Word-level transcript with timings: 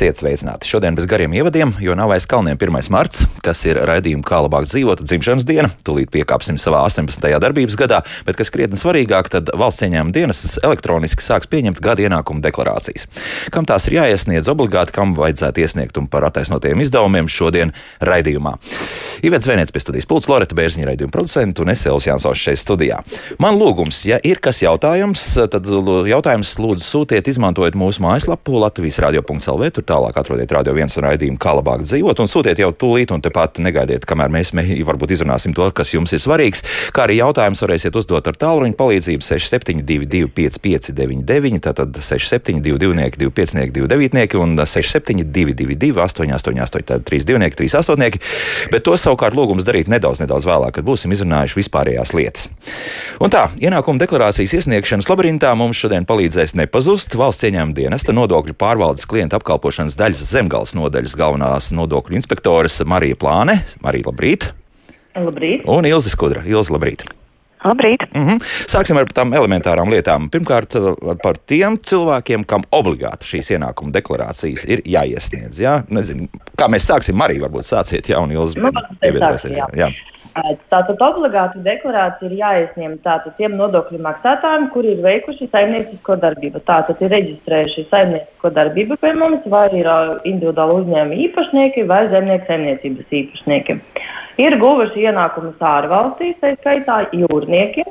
Esiet 0.00 0.16
sveicināti! 0.16 0.64
Šodien 0.64 0.96
bez 0.96 1.04
gariem 1.04 1.34
ievadiem, 1.36 1.74
jo 1.76 1.92
nav 1.92 2.14
aiz 2.14 2.24
kalniem 2.24 2.56
1. 2.56 2.88
marts, 2.88 3.19
kas 3.44 3.62
ir 3.68 3.80
raidījuma 3.88 4.24
kā 4.26 4.40
labāk 4.44 4.68
dzīvot 4.68 5.02
dzimšanas 5.04 5.46
diena. 5.48 5.70
Tūlīt 5.86 6.12
piekāpsim 6.14 6.58
savā 6.60 6.82
18. 6.88 7.26
darbības 7.42 7.76
gadā, 7.80 8.02
bet 8.26 8.38
kas 8.38 8.52
krietni 8.52 8.78
svarīgāk, 8.80 9.30
tad 9.32 9.52
valsts 9.56 9.86
ieņēmuma 9.86 10.14
dienestas 10.14 10.58
elektroniski 10.64 11.24
sāks 11.24 11.50
pieņemt 11.50 11.80
gada 11.84 12.04
ienākumu 12.06 12.44
deklarācijas. 12.44 13.06
Kam 13.54 13.68
tās 13.68 13.88
ir 13.88 13.98
jāiesniedz 14.00 14.50
obligāti, 14.52 14.94
kam 14.96 15.14
vajadzētu 15.18 15.64
iesniegt 15.64 16.00
un 16.00 16.08
par 16.10 16.26
attaisnotiem 16.28 16.80
izdevumiem 16.84 17.30
šodien 17.30 17.74
raidījumā. 18.04 18.56
Ivets 19.26 19.48
Vēnēts 19.50 19.72
pie 19.74 19.82
studijas 19.82 20.08
pults, 20.08 20.28
Loreta 20.30 20.56
Bērziņa 20.56 20.86
raidījuma 20.88 21.12
producenta 21.12 21.64
un 21.64 21.72
Esēls 21.72 22.06
Jansons 22.08 22.40
šeit 22.40 22.60
studijā. 22.60 23.00
Man 23.42 23.58
lūgums, 23.60 23.98
ja 24.08 24.20
ir 24.24 24.40
kas 24.42 24.62
jautājums, 24.62 25.24
tad 25.52 25.66
jautājums 26.08 26.54
lūdzu 26.60 26.86
sūtiet 26.86 27.28
izmantojot 27.28 27.76
mūsu 27.78 28.04
mājaslapu 28.04 28.60
Latvijas 28.62 29.00
radio.lv 29.04 29.70
tur 29.76 29.86
tālāk 29.86 30.16
atrodiet 30.20 30.54
radio 30.56 30.74
viens 30.76 30.96
raidījumu, 30.96 31.40
kā 31.40 31.54
labāk 31.58 31.84
dzīvot, 31.84 32.22
un 32.22 32.30
sūtiet 32.30 32.62
jau 32.62 32.70
tūlīt, 32.72 33.12
un 33.14 33.24
tepat 33.30 33.62
negaidiet, 33.62 34.04
kamēr 34.08 34.32
mēs 34.34 34.52
mē, 34.56 34.66
varbūt 34.86 35.14
izrunāsim 35.14 35.54
to, 35.56 35.70
kas 35.74 35.94
jums 35.94 36.12
ir 36.16 36.22
svarīgs. 36.22 36.64
Kā 36.94 37.06
arī 37.06 37.20
jautājums 37.20 37.62
varēsiet 37.62 37.96
uzdot 37.96 38.26
ar 38.26 38.36
tālruņa 38.40 38.76
palīdzību 38.78 39.24
6722, 39.24 40.30
5599, 40.34 41.62
tātad 41.68 41.94
6722, 41.94 43.20
25, 43.20 43.86
29 43.86 44.38
un 44.40 44.56
6722, 44.58 45.94
888, 45.94 46.86
tātad 46.90 47.06
32, 47.06 47.70
38. 47.70 48.20
Bet 48.72 48.84
to 48.86 48.96
savukārt 48.98 49.36
lūgums 49.36 49.66
darīt 49.66 49.90
nedaudz, 49.90 50.22
nedaudz 50.24 50.46
vēlāk, 50.48 50.74
kad 50.78 50.86
būsim 50.86 51.14
izrunājuši 51.14 51.58
vispārējās 51.60 52.14
lietas. 52.16 52.48
Un 53.22 53.32
tā, 53.32 53.46
ienākuma 53.60 54.02
deklarācijas 54.02 54.56
iesniegšanas 54.58 55.08
labirintā 55.10 55.52
mums 55.58 55.78
šodien 55.80 56.06
palīdzēs 56.08 56.56
nepazust 56.58 57.14
valsts 57.18 57.46
ieņēmuma 57.48 57.76
dienesta 57.76 58.14
nodokļu 58.16 58.56
pārvaldes 58.58 59.06
klienta 59.10 59.38
apkalpošanas 59.40 59.98
daļas 60.00 60.24
zemgāles 60.32 60.74
nodaļas 60.78 61.16
galvenās 61.20 61.70
nodokļu 61.76 62.18
inspektores 62.20 62.80
Marija 62.88 63.19
Plāne. 63.20 63.60
Marija, 63.84 64.08
labrīt! 64.08 64.50
Labrīt! 65.16 65.66
Un 65.68 65.88
Ilzi 65.88 66.12
Skudra. 66.12 66.44
Ilzi, 66.48 66.72
labrīt! 66.72 67.04
Labrīt! 67.60 68.06
Mm 68.14 68.26
-hmm. 68.26 68.44
Sāksim 68.72 68.96
ar 68.96 69.10
tām 69.12 69.34
elementārām 69.36 69.90
lietām. 69.92 70.30
Pirmkārt, 70.32 70.76
par 71.22 71.36
tiem 71.46 71.76
cilvēkiem, 71.76 72.46
kam 72.48 72.62
obligāti 72.72 73.28
šīs 73.34 73.52
ienākuma 73.56 73.92
deklarācijas 73.92 74.64
ir 74.64 74.80
jāiesniedz. 74.84 75.60
Jā? 75.60 75.82
Nezinu, 75.88 76.28
kā 76.56 76.68
mēs 76.72 76.88
sāksim, 76.88 77.18
Marija, 77.20 77.44
varbūt 77.44 77.68
sāciet, 77.68 78.08
ja 78.08 78.20
un 78.20 78.32
Ilzi 78.32 78.58
nu, 78.58 78.72
pievienosies. 79.00 79.58
Tātad 80.30 81.00
obligāti 81.02 81.58
deklarācija 81.64 82.28
ir 82.28 82.36
jāiesņem 82.38 82.96
tātad 83.02 83.34
tiem 83.38 83.56
nodokļu 83.58 83.98
maksātājiem, 84.04 84.68
kuri 84.74 84.92
ir 84.94 85.02
veikuši 85.02 85.48
saimniecisko 85.50 86.16
darbību. 86.22 86.62
Tātad 86.68 87.02
ir 87.02 87.10
reģistrējuši 87.14 87.86
saimniecisko 87.90 88.52
darbību 88.54 88.98
pie 89.02 89.12
mums, 89.18 89.46
vai 89.50 89.66
ir 89.74 89.88
individuāli 90.30 90.76
uzņēmumi 90.82 91.22
īpašnieki 91.26 91.86
vai 91.90 92.04
zemnieku 92.12 92.46
saimniecības 92.50 93.16
īpašnieki. 93.22 93.78
Ir 94.40 94.56
guvuši 94.60 95.08
ienākumus 95.10 95.64
ārvalstīs, 95.72 96.38
tā 96.42 96.54
skaitā 96.60 97.02
jūrnieki. 97.16 97.86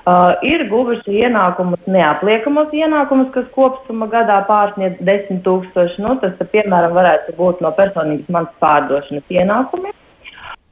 Uh, 0.00 0.32
ir 0.48 0.64
guvuši 0.70 1.12
ienākumus, 1.26 1.80
neapliekamos 1.92 2.72
ienākumus, 2.72 3.28
kas 3.34 3.48
kopsumma 3.54 4.08
gadā 4.10 4.38
pārsniedz 4.48 5.00
10 5.06 5.42
tūkstoši. 5.44 6.00
Nu, 6.04 6.14
tas, 6.22 6.36
piemēram, 6.54 6.96
varētu 6.96 7.36
būt 7.36 7.60
no 7.64 7.72
personīgas 7.76 8.32
manas 8.32 8.54
pārdošanas 8.64 9.36
ienākumiem. 9.36 9.99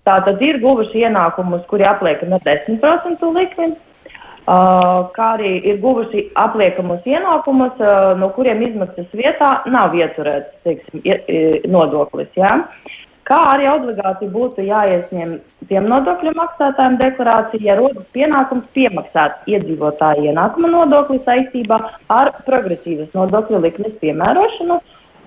Tātad 0.08 0.40
ir 0.44 0.62
guvuši 0.62 1.04
ienākumus, 1.04 1.66
kuri 1.68 1.84
apliekami 1.84 2.38
ar 2.38 2.44
10% 2.46 3.32
likmi, 3.34 3.72
uh, 3.72 5.08
kā 5.16 5.26
arī 5.36 5.50
ir 5.68 5.82
guvuši 5.82 6.30
apliekamus 6.44 7.04
ienākumus, 7.08 7.76
uh, 7.82 8.14
no 8.20 8.30
kuriem 8.36 8.62
izmaksas 8.70 9.10
vietā 9.12 9.50
nav 9.68 9.96
ieturēts 9.98 10.64
teiksim, 10.64 11.04
nodoklis. 11.74 12.32
Ja? 12.40 12.56
Kā 13.28 13.38
arī 13.50 13.66
obligāti 13.68 14.24
būtu 14.32 14.64
jāiesņem 14.64 15.34
tiem 15.68 15.88
nodokļu 15.90 16.30
maksātājiem 16.38 16.94
deklarācija, 17.02 17.60
ja 17.66 17.74
rodas 17.76 18.06
pienākums 18.16 18.70
piemaksāt 18.72 19.50
iedzīvotāju 19.52 20.30
ienākuma 20.30 20.70
nodokli 20.72 21.20
saistībā 21.26 21.82
ar 22.08 22.32
progresīvas 22.46 23.12
nodokļu 23.18 23.60
likmes 23.66 23.98
piemērošanu 24.00 24.80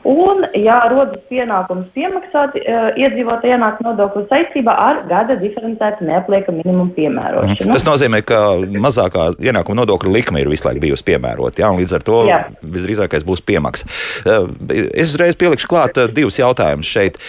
Un, 0.08 0.46
ja 0.58 0.80
rodas 0.90 1.22
pienākums 1.30 1.92
piemaksāt 1.94 2.56
uh, 2.58 2.88
iedzīvotāju 2.98 3.54
ienākumu 3.54 3.92
nodokli 3.92 4.24
saistībā 4.32 4.74
ar 4.74 5.02
gada 5.10 5.36
diferencētu 5.38 6.08
neaplieka 6.08 6.54
minimumu 6.56 6.90
piemērošanu. 6.96 7.70
Tas 7.76 7.86
nozīmē, 7.86 8.24
ka 8.26 8.40
mazākā 8.82 9.28
ienākuma 9.38 9.84
nodokļa 9.84 10.14
likme 10.16 10.42
ir 10.42 10.50
visu 10.50 10.66
laiku 10.66 10.82
bijusi 10.88 11.06
piemērota, 11.12 11.62
jā, 11.62 11.70
un 11.70 11.82
līdz 11.82 11.96
ar 12.00 12.08
to 12.08 12.24
jā. 12.30 12.40
visdrīzākais 12.64 13.28
būs 13.28 13.46
piemaksa. 13.46 13.90
Uh, 14.26 14.50
es 14.90 15.14
uzreiz 15.14 15.38
pielikšu 15.38 15.70
klāt 15.70 16.02
uh, 16.02 16.10
divus 16.10 16.42
jautājumus 16.42 16.90
šeit. 16.90 17.22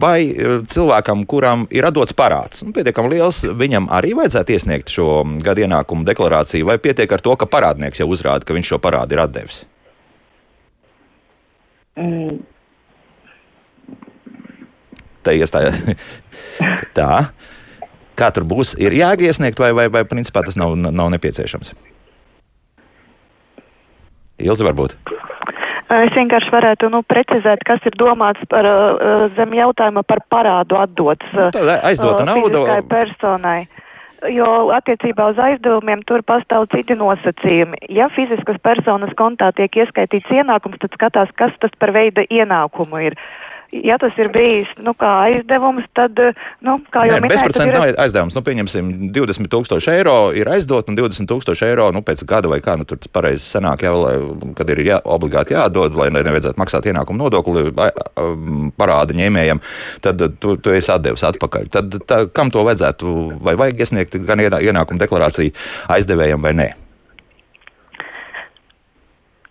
Vai 0.00 0.20
cilvēkam, 0.70 1.24
kuram 1.28 1.64
ir 1.72 1.86
atdots 1.88 2.14
parāds, 2.16 2.64
nu, 2.66 2.74
pietiekami 2.76 3.14
liels, 3.14 3.42
viņam 3.48 3.88
arī 3.96 4.12
vajadzētu 4.18 4.56
iesniegt 4.56 4.92
šo 4.92 5.22
gada 5.44 5.64
ienākumu 5.64 6.04
deklarāciju, 6.08 6.68
vai 6.68 6.80
pietiek 6.82 7.10
ar 7.12 7.24
to, 7.24 7.36
ka 7.40 7.48
parādnieks 7.50 8.02
jau 8.02 8.10
uzrāda, 8.12 8.44
ka 8.44 8.56
viņš 8.56 8.74
šo 8.74 8.80
parādu 8.82 9.16
ir 9.16 9.24
atdevis? 9.24 9.64
Mm. 11.98 12.40
Tā 15.26 15.34
iestāja. 15.36 15.72
tā. 16.98 17.12
Kā 18.20 18.28
tur 18.36 18.44
būs? 18.48 18.74
Ir 18.80 18.94
jāiesniegt, 18.96 19.60
vai, 19.60 19.72
vai, 19.76 19.88
vai 19.92 20.04
principā 20.08 20.44
tas 20.44 20.58
nav, 20.60 20.76
nav 20.76 21.08
nepieciešams? 21.14 21.72
Ilzi 24.40 24.64
varbūt. 24.64 24.96
Es 25.90 26.12
vienkārši 26.14 26.52
varētu 26.54 26.88
nu, 26.92 27.00
precizēt, 27.02 27.64
kas 27.66 27.82
ir 27.88 27.96
domāts 27.98 28.44
par 28.50 28.66
uh, 28.68 29.24
zem 29.34 29.56
jautājuma 29.58 30.04
par 30.06 30.22
parādu 30.30 30.78
atdots. 30.78 31.26
Nu, 31.34 31.48
aizdota 31.82 32.22
uh, 32.22 32.28
nauda. 32.28 32.76
personai. 32.86 33.64
Jo 34.28 34.68
attiecībā 34.76 35.30
uz 35.32 35.38
aizdevumiem 35.40 36.02
tur 36.04 36.20
pastāv 36.28 36.66
citi 36.74 36.92
nosacījumi. 36.98 37.78
Ja 37.88 38.10
fiziskas 38.12 38.58
personas 38.60 39.14
kontā 39.16 39.48
tiek 39.56 39.78
ieskaitīts 39.80 40.28
ienākums, 40.34 40.76
tad 40.82 40.92
skatās, 40.98 41.32
kas 41.40 41.54
tas 41.62 41.72
par 41.80 41.94
veida 41.96 42.26
ienākumu 42.28 43.00
ir. 43.06 43.16
Ja 43.70 43.94
tas 44.02 44.16
ir 44.18 44.32
bijis 44.34 44.70
nu, 44.82 44.96
kā 44.98 45.08
aizdevums, 45.28 45.84
tad, 45.94 46.18
nu, 46.66 46.72
kā 46.90 47.04
jau 47.06 47.20
minēju, 47.20 47.30
bezprocentīgi 47.36 47.70
ir... 47.70 47.76
nav 47.76 48.00
aizdevums. 48.02 48.34
Nu, 48.34 48.42
pieņemsim, 48.46 48.88
20 49.14 49.50
tūkstoši 49.52 49.92
eiro 49.94 50.16
ir 50.34 50.50
aizdot, 50.50 50.90
un 50.90 50.98
20 50.98 51.30
tūkstoši 51.30 51.68
eiro 51.68 51.86
nu, 51.94 52.02
pēc 52.06 52.24
gada 52.26 52.50
vai 52.50 52.58
kā, 52.64 52.74
nu, 52.80 52.88
tur 52.88 52.98
pareizi 53.14 53.46
sanāk, 53.46 53.86
jau, 53.86 53.94
lai, 54.02 54.16
kad 54.58 54.74
ir 54.74 54.82
jā, 54.88 54.98
obligāti 55.06 55.54
jādod, 55.54 55.94
lai 56.00 56.10
nevajadzētu 56.16 56.58
maksāt 56.58 56.90
ienākumu 56.90 57.22
nodokli 57.22 57.68
parāda 58.80 59.14
ņēmējiem, 59.22 59.62
tad 60.02 60.26
tu, 60.42 60.58
tu 60.58 60.74
esi 60.74 60.90
atdevis 60.90 61.28
atpakaļ. 61.30 61.70
Tad 61.78 61.98
tā, 62.10 62.24
kam 62.34 62.50
to 62.50 62.66
vajadzētu, 62.66 63.16
vai 63.38 63.54
vajag 63.60 63.86
iesniegt 63.86 64.18
gan 64.26 64.42
ienākumu 64.50 64.98
deklarāciju 65.06 65.54
aizdevējiem 65.94 66.42
vai 66.42 66.56
nē? 66.58 66.72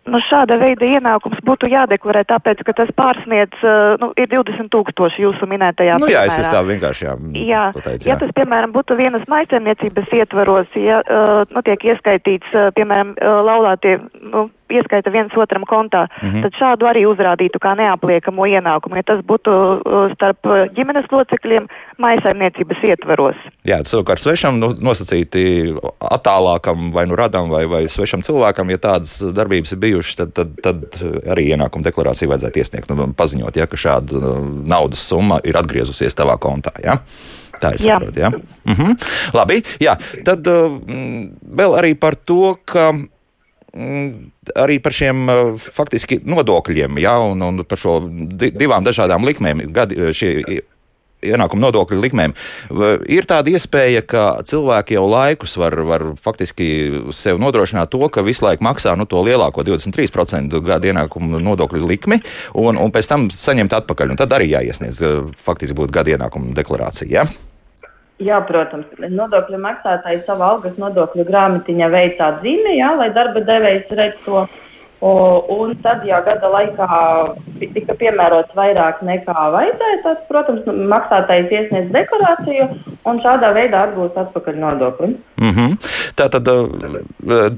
Nu, 0.08 0.20
šāda 0.24 0.56
veida 0.62 0.88
ienākums 0.88 1.42
būtu 1.46 1.68
jādeklarē, 1.70 2.24
tāpēc, 2.30 2.62
ka 2.66 2.74
tas 2.78 2.92
pārsniedz, 2.98 3.58
uh, 3.62 3.98
nu, 4.02 4.12
ir 4.18 4.30
20 4.32 4.72
tūkstoši 4.74 5.26
jūsu 5.26 5.50
minētajā. 5.52 5.98
Nu, 6.02 6.08
jā, 6.10 6.24
es 6.30 6.48
tā 6.50 6.62
vienkārši, 6.66 7.06
jā. 7.06 7.16
Jā, 7.50 7.66
pateicu, 7.76 8.08
jā. 8.08 8.14
ja 8.14 8.20
tas, 8.22 8.32
piemēram, 8.38 8.74
būtu 8.76 8.98
vienas 8.98 9.28
maisaimniecības 9.30 10.16
ietvaros, 10.22 10.72
ja, 10.80 11.02
uh, 11.04 11.44
nu, 11.52 11.66
tiek 11.68 11.84
ieskaitīts, 11.92 12.56
uh, 12.56 12.72
piemēram, 12.78 13.14
laulātie, 13.20 14.00
nu, 14.32 14.48
ieskaita 14.70 15.12
viens 15.14 15.34
otram 15.38 15.66
kontā, 15.70 16.08
mm 16.08 16.30
-hmm. 16.30 16.42
tad 16.42 16.58
šādu 16.62 16.90
arī 16.90 17.06
uzrādītu 17.10 17.60
kā 17.62 17.76
neapliekamo 17.78 18.46
ienākumu, 18.46 18.96
ja 18.96 19.04
tas 19.04 19.20
būtu 19.26 19.52
starp 20.14 20.46
ģimenes 20.76 21.08
locekļiem 21.12 21.68
maisaimniecības 21.98 22.84
ietvaros. 22.84 23.36
Jā, 23.64 23.82
savukārt 23.84 24.20
svešam 24.20 24.60
nu, 24.60 24.74
nosacīti 24.74 25.76
attālākam 26.00 26.92
vai 26.94 27.06
nu 27.08 27.16
radam 27.16 27.50
vai, 27.50 27.66
vai 27.66 27.88
svešam 27.88 28.22
cilvēkam, 28.22 28.70
ja 28.70 28.78
tādas 28.78 29.20
darbības 29.34 29.72
ir 29.72 29.78
bijušas, 29.78 30.16
tad, 30.16 30.34
tad, 30.34 30.56
tad 30.64 31.02
arī 31.28 31.50
ienākuma 31.54 31.84
deklarāciju 31.84 32.30
vajadzētu 32.30 32.60
iesniegt, 32.60 32.90
nu, 32.90 33.14
paziņot, 33.14 33.56
ja, 33.56 33.68
ka 33.68 33.78
šāda 33.78 34.40
naudas 34.66 35.04
summa 35.08 35.40
ir 35.44 35.58
atgriezusies 35.60 36.16
tavā 36.16 36.38
kontā. 36.42 36.74
Ja? 36.84 37.00
Tā 37.60 37.74
ir 37.76 37.82
saprotu, 37.84 38.20
jā. 38.20 38.30
Ja? 38.30 38.74
Mhm. 38.74 38.98
Labi, 39.36 39.62
jā. 39.84 39.96
Tad 40.26 40.48
uh, 40.48 40.76
vēl 41.62 41.78
arī 41.80 41.96
par 42.00 42.16
to, 42.16 42.56
ka 42.66 42.92
arī 44.60 44.80
par 44.84 44.96
šiem 44.96 45.24
uh, 45.30 45.54
faktiski 45.60 46.20
nodokļiem, 46.26 47.00
ja, 47.04 47.18
un, 47.22 47.42
un 47.46 47.64
par 47.70 47.82
šo 47.82 48.00
divām 48.10 48.88
dažādām 48.88 49.28
likmēm, 49.28 49.68
gadi, 49.76 50.10
šie 50.16 50.62
ienākuma 51.26 51.68
nodokļu 51.68 52.00
likmēm. 52.04 52.36
Ir 53.12 53.28
tāda 53.30 53.52
iespēja, 53.52 54.04
ka 54.08 54.24
cilvēki 54.48 54.96
jau 54.96 55.06
laikus 55.10 55.58
var, 55.60 55.76
var 55.88 56.06
faktiski 56.20 56.70
sev 57.16 57.42
nodrošināt 57.42 57.92
to, 57.92 58.02
ka 58.12 58.24
visu 58.26 58.46
laiku 58.48 58.66
maksā 58.68 58.96
nu, 59.00 59.08
to 59.10 59.22
lielāko 59.26 59.66
23% 59.68 60.62
gada 60.66 60.92
ienākuma 60.94 61.42
nodokļu 61.44 61.92
likmi, 61.92 62.22
un, 62.60 62.80
un 62.80 62.96
pēc 62.96 63.12
tam 63.12 63.28
saņemt 63.34 63.76
atpakaļ. 63.82 64.16
Un 64.16 64.22
tad 64.22 64.36
arī 64.38 64.54
jāiesniedz 64.54 65.04
faktiski 65.40 65.78
būtu 65.78 65.96
gada 66.00 66.16
ienākuma 66.16 66.56
deklarācija. 66.58 67.12
Ja? 67.12 67.49
Jā, 68.20 68.42
protams, 68.44 68.88
nodokļu 69.00 69.58
maksātāji 69.64 70.26
savu 70.28 70.44
algas 70.44 70.74
nodokļu 70.82 71.24
grāmatiņā 71.30 71.88
veic 71.94 72.18
atzīmi, 72.20 72.76
jā, 72.76 72.90
lai 73.00 73.14
darba 73.16 73.46
devējs 73.48 73.94
redz 73.96 74.20
to. 74.26 74.44
Un 75.00 75.78
tad, 75.80 76.02
ja 76.04 76.18
gada 76.26 76.50
laikā 76.52 76.88
tika 77.62 77.96
piemērots 78.02 78.52
vairāk 78.58 79.00
nekā 79.08 79.46
vajadzēja, 79.54 80.02
tad, 80.04 80.26
protams, 80.28 80.68
maksātājs 80.68 81.54
iesniedz 81.56 81.94
deklarāciju 81.96 82.68
un 83.08 83.24
šādā 83.24 83.54
veidā 83.56 83.86
atgūst 83.88 84.20
atpakaļ 84.20 84.60
nodokli. 84.60 85.14
Mm 85.40 85.56
-hmm. 85.56 85.78
Tā 86.20 86.28
tad 86.28 86.52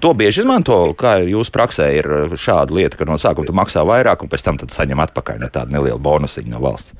to 0.02 0.13
bieži 0.13 0.46
izmanto, 0.46 0.94
kā 0.94 1.18
jūsu 1.25 1.52
praksē 1.58 1.90
ir 1.98 2.06
šāda 2.38 2.69
lieta, 2.69 2.98
ka 2.98 3.06
no 3.10 3.18
sākuma 3.18 3.48
tu 3.48 3.54
maksā 3.54 3.81
vairāk 3.81 4.22
un 4.22 4.30
pēc 4.30 4.46
tam 4.46 4.62
saņem 4.62 5.00
atpakaļ 5.00 5.40
no 5.40 5.48
tāda 5.48 5.72
neliela 5.72 5.98
bonusiņa 5.98 6.50
no 6.52 6.62
valsts. 6.62 6.94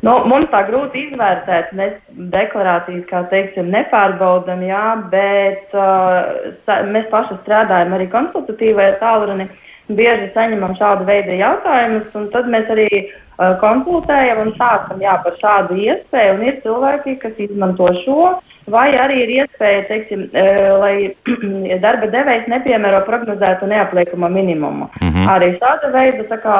Nu, 0.00 0.14
mums 0.30 0.48
tā 0.48 0.62
grūti 0.64 1.02
izvērtēt, 1.10 1.74
mēs 1.76 1.96
deklarācijas, 2.32 3.02
kā 3.10 3.20
teiksim, 3.28 3.68
nepārbaudam, 3.74 4.62
jā, 4.64 4.84
bet 5.12 5.74
uh, 5.76 6.78
mēs 6.88 7.10
paši 7.12 7.36
strādājam 7.42 7.92
arī 7.96 8.06
konsultatīvajā 8.14 8.94
tālruni, 9.02 9.50
bieži 9.92 10.30
saņemam 10.32 10.72
šādu 10.78 11.04
veidu 11.08 11.36
jautājumus, 11.36 12.08
un 12.16 12.30
tad 12.32 12.48
mēs 12.48 12.72
arī 12.72 12.88
uh, 12.96 13.58
konsultējam 13.60 14.40
un 14.46 14.54
sākam, 14.56 15.02
jā, 15.04 15.18
par 15.26 15.36
šādu 15.42 15.76
iespēju, 15.84 16.38
un 16.38 16.46
ir 16.48 16.62
cilvēki, 16.64 17.18
kas 17.20 17.44
izmanto 17.44 17.92
šo 18.00 18.30
vai 18.68 18.88
arī 18.98 19.22
ir 19.24 19.32
iespēja, 19.38 19.84
teiksim, 19.88 20.26
e, 20.36 20.44
lai 20.82 20.94
darba 21.84 22.10
devējs 22.12 22.48
nepiemēro 22.52 23.00
prognozētu 23.06 23.68
neapliekamo 23.70 24.28
minimumu. 24.28 24.90
Mm 25.00 25.08
-hmm. 25.08 25.30
Arī 25.34 25.50
šāda 25.58 25.92
veida, 25.94 26.26
tā 26.28 26.38
kā, 26.44 26.56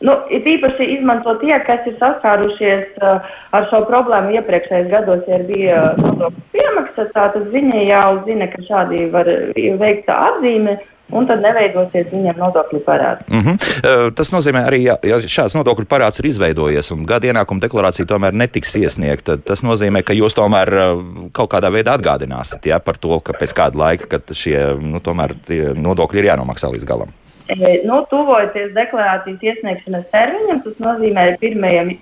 nu, 0.00 0.16
ir 0.30 0.46
īpaši 0.54 0.90
izmanto 0.98 1.34
tie, 1.40 1.56
kas 1.66 1.86
ir 1.86 1.96
saskārušies 2.00 3.02
uh, 3.02 3.20
ar 3.50 3.68
šo 3.70 3.84
problēmu 3.90 4.36
iepriekšējos 4.36 4.90
gados, 4.90 5.26
ja 5.28 5.38
bija 5.38 5.82
nodokļu 5.96 6.46
piemaksas, 6.52 7.12
tātad 7.14 7.50
viņi 7.52 7.88
jau 7.88 8.22
zina, 8.24 8.46
ka 8.46 8.62
šādi 8.68 9.10
var 9.10 9.26
veikt 9.56 10.08
atzīme 10.08 10.78
un 11.12 11.26
tad 11.26 11.42
neveidosies 11.44 12.10
viņam 12.12 12.40
nodokļu 12.44 12.82
parāds. 12.86 13.26
Mm 13.28 13.40
-hmm. 13.46 14.14
Tas 14.14 14.32
nozīmē 14.32 14.64
arī, 14.68 14.82
ja, 14.88 14.96
ja 15.02 15.20
šāds 15.20 15.56
nodokļu 15.58 15.86
parāds 15.90 16.20
ir 16.20 16.30
izveidojies 16.30 16.90
un 16.94 17.06
gada 17.06 17.30
ienākuma 17.30 17.60
deklarācija 17.60 18.06
tomēr 18.06 18.32
netiks 18.32 18.76
iesniegta, 18.76 19.36
tad 19.36 19.46
tas 19.46 19.62
nozīmē, 19.62 20.02
ka 20.02 20.16
jūs 20.16 20.34
tomēr 20.34 20.70
kaut 21.32 21.50
kādā 21.52 21.70
veidā 21.72 21.94
atgādināsiet 21.98 22.66
ja, 22.66 22.80
par 22.80 22.96
to, 22.96 23.20
ka 23.20 23.32
pēc 23.32 23.54
kāda 23.56 23.78
laika, 23.78 24.20
šie 24.34 24.58
nu, 24.80 25.00
nodokļi 25.86 26.22
ir 26.22 26.30
jānomaksā 26.32 26.70
līdz 26.72 26.86
galam. 26.88 27.12
Nu, 27.84 27.96
tuvojoties 28.10 28.70
deklarācijas 28.76 29.42
iesniegšanas 29.42 30.04
termiņam, 30.12 30.60
tas 30.62 30.76
nozīmē, 30.78 31.24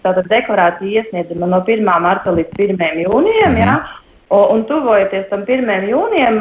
ka 0.03 0.13
deklarācija 0.29 1.03
iesniedzama 1.03 1.49
no 1.49 1.63
1. 1.65 1.89
marta 2.05 2.35
līdz 2.37 2.59
1. 2.59 2.77
jūnijam. 3.05 3.55
Mm 3.55 3.57
-hmm. 3.57 3.61
ja, 3.65 3.98
Un 4.29 4.65
tuvojoties 4.69 5.25
tam 5.31 5.47
1. 5.49 5.87
jūnijam, 5.89 6.35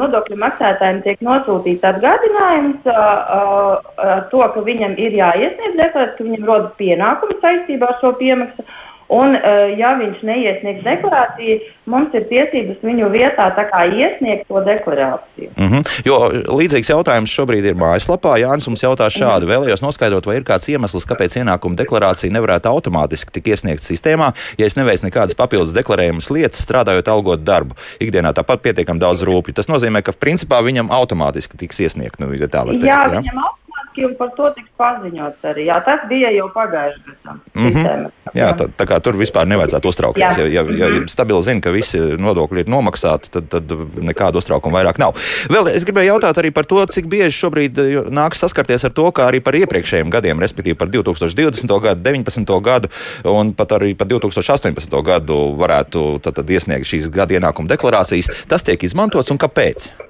nodokļu 0.00 0.38
maksātājiem 0.40 0.96
tiek 1.04 1.20
nosūtīts 1.22 1.86
atgādinājums 1.86 2.88
ar 2.90 4.24
to, 4.32 4.40
ka 4.54 4.64
viņam 4.66 4.96
ir 4.98 5.14
jāiesniedz 5.14 5.76
deklarācija, 5.78 6.16
ka 6.16 6.26
viņam 6.26 6.48
rodas 6.48 6.72
pienākumi 6.80 7.36
saistībā 7.44 7.92
ar 7.92 8.00
šo 8.02 8.10
piemaksu. 8.18 8.66
Un, 9.10 9.34
eh, 9.34 9.74
ja 9.74 9.96
viņš 9.98 10.20
neiesniegs 10.22 10.84
deklarāciju, 10.86 11.58
mums 11.90 12.14
ir 12.14 12.28
tiesības 12.30 12.78
viņu 12.86 13.08
vietā 13.10 13.48
iesniegt 13.90 14.46
to 14.46 14.62
deklarāciju. 14.62 15.50
Mm 15.56 15.68
-hmm. 15.68 15.82
Jo 16.06 16.18
līdzīgs 16.46 16.92
jautājums 16.94 17.34
šobrīd 17.34 17.64
ir 17.66 17.74
mājaslapā. 17.74 18.38
Jānis 18.38 18.68
mums 18.68 18.82
jautā 18.82 19.10
šādi: 19.10 19.44
mm 19.44 19.50
-hmm. 19.50 19.52
vēlējos 19.52 19.82
noskaidrot, 19.82 20.26
vai 20.26 20.36
ir 20.36 20.44
kāds 20.46 20.70
iemesls, 20.70 21.08
kāpēc 21.10 21.42
ienākuma 21.42 21.76
deklarācija 21.76 22.32
nevarētu 22.32 22.70
automātiski 22.70 23.32
tik 23.32 23.48
iesniegt 23.48 23.82
sistēmā, 23.82 24.32
ja 24.58 24.66
es 24.66 24.76
neveicu 24.76 25.06
nekādas 25.06 25.34
papildus 25.34 25.74
deklarējumas 25.74 26.30
lietas, 26.30 26.62
strādājot 26.68 27.08
algot 27.08 27.44
darbu. 27.44 27.74
Ikdienā 28.00 28.32
tāpat 28.32 28.62
pietiekami 28.62 29.00
daudz 29.00 29.22
rūpju. 29.22 29.54
Tas 29.54 29.68
nozīmē, 29.68 30.02
ka 30.02 30.12
principā 30.12 30.62
viņam 30.62 30.90
automātiski 30.90 31.56
tiks 31.56 31.80
iesniegt. 31.80 32.20
Nu, 32.20 32.32
ja 32.32 32.46
var 32.64 32.74
teikt. 32.74 32.86
Jā, 32.86 33.00
viņam 33.10 33.38
automātiski 33.38 33.59
un 33.98 34.14
par 34.18 34.30
to 34.36 34.48
tiks 34.54 34.70
paziņots 34.78 35.46
arī. 35.50 35.66
Jā, 35.68 35.80
tas 35.84 36.06
bija 36.10 36.30
jau 36.34 36.48
pagājušajā 36.54 37.02
gadā. 37.06 37.36
Mm 37.54 37.70
-hmm. 37.70 38.10
Jā, 38.34 38.50
tā, 38.54 38.68
tā 38.78 38.86
kā 38.86 39.00
tur 39.02 39.16
vispār 39.18 39.46
nevajadzētu 39.50 39.88
uztraukties. 39.88 40.38
Jā. 40.38 40.46
Ja, 40.46 40.62
ja, 40.62 40.88
ja 40.94 41.06
stabili 41.10 41.42
zina, 41.42 41.60
ka 41.60 41.70
visi 41.70 41.98
nodokļi 41.98 42.64
ir 42.64 42.68
nomaksāti, 42.70 43.30
tad, 43.30 43.48
tad 43.50 43.72
nekādu 43.98 44.38
uztraukumu 44.38 44.76
vairāk 44.76 44.98
nav. 44.98 45.16
Vēl 45.50 45.68
es 45.74 45.84
gribēju 45.84 46.14
jautāt 46.14 46.38
arī 46.38 46.50
par 46.54 46.64
to, 46.64 46.86
cik 46.86 47.06
bieži 47.10 47.34
šobrīd 47.34 47.80
nāks 48.10 48.38
saskarties 48.38 48.84
ar 48.84 48.92
to, 48.92 49.10
kā 49.10 49.26
arī 49.30 49.40
par 49.40 49.54
iepriekšējiem 49.54 50.10
gadiem, 50.10 50.40
respektīvi 50.40 50.78
par 50.78 50.88
2020. 50.88 51.80
gadu, 51.80 52.02
19. 52.02 52.60
gadu 52.60 52.88
un 53.24 53.52
pat 53.52 53.72
arī 53.72 53.94
par 53.94 54.06
2018. 54.06 55.02
gadu 55.02 55.56
varētu 55.58 56.20
tad, 56.22 56.34
tad 56.34 56.50
iesniegt 56.50 56.86
šīs 56.86 57.10
gada 57.10 57.34
ienākuma 57.34 57.68
deklarācijas. 57.68 58.30
Tas 58.48 58.62
tiek 58.62 58.82
izmantots 58.82 59.30
un 59.30 59.38
kāpēc? 59.38 60.09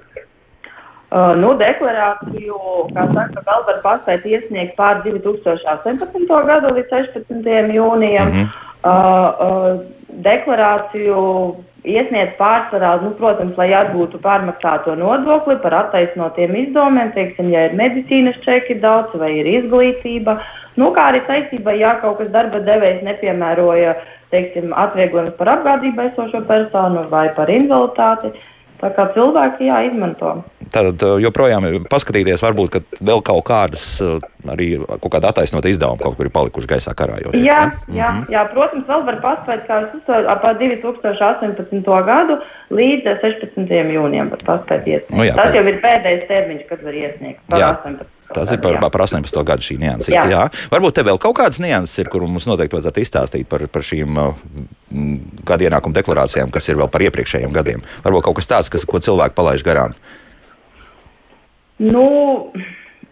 Uh, 1.11 1.33
nu, 1.35 1.49
deklarāciju, 1.59 2.57
kā 2.95 3.03
saka, 3.11 3.41
vēl 3.43 3.63
var 3.67 3.79
paspēt 3.83 4.23
iesniegt 4.29 4.77
pār 4.77 5.01
2018. 5.03 6.29
gadu 6.47 6.69
līdz 6.77 6.93
16. 6.93 7.49
jūnijam. 7.75 8.29
Mm 8.31 8.37
-hmm. 8.37 8.53
uh, 8.87 9.41
uh, 9.47 9.81
deklarāciju 10.23 11.23
iesniedz 11.83 12.37
pārsvarā, 12.37 12.93
nu, 13.03 13.11
protams, 13.19 13.57
lai 13.57 13.73
atgūtu 13.73 14.21
pārmaksāto 14.23 14.95
nodokli 14.95 15.57
par 15.63 15.73
attaisnotiem 15.73 16.55
izdevumiem, 16.55 17.11
teiksim, 17.11 17.51
ja 17.51 17.65
ir 17.65 17.75
medicīnas 17.75 18.39
čeki 18.45 18.79
daudz 18.79 19.11
vai 19.13 19.33
ir 19.41 19.45
izglītība, 19.45 20.37
nu, 20.75 20.93
kā 20.95 21.09
arī 21.11 21.21
saistībā, 21.27 21.75
ja 21.75 21.97
kaut 21.99 22.17
kas 22.17 22.31
darba 22.31 22.59
devējs 22.59 23.03
nepiemēroja, 23.03 23.95
teiksim, 24.29 24.71
atvieglojums 24.73 25.35
par 25.35 25.47
apgādību 25.57 26.01
esošo 26.01 26.41
personu 26.47 27.09
vai 27.09 27.27
par 27.35 27.49
invaliditāti. 27.49 28.27
Uh, 28.27 28.60
Tā 28.81 28.89
kā 28.95 29.05
cilvēki 29.15 29.69
jāizmanto. 29.69 30.33
Tad 30.71 31.03
joprojām 31.21 31.65
paskatīties, 31.91 32.41
varbūt 32.41 32.77
vēl 33.03 33.21
kaut 33.27 33.43
kādas 33.49 33.83
arī 34.49 34.69
kaut 34.87 35.11
kāda 35.13 35.29
attaisnota 35.31 35.69
izdevuma 35.69 36.01
kaut 36.01 36.15
kur 36.17 36.29
ir 36.29 36.33
palikuši 36.33 36.69
gaisā 36.71 36.93
karājoties. 36.97 37.43
Jā, 37.43 37.59
ja? 37.59 37.71
jā, 37.93 38.09
mm 38.11 38.21
-hmm. 38.21 38.31
jā, 38.33 38.45
protams, 38.53 38.87
vēl 38.87 39.05
var 39.09 39.19
paspēt, 39.25 39.67
kā 39.67 39.81
es 39.83 39.93
uzsveru, 39.99 40.27
ap 40.27 40.45
2018. 40.61 42.05
gadu 42.05 42.39
līdz 42.71 43.19
16. 43.21 43.93
jūnijam 43.97 44.31
var 44.33 44.41
paspēt 44.45 44.87
iesniegt. 44.87 45.13
Nu, 45.17 45.23
jā, 45.27 45.35
Tas 45.35 45.53
jau 45.55 45.63
ir 45.67 45.81
pēdējais 45.83 46.27
termiņš, 46.27 46.65
kad 46.69 46.83
var 46.83 46.93
iesniegt. 46.93 47.39
Par 47.49 47.59
18. 47.59 48.20
Tas 48.35 48.51
ir 48.53 48.61
par, 48.63 48.79
par 48.83 49.05
18. 49.07 49.43
gadu 49.47 49.65
šī 49.65 49.77
nianses. 49.81 50.11
Jā. 50.13 50.23
jā. 50.31 50.43
Varbūt 50.71 50.97
te 50.97 51.05
vēl 51.07 51.19
kaut 51.21 51.37
kādas 51.39 51.61
nianses 51.63 52.03
ir, 52.03 52.09
kur 52.11 52.25
mums 52.27 52.47
noteikti 52.49 52.77
vajadzētu 52.77 53.03
izstāstīt 53.03 53.49
par, 53.51 53.65
par 53.71 53.85
šīm 53.85 54.19
uh, 54.21 54.33
gadu 55.47 55.67
ienākumu 55.67 55.97
deklarācijām, 55.97 56.51
kas 56.53 56.69
ir 56.71 56.79
vēl 56.81 56.91
par 56.91 57.05
iepriekšējiem 57.07 57.55
gadiem. 57.55 57.85
Varbūt 58.05 58.27
kaut 58.27 58.39
kas 58.39 58.51
tāds, 58.51 58.71
kas, 58.73 58.87
ko 58.87 59.01
cilvēki 59.03 59.37
palaiž 59.37 59.65
garām. 59.67 59.97
Nu, 61.81 62.05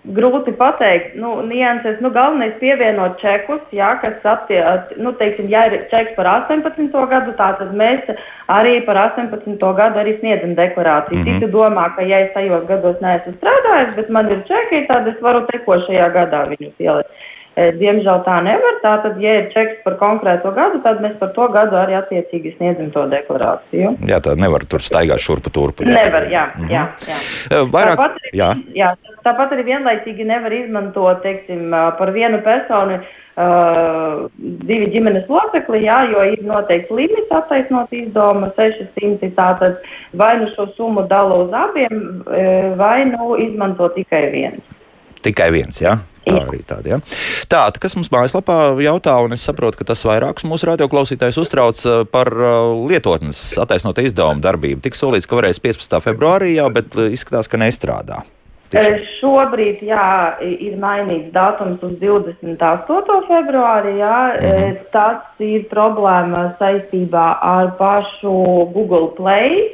Grūti 0.07 0.53
pateikt, 0.55 1.17
nu, 1.19 1.33
nianses, 1.43 1.97
nu, 1.99 2.07
galvenais 2.15 2.53
pievienot 2.61 3.17
čekus, 3.19 3.59
jā, 3.75 3.89
kas 3.99 4.23
attiec, 4.23 4.93
nu, 4.95 5.11
teiksim, 5.19 5.49
ja 5.51 5.65
ir 5.67 5.75
čeks 5.91 6.13
par 6.15 6.29
18. 6.31 6.95
gadu, 7.11 7.33
tātad 7.35 7.73
mēs 7.75 8.07
arī 8.47 8.77
par 8.87 8.95
18. 9.01 9.59
gadu 9.59 9.99
arī 9.99 10.15
sniedzam 10.21 10.55
deklarāciju. 10.55 11.19
Mm 11.19 11.25
-hmm. 11.25 11.39
Citi 11.39 11.51
domā, 11.51 11.89
ka, 11.95 12.07
ja 12.07 12.19
es 12.19 12.31
tajos 12.33 12.63
gados 12.71 13.01
neesmu 13.01 13.33
strādājis, 13.33 13.95
bet 13.95 14.09
man 14.09 14.31
ir 14.31 14.39
čeki, 14.47 14.87
tad 14.87 15.07
es 15.07 15.19
varu 15.21 15.43
tekošajā 15.51 16.07
gadā 16.15 16.47
viņus 16.47 16.79
ielikt. 16.79 17.11
Diemžēl 17.79 18.21
tā 18.23 18.37
nevar. 18.45 18.77
Tātad, 18.83 19.17
ja 19.19 19.35
ir 19.39 19.47
čeks 19.53 19.81
par 19.83 19.97
konkrēto 19.99 20.51
gadu, 20.55 20.79
tad 20.85 21.01
mēs 21.03 21.17
par 21.19 21.33
to 21.35 21.47
gadu 21.51 21.79
arī 21.79 21.97
attiecīgi 21.97 22.53
sniedzam 22.55 22.91
to 22.93 23.03
deklarāciju. 23.11 23.95
Jā, 24.07 24.21
tā 24.23 24.35
nevar 24.39 24.63
tur 24.69 24.83
staigāt 24.83 25.23
šurpu 25.23 25.51
turpu. 25.51 25.87
Jā. 25.87 25.97
Nevar, 25.97 26.27
jā. 26.31 26.45
Mm 26.55 26.65
-hmm. 26.65 26.71
jā, 26.71 26.83
jā. 27.09 27.63
Vairāk, 27.73 27.95
tāpat, 27.97 28.11
arī, 28.21 28.29
jā. 28.41 28.49
Jā, 28.75 28.93
tāpat 29.25 29.55
arī 29.55 29.63
vienlaicīgi 29.71 30.25
nevar 30.25 30.53
izmantot, 30.53 31.21
teiksim, 31.21 31.71
par 31.71 32.11
vienu 32.11 32.41
personu. 32.41 33.01
Uh, 33.39 34.27
divi 34.67 34.89
ģimenes 34.91 35.29
locekli, 35.31 35.85
jā, 35.85 36.11
jo 36.11 36.23
ir 36.27 36.41
noteikts 36.43 36.91
limits 36.91 37.31
attaisnot 37.31 37.93
izdevumu 37.93 38.51
600. 38.57 39.31
Tātad 39.35 39.77
vai 40.13 40.37
nu 40.37 40.49
šo 40.55 40.67
summu 40.75 41.07
dala 41.07 41.35
uz 41.35 41.53
abiem, 41.53 42.23
vai 42.75 43.05
nu 43.05 43.37
izmanto 43.39 43.87
tikai 43.95 44.31
viens. 44.31 44.59
Tikai 45.23 45.51
viens, 45.51 45.81
jā. 45.81 45.97
Tā 46.37 46.45
arī 46.45 46.61
tāda. 46.67 46.93
Ja? 46.93 46.99
Tā, 47.51 47.63
kas 47.81 47.97
mums 47.97 48.11
mājaslapā 48.13 48.57
jautā, 48.83 49.15
un 49.25 49.35
es 49.35 49.45
saprotu, 49.47 49.81
ka 49.81 49.89
tas 49.91 50.03
vairākus 50.07 50.47
mūsu 50.49 50.69
radioklausītājus 50.71 51.41
uztrauc 51.43 51.85
eh, 51.85 52.01
par 52.11 52.33
eh, 52.33 52.57
lietotnes 52.91 53.43
attaisnotu 53.61 54.05
izdevumu 54.07 54.43
darbību. 54.45 54.83
Tik 54.85 54.99
solīts, 54.99 55.29
ka 55.29 55.39
varēs 55.39 55.61
15. 55.63 56.01
februārī 56.05 56.55
jau, 56.57 56.69
bet 56.73 56.97
eh, 56.97 57.13
izskatās, 57.15 57.51
ka 57.51 57.61
nestrādā. 57.61 58.23
Tieši. 58.69 59.05
Šobrīd 59.17 59.79
jā, 59.81 60.37
ir 60.45 60.75
mainīts 60.77 61.31
datums 61.33 61.81
uz 61.85 61.95
28. 61.97 63.15
februāri. 63.25 63.95
Jā. 63.97 64.17
-hmm. 64.37 64.77
Tas 64.93 65.41
ir 65.41 65.65
problēma 65.73 66.53
saistībā 66.59 67.25
ar 67.41 67.71
pašu 67.81 68.69
Google 68.73 69.09
Play. 69.17 69.73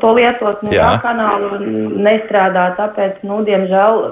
To 0.00 0.12
lietotni 0.12 0.76
kanālu 1.02 1.58
nestrādā, 1.96 2.76
tāpēc, 2.76 3.24
nu, 3.24 3.40
diemžēl 3.42 4.02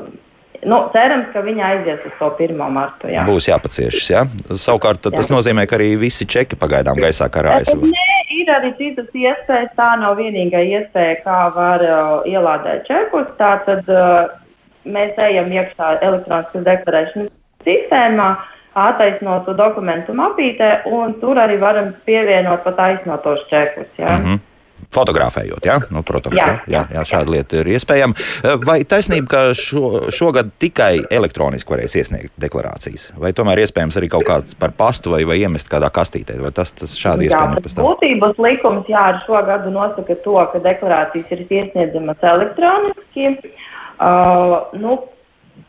Nu, 0.65 0.79
cerams, 0.95 1.29
ka 1.35 1.43
viņa 1.45 1.67
aizies 1.69 2.07
uz 2.09 2.15
to 2.19 2.31
1. 2.41 2.57
martu. 2.73 3.09
Jā. 3.13 3.25
Būs 3.29 3.49
jāpaciešas. 3.51 4.07
Jā? 4.11 4.23
Savukārt 4.51 5.05
jā. 5.05 5.13
tas 5.17 5.29
nozīmē, 5.33 5.67
ka 5.69 5.77
arī 5.79 5.95
visi 6.01 6.27
čeki 6.27 6.59
pagaidām 6.61 6.99
gaisā 7.01 7.29
karājas. 7.33 7.75
Nē, 7.81 8.07
ir 8.39 8.53
arī 8.55 8.73
citas 8.79 9.11
iespējas. 9.13 9.75
Tā 9.77 9.91
nav 10.01 10.17
vienīgā 10.21 10.63
iespēja, 10.79 11.21
kā 11.27 11.41
var 11.57 11.85
uh, 11.85 12.17
ielādēt 12.29 12.89
čekus. 12.89 13.29
Tātad 13.41 13.89
uh, 13.93 14.33
mēs 14.89 15.21
ejam 15.29 15.53
iekšā 15.53 15.99
elektroniskas 16.01 16.67
deklarēšanas 16.69 17.33
sistēmā, 17.65 18.31
attaisnotu 18.75 19.55
dokumentu 19.57 20.17
mapītē, 20.19 20.71
un 20.91 21.15
tur 21.21 21.39
arī 21.39 21.61
varam 21.61 21.93
pievienot 22.09 22.65
pat 22.67 22.81
aiznotos 22.89 23.45
čekus. 23.53 23.89
Ja? 23.99 24.19
Mm 24.19 24.25
-hmm. 24.25 24.43
Fotografējot, 24.95 25.67
jā, 25.67 25.79
nu, 25.95 26.05
protams, 26.07 26.39
jā. 26.39 26.49
Jā, 26.71 26.85
jā, 26.95 27.03
šāda 27.09 27.33
lieta 27.35 27.61
ir 27.61 27.71
iespējama. 27.75 28.27
Vai 28.65 28.77
taisnība, 28.89 29.27
ka 29.31 29.41
šo, 29.59 30.11
šogad 30.15 30.53
tikai 30.63 30.93
elektroniski 31.15 31.75
varēs 31.75 31.97
iesniegt 31.99 32.35
deklarācijas, 32.41 33.09
vai 33.21 33.33
tomēr 33.37 33.65
iespējams 33.65 33.99
arī 33.99 34.11
kaut 34.13 34.27
kāds 34.29 34.59
par 34.59 34.75
pastu 34.79 35.15
vai, 35.15 35.25
vai 35.29 35.41
iemest 35.43 35.71
kādā 35.73 35.91
kastītē, 35.95 36.37
vai 36.43 36.53
tas, 36.55 36.71
tas 36.79 36.95
šādi 36.99 37.29
iespēja 37.29 37.57
nepastāv? 37.57 37.89
Būtības 37.89 38.39
likums, 38.45 38.91
jā, 38.91 39.09
ar 39.15 39.23
šo 39.25 39.41
gadu 39.49 39.73
nosaka 39.75 40.19
to, 40.27 40.37
ka 40.53 40.63
deklarācijas 40.63 41.35
ir 41.35 41.43
iesniedzamas 41.49 42.31
elektroniski. 42.35 43.35
Uh, 43.99 44.71
nu, 44.79 45.01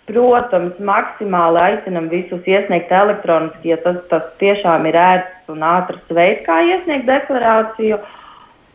Protams, 0.06 0.76
maksimāli 0.86 1.58
aicinam 1.64 2.12
visus 2.12 2.46
iesniegt 2.46 2.92
elektroniski, 2.94 3.72
ja 3.72 3.78
tas, 3.82 3.96
tas 4.12 4.28
tiešām 4.38 4.86
ir 4.86 4.98
ērts 5.02 5.50
un 5.50 5.66
ātrs 5.66 6.14
veids, 6.14 6.44
kā 6.46 6.60
iesniegt 6.62 7.08
deklarāciju. 7.10 7.98
Uh, 7.98 8.22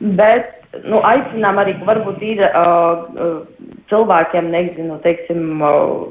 Bet 0.01 0.53
nu, 0.85 1.01
aicinām 1.05 1.61
arī, 1.61 1.75
ka 1.79 1.89
varbūt 1.93 2.23
ir 2.25 2.45
uh, 2.49 3.41
cilvēkiem, 3.93 4.53
nezinu, 4.55 5.01
teiksim, 5.05 5.61
uh, 5.61 6.07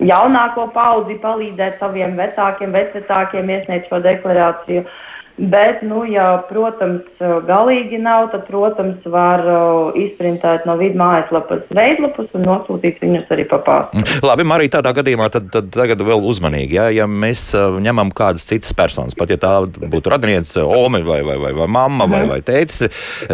jaunāko 0.00 0.68
paudzi 0.76 1.18
palīdzēt 1.22 1.82
saviem 1.82 2.16
vecākiem, 2.20 2.72
vecvecākiem 2.76 3.50
iesniegt 3.56 3.90
šo 3.90 4.00
deklarāciju. 4.04 4.84
Uh, 4.84 5.13
Bet, 5.36 5.80
nu, 5.82 6.04
ja, 6.06 6.44
protams, 6.46 7.08
galīgi 7.18 7.98
nav, 7.98 8.28
tad, 8.30 8.44
protams, 8.46 9.02
var 9.10 9.40
uh, 9.42 9.96
izprintēt 9.98 10.62
no 10.68 10.76
vidu 10.78 10.94
mājaslapas 11.00 11.64
veidlapus 11.74 12.30
un 12.38 12.46
nosūtīt 12.46 13.00
viņus 13.02 13.32
arī 13.34 13.46
pa 13.50 13.58
pastu. 13.66 13.98
Mm. 13.98 14.20
Labi, 14.28 14.46
Marija, 14.46 14.76
tādā 14.76 14.92
gadījumā 14.94 15.26
tad, 15.34 15.48
tad 15.50 15.72
tagad 15.74 16.04
vēl 16.06 16.22
uzmanīgi, 16.30 16.78
ja, 16.78 16.86
ja 16.94 17.08
mēs 17.10 17.48
uh, 17.58 17.80
ņemam 17.82 18.14
kādas 18.14 18.46
citas 18.46 18.70
personas, 18.78 19.18
pat 19.18 19.34
ja 19.34 19.40
tā 19.42 19.52
būtu 19.66 20.14
radiniece, 20.14 20.62
ome 20.62 21.02
vai, 21.02 21.18
vai, 21.26 21.34
vai, 21.42 21.50
vai 21.58 21.66
mamma 21.66 22.06
vai, 22.06 22.22
mhm. 22.22 22.30
vai 22.30 22.40
tētis, 22.46 22.84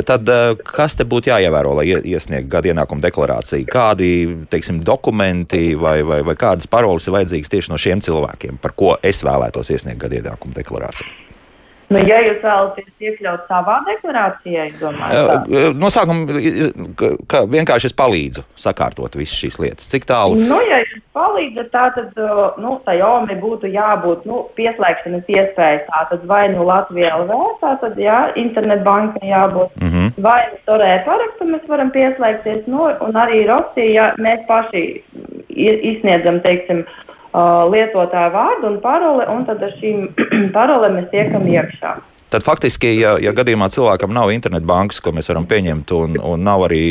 tad 0.09 0.33
uh, 0.33 0.57
kas 0.73 0.97
te 0.97 1.04
būtu 1.04 1.35
jāievēro, 1.35 1.76
lai 1.83 1.88
iesniegtu 2.00 2.49
gadu 2.49 2.73
ienākumu 2.73 3.04
deklarāciju? 3.04 3.69
Kādi, 3.69 4.12
teiksim, 4.49 4.80
dokumenti 4.88 5.75
vai, 5.76 5.99
vai, 6.00 6.23
vai 6.25 6.40
kādas 6.40 6.71
paroles 6.71 7.04
ir 7.04 7.21
vajadzīgas 7.21 7.59
tieši 7.59 7.75
no 7.75 7.80
šiem 7.80 8.00
cilvēkiem, 8.09 8.57
par 8.64 8.73
ko 8.73 8.97
es 9.04 9.21
vēlētos 9.26 9.76
iesniegt 9.76 10.00
gadu 10.00 10.25
ienākumu 10.25 10.57
deklarāciju? 10.57 11.28
Nu, 11.90 11.99
ja 12.06 12.20
jūs 12.23 12.38
vēlaties 12.38 13.02
iekļaut 13.02 13.49
savā 13.50 13.80
deklarācijā, 13.88 14.68
tā. 14.78 14.90
no 15.75 15.88
sākuma 15.90 16.38
ka 17.30 17.40
vienkārši 17.50 17.90
es 17.90 17.97
palīdzu 17.99 18.44
sakārtot 18.62 19.18
visas 19.18 19.35
šīs 19.35 19.59
lietas. 19.59 19.88
Cik 19.90 20.06
tālu? 20.06 20.38
Nu, 20.38 20.61
ja 20.68 20.78
jūs 20.85 21.02
palīdzat, 21.18 21.73
tad, 21.75 22.23
nu, 22.62 22.76
tā 22.87 22.94
jomai 23.00 23.35
būtu 23.42 23.73
jābūt, 23.75 24.23
nu, 24.30 24.44
pieslēgšanas 24.61 25.35
iespējas, 25.35 25.82
tā 25.90 26.04
tad 26.12 26.30
vai 26.30 26.44
nu 26.54 26.68
Latvijā 26.70 27.11
LV, 27.25 27.42
tā 27.64 27.75
tad, 27.82 27.99
jā, 27.99 28.20
internetbanka 28.38 29.26
jābūt, 29.26 29.75
mm 29.82 29.90
-hmm. 29.90 30.23
vai 30.23 30.40
nu 30.52 30.62
torē 30.70 30.94
parakstu 31.11 31.50
mēs 31.50 31.68
varam 31.68 31.90
pieslēgties, 31.90 32.66
nu, 32.70 32.87
un 32.87 33.18
arī 33.18 33.47
Rosija, 33.50 33.90
ja 33.90 34.14
mēs 34.18 34.47
paši 34.47 35.02
izsniedzam, 35.50 36.38
teiksim, 36.47 36.87
Uh, 36.87 37.11
lietotāju 37.32 38.32
vārdu 38.34 38.66
un 38.66 38.80
paroli, 38.82 39.26
un 39.30 39.44
tad 39.46 39.62
ar 39.62 39.75
šīm 39.78 40.08
parolēm 40.56 40.99
mēs 40.99 41.10
tiekam 41.12 41.46
iekšā. 41.46 41.96
Tad 42.30 42.44
faktiski, 42.46 42.92
ja, 43.00 43.16
ja 43.22 43.32
gadījumā 43.34 43.70
cilvēkam 43.75 44.12
nav 44.14 44.30
internetbankas, 44.34 45.00
ko 45.02 45.12
mēs 45.16 45.30
varam 45.32 45.49
pieņemt, 45.50 45.94
un, 45.96 46.18
un 46.32 46.44
nav 46.46 46.66
arī 46.68 46.82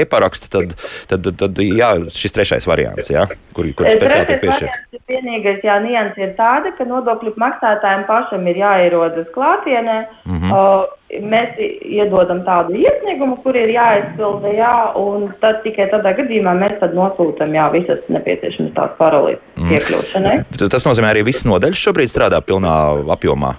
e-paraksta, 0.00 0.48
tad, 0.54 0.72
tad, 1.10 1.28
tad 1.40 1.60
jā, 1.64 1.90
šis 2.16 2.36
trešais 2.36 2.68
variants, 2.68 3.10
jā, 3.12 3.26
kur, 3.56 3.68
kur 3.76 3.90
speciāli 3.90 4.30
tiek 4.30 4.40
piešķirts. 4.44 5.02
Vienīgais 5.10 5.66
jā, 5.66 5.76
nianses 5.84 6.24
ir 6.24 6.32
tāda, 6.38 6.72
ka 6.78 6.86
nodokļu 6.88 7.34
maksātājiem 7.40 8.06
pašam 8.08 8.48
ir 8.48 8.62
jāierodas 8.62 9.28
klātienē. 9.34 9.98
Mm 10.24 10.38
-hmm. 10.38 10.56
uh, 10.56 10.96
mēs 11.10 11.56
iedodam 11.84 12.42
tādu 12.46 12.76
iesniegumu, 12.78 13.36
kur 13.44 13.56
ir 13.58 13.72
jāizpilda, 13.74 14.52
jā, 14.54 14.74
un 15.00 15.30
tad 15.42 15.62
tikai 15.64 15.88
tādā 15.90 16.14
gadījumā 16.18 16.54
mēs 16.58 16.78
tad 16.80 16.94
nosūtam, 16.94 17.54
jā, 17.54 17.66
visas 17.74 18.04
nepieciešamas 18.08 18.76
tās 18.76 18.94
paralīzes 18.98 19.42
mm. 19.56 19.72
iekļūšanai. 19.76 20.36
Tas 20.70 20.86
nozīmē 20.86 21.10
arī 21.10 21.26
visas 21.26 21.48
nodaļas 21.50 21.82
šobrīd 21.88 22.12
strādā 22.12 22.40
pilnā 22.40 22.76
apjomā. 23.16 23.56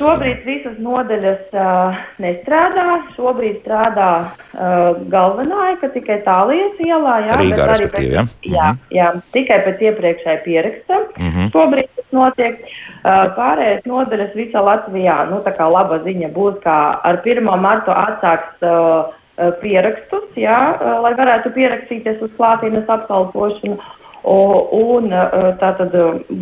Šobrīd 0.00 0.44
visas 0.48 0.76
nodaļas 0.80 1.52
uh, 1.52 1.98
nestrādā. 2.24 2.86
Šobrīd 3.16 3.58
strādā 3.60 4.10
uh, 4.24 5.02
galvenā, 5.12 5.74
ka 5.82 5.90
tikai 5.92 6.22
tālijas 6.24 6.80
ielā. 6.80 7.18
Jā, 7.26 7.36
Rīgā, 7.42 7.66
respektīvi, 7.72 8.14
pēc, 8.16 8.32
ja? 8.48 8.54
jā, 8.56 8.70
mm 8.70 8.78
-hmm. 8.78 8.96
jā, 8.96 9.08
tikai 9.36 9.58
pēc 9.66 9.84
iepriekšēja 9.90 10.40
pieraksta. 10.46 11.00
Mm 11.18 11.30
-hmm. 11.34 11.50
Šobrīd 11.52 11.90
tas 11.96 12.08
notiek. 12.16 12.64
Uh, 13.06 13.28
pārējais 13.36 13.84
nodaļas 13.84 14.32
visā 14.34 14.64
Latvijā. 14.64 15.18
Nu, 15.30 15.42
tā 15.44 15.52
kā 15.58 15.68
laba 15.70 16.00
ziņa 16.06 16.32
būs, 16.32 16.56
ka 16.64 17.00
ar 17.04 17.20
1. 17.24 17.44
martu 17.60 17.92
atsāks 17.92 18.64
uh, 18.64 19.12
pierakstus, 19.60 20.32
jā, 20.36 20.58
uh, 20.80 21.02
lai 21.04 21.12
varētu 21.14 21.52
pierakstīties 21.52 22.22
uz 22.22 22.32
klātienes 22.40 22.88
apkalpošanu. 22.88 23.76
Un 24.26 25.12
tā 25.60 25.68
tad 25.78 25.92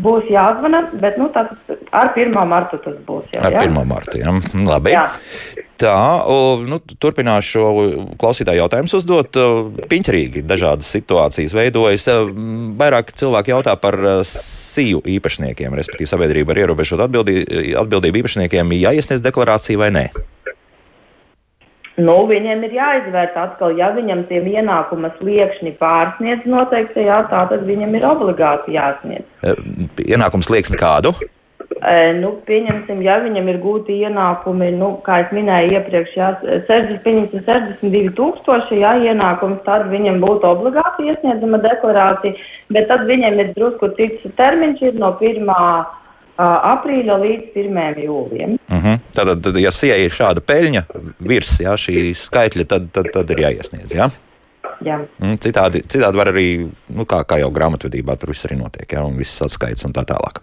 būs 0.04 0.30
jāzvana, 0.32 0.86
bet 1.02 1.18
nu, 1.20 1.28
ar 1.34 2.12
1. 2.16 2.32
martu 2.48 2.78
tas 2.80 2.96
būs. 3.04 3.28
Jā, 3.34 3.44
ar 3.50 3.58
1. 3.60 3.76
martu, 3.88 4.16
jā. 4.22 4.32
Labi. 4.64 4.94
Jā. 4.94 5.04
Tā, 5.76 5.98
nu, 6.64 6.78
turpināšu 7.02 7.50
šo 7.50 7.64
klausītāju 8.20 8.62
jautājumu 8.62 8.88
uzdot. 8.96 9.36
Piņķerīgi 9.90 10.44
dažādas 10.48 10.88
situācijas 10.96 11.52
veidojas. 11.56 12.06
Vairāk 12.80 13.12
cilvēki 13.20 13.52
jautā 13.52 13.74
par 13.82 13.98
sīju 14.30 15.02
īpašniekiem, 15.18 15.76
respektīvi 15.76 16.08
sabiedrība 16.08 16.54
ar 16.54 16.62
ierobežotu 16.64 17.04
atbildību 17.04 18.22
īpašniekiem, 18.22 18.72
jāiesniedz 18.80 19.24
deklarācija 19.26 19.82
vai 19.82 19.90
nē. 19.98 20.06
Nu, 21.94 22.16
viņiem 22.26 22.64
ir 22.66 22.72
jāizvērta 22.74 23.44
atkal, 23.48 23.76
ja 23.78 23.92
viņam 23.94 24.24
tie 24.26 24.40
ienākuma 24.42 25.12
sliekšņi 25.20 25.76
pārsniedz 25.78 26.48
noteikti, 26.50 27.06
jā, 27.06 27.20
tā 27.30 27.44
tad 27.52 27.62
viņam 27.68 27.94
ir 27.94 28.06
obligāti 28.08 28.74
jāsniedz. 28.74 29.28
E, 29.46 29.54
ienākums 30.02 30.50
sliekšņi 30.50 30.80
kādu? 30.80 31.14
E, 31.84 31.94
nu, 32.18 32.32
pieņemsim, 32.48 32.98
ja 33.06 33.20
viņam 33.22 33.46
ir 33.52 33.60
gūti 33.62 34.00
ienākumi, 34.08 34.72
nu, 34.74 34.90
kā 35.06 35.20
es 35.22 35.32
minēju 35.36 35.78
iepriekš, 35.78 36.18
jā, 36.18 36.32
60, 36.66 37.38
62 37.46 38.10
tūkstoši 38.18 38.82
jā, 38.82 38.96
ienākums, 39.12 39.62
tad 39.66 39.86
viņam 39.92 40.18
būtu 40.24 40.50
obligāti 40.50 41.12
iesniedzama 41.12 41.62
deklarācija, 41.62 42.34
bet 42.74 42.90
tad 42.90 43.06
viņam 43.06 43.38
ir 43.38 43.54
drusku 43.54 43.94
cits 44.00 44.34
termiņš, 44.40 44.82
ir 44.90 44.98
no 44.98 45.14
pirmā 45.22 45.62
aprīļa 46.38 47.16
līdz 47.22 47.58
1. 47.62 48.02
jūlijam. 48.04 48.56
Uh 48.68 48.76
mhm. 48.76 48.86
-huh. 48.86 49.00
Tātad, 49.14 49.42
tad, 49.42 49.58
ja 49.62 49.70
sieja 49.70 49.96
ir 49.96 50.10
šāda 50.10 50.40
peļņa 50.40 50.84
virs 51.20 51.60
jā, 51.60 51.74
šī 51.78 52.14
skaitļa, 52.14 52.64
tad, 52.66 52.90
tad, 52.92 53.10
tad 53.12 53.30
ir 53.30 53.44
jāiesniedz. 53.46 53.94
Jā? 53.94 54.10
Jā. 54.84 54.98
Mm, 55.22 55.38
citādi, 55.38 55.84
citādi 55.86 56.18
var 56.18 56.32
arī, 56.32 56.66
nu, 56.90 57.04
kā, 57.06 57.22
kā 57.24 57.38
jau 57.38 57.50
grāmatvedībā, 57.54 58.16
tur 58.18 58.34
viss 58.34 58.44
arī 58.44 58.58
notiek, 58.58 58.90
jā, 58.90 59.04
un 59.04 59.16
viss 59.16 59.42
atskaits 59.42 59.86
un 59.86 59.94
tā 59.94 60.02
tālāk 60.04 60.42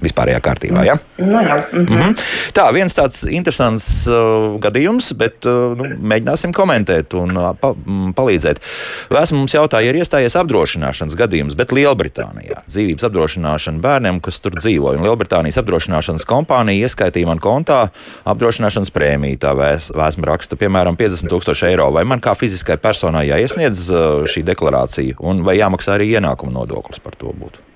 vispārējā 0.00 0.40
kārtībā. 0.42 0.84
Ja? 0.86 0.96
Nu, 1.18 1.40
jā. 1.42 1.58
Mm. 1.72 1.82
Mm 1.82 1.98
-hmm. 2.00 2.24
Tā, 2.56 2.66
viens 2.74 2.94
tāds 2.94 3.22
interesants 3.28 4.06
uh, 4.08 4.58
gadījums, 4.62 5.12
bet 5.18 5.46
uh, 5.46 5.76
nu, 5.78 5.88
mēģināsim 6.00 6.52
komentēt 6.52 7.14
un 7.18 7.36
uh, 7.36 7.52
pa, 7.60 7.74
m, 7.86 8.12
palīdzēt. 8.16 8.62
Vēsmu 9.10 9.42
mums 9.42 9.54
jautāja, 9.54 9.90
ir 9.90 10.00
iestājies 10.00 10.36
apdrošināšanas 10.40 11.16
gadījums, 11.16 11.56
bet 11.58 11.72
Lielbritānijā 11.72 12.62
dzīvības 12.66 13.08
apdrošināšana 13.08 13.80
bērniem, 13.80 14.20
kas 14.20 14.40
tur 14.40 14.56
dzīvo. 14.56 14.94
Lielbritānijas 15.02 15.58
apdrošināšanas 15.62 16.26
kompānija 16.26 16.88
ieskaitīja 16.88 17.26
man 17.26 17.38
kontā 17.38 17.88
apdrošināšanas 18.24 18.90
prēmiju. 18.90 19.38
Tā 19.42 19.54
vēs, 19.56 19.90
vēsma 19.96 20.32
raksta, 20.32 20.56
piemēram, 20.56 20.96
50 20.96 21.28
tūkstoši 21.28 21.68
eiro. 21.72 21.90
Vai 21.92 22.04
man 22.04 22.20
kā 22.20 22.34
fiziskai 22.38 22.76
personai 22.76 23.28
jāiesniedz 23.28 23.90
uh, 23.90 24.24
šī 24.26 24.44
deklarācija, 24.46 25.20
un 25.20 25.44
vai 25.46 25.58
jāmaksā 25.58 25.98
arī 25.98 26.14
ienākuma 26.16 26.52
nodoklis 26.52 27.02
par 27.02 27.14
to 27.18 27.32
būtu? 27.32 27.71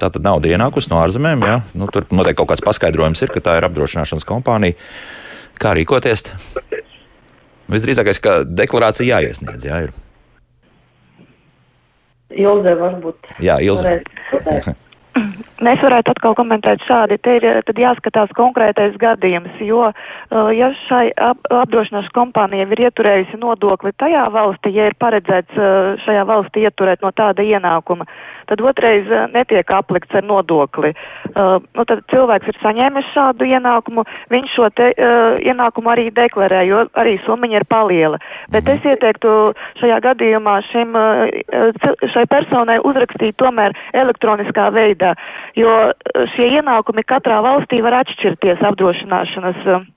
Tā 0.00 0.08
tad 0.08 0.24
nauda 0.24 0.48
ienākusi 0.48 0.90
no 0.92 1.00
ārzemēm. 1.02 1.44
Ja? 1.44 1.60
Nu, 1.76 1.88
tur 1.92 2.06
noteikti 2.08 2.40
kaut 2.40 2.52
kāds 2.54 2.64
paskaidrojums 2.64 3.20
ir, 3.26 3.32
ka 3.34 3.42
tā 3.44 3.58
ir 3.60 3.66
apdrošināšanas 3.68 4.26
kompānija. 4.28 4.78
Kā 5.60 5.74
rīkoties? 5.76 6.30
Visdrīzākais, 7.70 8.20
ka 8.24 8.38
deklarācija 8.48 9.20
jāiesniedz. 9.20 9.66
Jā, 9.68 9.82
ir. 9.86 9.92
Ilze 12.40 12.76
varbūt. 12.80 13.34
Jā, 13.44 13.58
Ilze. 13.62 14.00
Es 15.60 15.82
varētu 15.84 16.14
atkal 16.14 16.32
komentēt 16.38 16.80
šādi. 16.88 17.18
Te 17.20 17.34
ir 17.36 17.44
jāskatās 17.82 18.30
konkrētais 18.36 18.94
gadījums, 19.00 19.58
jo, 19.60 19.90
uh, 19.90 20.48
ja 20.56 20.70
šai 20.86 21.10
ap, 21.20 21.42
apdrošināšanas 21.52 22.08
kompānija 22.16 22.64
ir 22.64 22.80
ieturējusi 22.86 23.36
nodokli 23.42 23.92
tajā 24.00 24.24
valstī, 24.32 24.72
ja 24.78 24.88
ir 24.88 24.96
paredzēts 24.96 25.60
uh, 25.60 26.00
šajā 26.06 26.24
valstī 26.30 26.64
ieturēt 26.64 27.04
no 27.04 27.12
tāda 27.12 27.44
ienākuma, 27.44 28.08
tad 28.48 28.62
otrais 28.64 29.04
uh, 29.12 29.26
netiek 29.34 29.68
aplikts 29.76 30.16
ar 30.16 30.24
nodokli. 30.24 30.94
Nu, 31.30 31.84
tad 31.86 32.00
cilvēks 32.10 32.48
ir 32.50 32.56
saņēmis 32.58 33.12
šādu 33.14 33.46
ienākumu, 33.46 34.02
viņš 34.32 34.54
šo 34.56 34.66
te, 34.74 34.88
ienākumu 35.46 35.92
arī 35.92 36.08
deklarē, 36.14 36.64
jo 36.66 36.80
arī 36.98 37.14
summiņa 37.22 37.60
ir 37.60 37.66
paliela. 37.70 38.18
Bet 38.52 38.68
es 38.68 38.82
ieteiktu 38.84 39.52
šajā 39.78 40.00
gadījumā 40.08 40.56
šim, 40.68 40.98
šai 42.12 42.24
personai 42.32 42.80
uzrakstīt 42.82 43.38
tomēr 43.40 43.76
elektroniskā 44.02 44.66
veidā 44.74 45.14
jo 45.58 45.72
eh, 45.90 46.26
šie 46.34 46.50
ienākumi 46.58 47.04
katrā 47.06 47.40
valstī 47.44 47.80
var 47.84 48.00
atšķirties 48.02 48.62
apdrošināšanas 48.70 49.66
uh, 49.66 49.88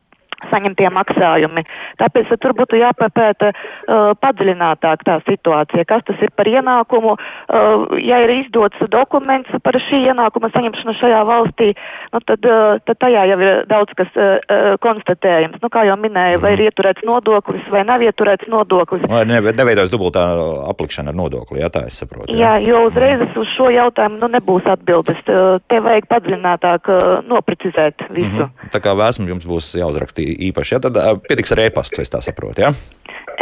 saņemtie 0.51 0.89
maksājumi. 0.93 1.65
Tāpēc 2.01 2.33
tur 2.41 2.55
būtu 2.57 2.79
jāpapēta 2.81 3.51
uh, 3.53 4.13
padziļinātāk 4.23 5.05
tā 5.07 5.19
situācija, 5.27 5.85
kas 5.89 6.05
tas 6.07 6.23
ir 6.23 6.33
par 6.35 6.49
ienākumu. 6.49 7.15
Uh, 7.15 7.97
ja 8.01 8.21
ir 8.25 8.35
izdots 8.39 8.79
dokuments 8.93 9.51
par 9.63 9.77
šī 9.89 10.03
ienākuma 10.11 10.51
saņemšanu 10.53 10.97
šajā 10.99 11.21
valstī, 11.29 11.71
nu, 12.13 12.23
tad, 12.27 12.47
uh, 12.49 12.79
tad 12.87 13.01
tajā 13.03 13.25
jau 13.31 13.39
ir 13.39 13.63
daudz 13.69 13.95
kas 13.97 14.11
uh, 14.17 14.37
uh, 14.43 14.73
konstatējams. 14.83 15.61
Nu, 15.63 15.71
kā 15.73 15.85
jau 15.87 15.97
minēju, 15.99 16.41
vai 16.43 16.55
ir 16.55 16.63
mhm. 16.63 16.71
ieturēts 16.71 17.07
nodoklis 17.07 17.69
vai 17.71 17.85
nav 17.87 18.03
ieturēts 18.03 18.49
nodoklis. 18.51 19.05
Vai 19.09 19.23
ne, 19.29 19.39
neveidojas 19.53 19.91
dubultā 19.93 20.23
aplikšana 20.69 21.13
ar 21.13 21.17
nodokli, 21.17 21.61
jā, 21.63 21.69
tā 21.73 21.85
es 21.89 21.97
saprotu. 22.01 22.33
Jā, 22.33 22.55
jā 22.59 22.73
jo 22.73 22.83
uzreiz 22.87 23.21
mm. 23.21 23.33
uz 23.39 23.51
šo 23.55 23.69
jautājumu 23.73 24.19
nu, 24.21 24.29
nebūs 24.35 24.67
atbildes. 24.73 25.19
Te 25.25 25.79
vajag 25.85 26.07
padziļinātāk 26.11 26.89
uh, 26.91 27.03
noprecizēt 27.29 28.05
visu. 28.09 28.29
Mm 28.29 28.45
-hmm. 28.45 28.71
Tā 28.73 28.81
kā 28.83 28.95
vēsmu 28.97 29.27
jums 29.29 29.47
būs 29.47 29.73
jāuzrakstī 29.79 30.25
īpaši. 30.49 30.75
Ja? 30.75 30.83
Tad 30.87 30.99
pietiks 31.27 31.55
ar 31.55 31.65
e-pastu, 31.67 32.03
es 32.03 32.13
tā 32.13 32.21
saprotu. 32.25 32.65
Ja? 32.65 32.73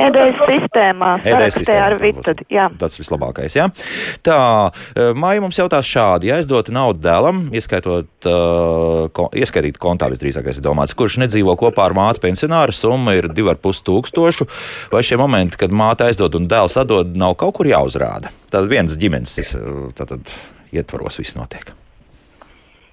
EDS 0.02 0.40
sistēmā. 0.48 1.10
EDS 1.28 1.58
sistēmā 1.60 1.88
ar 1.90 1.96
Vitad, 2.02 2.44
jā. 2.52 2.68
Tas 2.80 2.96
vislabākais, 3.00 3.56
jā. 3.58 3.68
Tā, 4.26 4.38
māja 5.18 5.44
mums 5.44 5.60
jautās 5.60 5.88
šādi, 5.90 6.30
ja 6.32 6.38
aizdota 6.40 6.74
naudu 6.76 7.02
dēlam, 7.04 7.44
ieskaitot, 7.56 8.10
uh, 8.30 9.10
ko, 9.16 9.28
ieskaitīt 9.36 9.80
kontā 9.82 10.10
visdrīzākais 10.14 10.62
ir 10.62 10.66
domāts, 10.66 10.96
kurš 10.98 11.20
nedzīvo 11.26 11.58
kopā 11.60 11.90
ar 11.90 11.98
māti 11.98 12.24
pensionāru, 12.24 12.76
summa 12.76 13.18
ir 13.20 13.30
2,5 13.32 13.84
tūkstošu, 13.90 14.48
vai 14.94 15.04
šie 15.06 15.20
momenti, 15.22 15.60
kad 15.62 15.76
māte 15.76 16.08
aizdod 16.08 16.40
un 16.40 16.48
dēls 16.52 16.80
atdod, 16.82 17.14
nav 17.18 17.38
kaut 17.42 17.60
kur 17.60 17.70
jāuzrāda? 17.70 18.34
Tad 18.52 18.72
viens 18.72 18.98
ģimenes 19.00 19.38
tātad, 19.98 20.34
ietvaros 20.72 21.20
viss 21.22 21.38
notiek. 21.40 21.76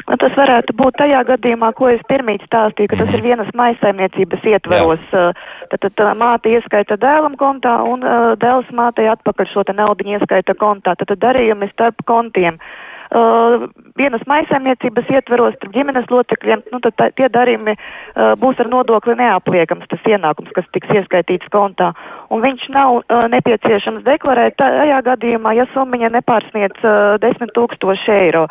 Nu, 0.09 0.17
tas 0.17 0.33
varētu 0.39 0.73
būt 0.79 0.97
tajā 1.03 1.21
gadījumā, 1.29 1.69
ko 1.77 1.91
es 1.93 2.01
pirmīt 2.09 2.45
stāstīju, 2.49 2.89
ka 2.89 3.01
tas 3.03 3.11
ir 3.13 3.25
vienas 3.27 3.49
maisaimniecības 3.59 4.47
ietvaros. 4.55 5.03
Jā. 5.13 5.25
Tad, 5.69 5.85
tad 5.85 6.21
māte 6.21 6.53
ieskaita 6.55 6.97
dēlam 7.01 7.37
kontā 7.37 7.75
un 7.85 8.07
dēls 8.41 8.71
mātei 8.73 9.09
atpakaļ 9.13 9.51
šo 9.53 9.67
naudu 9.77 10.09
ieskaita 10.09 10.57
kontā. 10.57 10.97
Tad, 10.97 11.13
tad 11.13 11.21
darījumi 11.27 11.69
starp 11.75 12.01
kontiem. 12.09 12.57
Uh, 13.09 13.69
vienas 13.99 14.23
maisaimniecības 14.31 15.11
ietveros 15.13 15.57
starp 15.59 15.75
ģimenes 15.75 16.09
locekļiem, 16.13 16.65
nu, 16.73 16.81
tad 16.85 16.97
tā, 17.01 17.11
tie 17.19 17.29
darījumi 17.33 17.75
uh, 17.75 18.33
būs 18.41 18.63
ar 18.63 18.71
nodokli 18.71 19.17
neapliekams, 19.19 19.89
tas 19.91 20.09
ienākums, 20.09 20.55
kas 20.57 20.69
tiks 20.77 20.91
ieskaitīts 21.01 21.51
kontā. 21.55 21.93
Un 22.33 22.43
viņš 22.45 22.69
nav 22.75 23.01
uh, 23.01 23.27
nepieciešams 23.33 24.05
deklarēt 24.07 24.59
tajā 24.61 25.03
gadījumā, 25.07 25.55
ja 25.59 25.69
summiņa 25.75 26.13
nepārsniec 26.19 26.83
uh, 26.85 27.17
10 27.23 27.55
tūkstoši 27.57 28.15
eiro. 28.17 28.49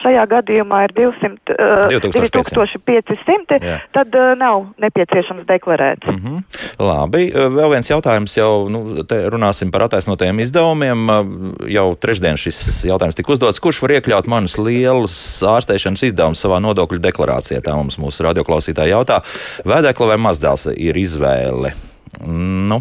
Šajā 0.00 0.22
gadījumā 0.30 0.84
ir 0.86 0.92
200, 0.96 1.54
uh, 1.56 1.90
2500, 1.90 3.58
Jā. 3.60 3.78
tad 3.92 4.14
uh, 4.14 4.32
nav 4.38 4.70
nepieciešams 4.80 5.44
deklarēt. 5.48 6.06
Mm 6.06 6.16
-hmm. 6.16 6.38
Labi, 6.78 7.24
uh, 7.34 7.50
vēl 7.52 7.70
viens 7.74 7.90
jautājums 7.90 8.36
jau, 8.36 8.68
nu, 8.70 9.02
te 9.04 9.18
runāsim 9.28 9.70
par 9.70 9.82
attaisnotajiem 9.88 10.40
izdevumiem. 10.40 11.08
Uh, 11.08 11.26
jau 11.68 11.96
trešdien 11.96 12.36
šis 12.36 12.84
jautājums 12.88 13.18
tika 13.18 13.32
uzdots. 13.32 13.60
Kurš 13.60 13.82
var 13.82 13.90
iekļaut 13.98 14.26
manas 14.26 14.58
lielas 14.94 15.18
ārsteišanas 15.56 16.06
izdevumus 16.10 16.42
savā 16.44 16.60
nodokļu 16.62 17.00
deklarācijā? 17.02 17.62
Tā 17.64 17.76
mums 17.78 17.98
mūsu 18.00 18.26
radioklausītāji 18.28 18.94
jautā. 18.94 19.20
Vēdekla 19.68 20.14
vai 20.14 20.18
mazdēls 20.28 20.70
ir 20.76 20.98
izvēle? 21.00 21.74
Nu, 22.26 22.80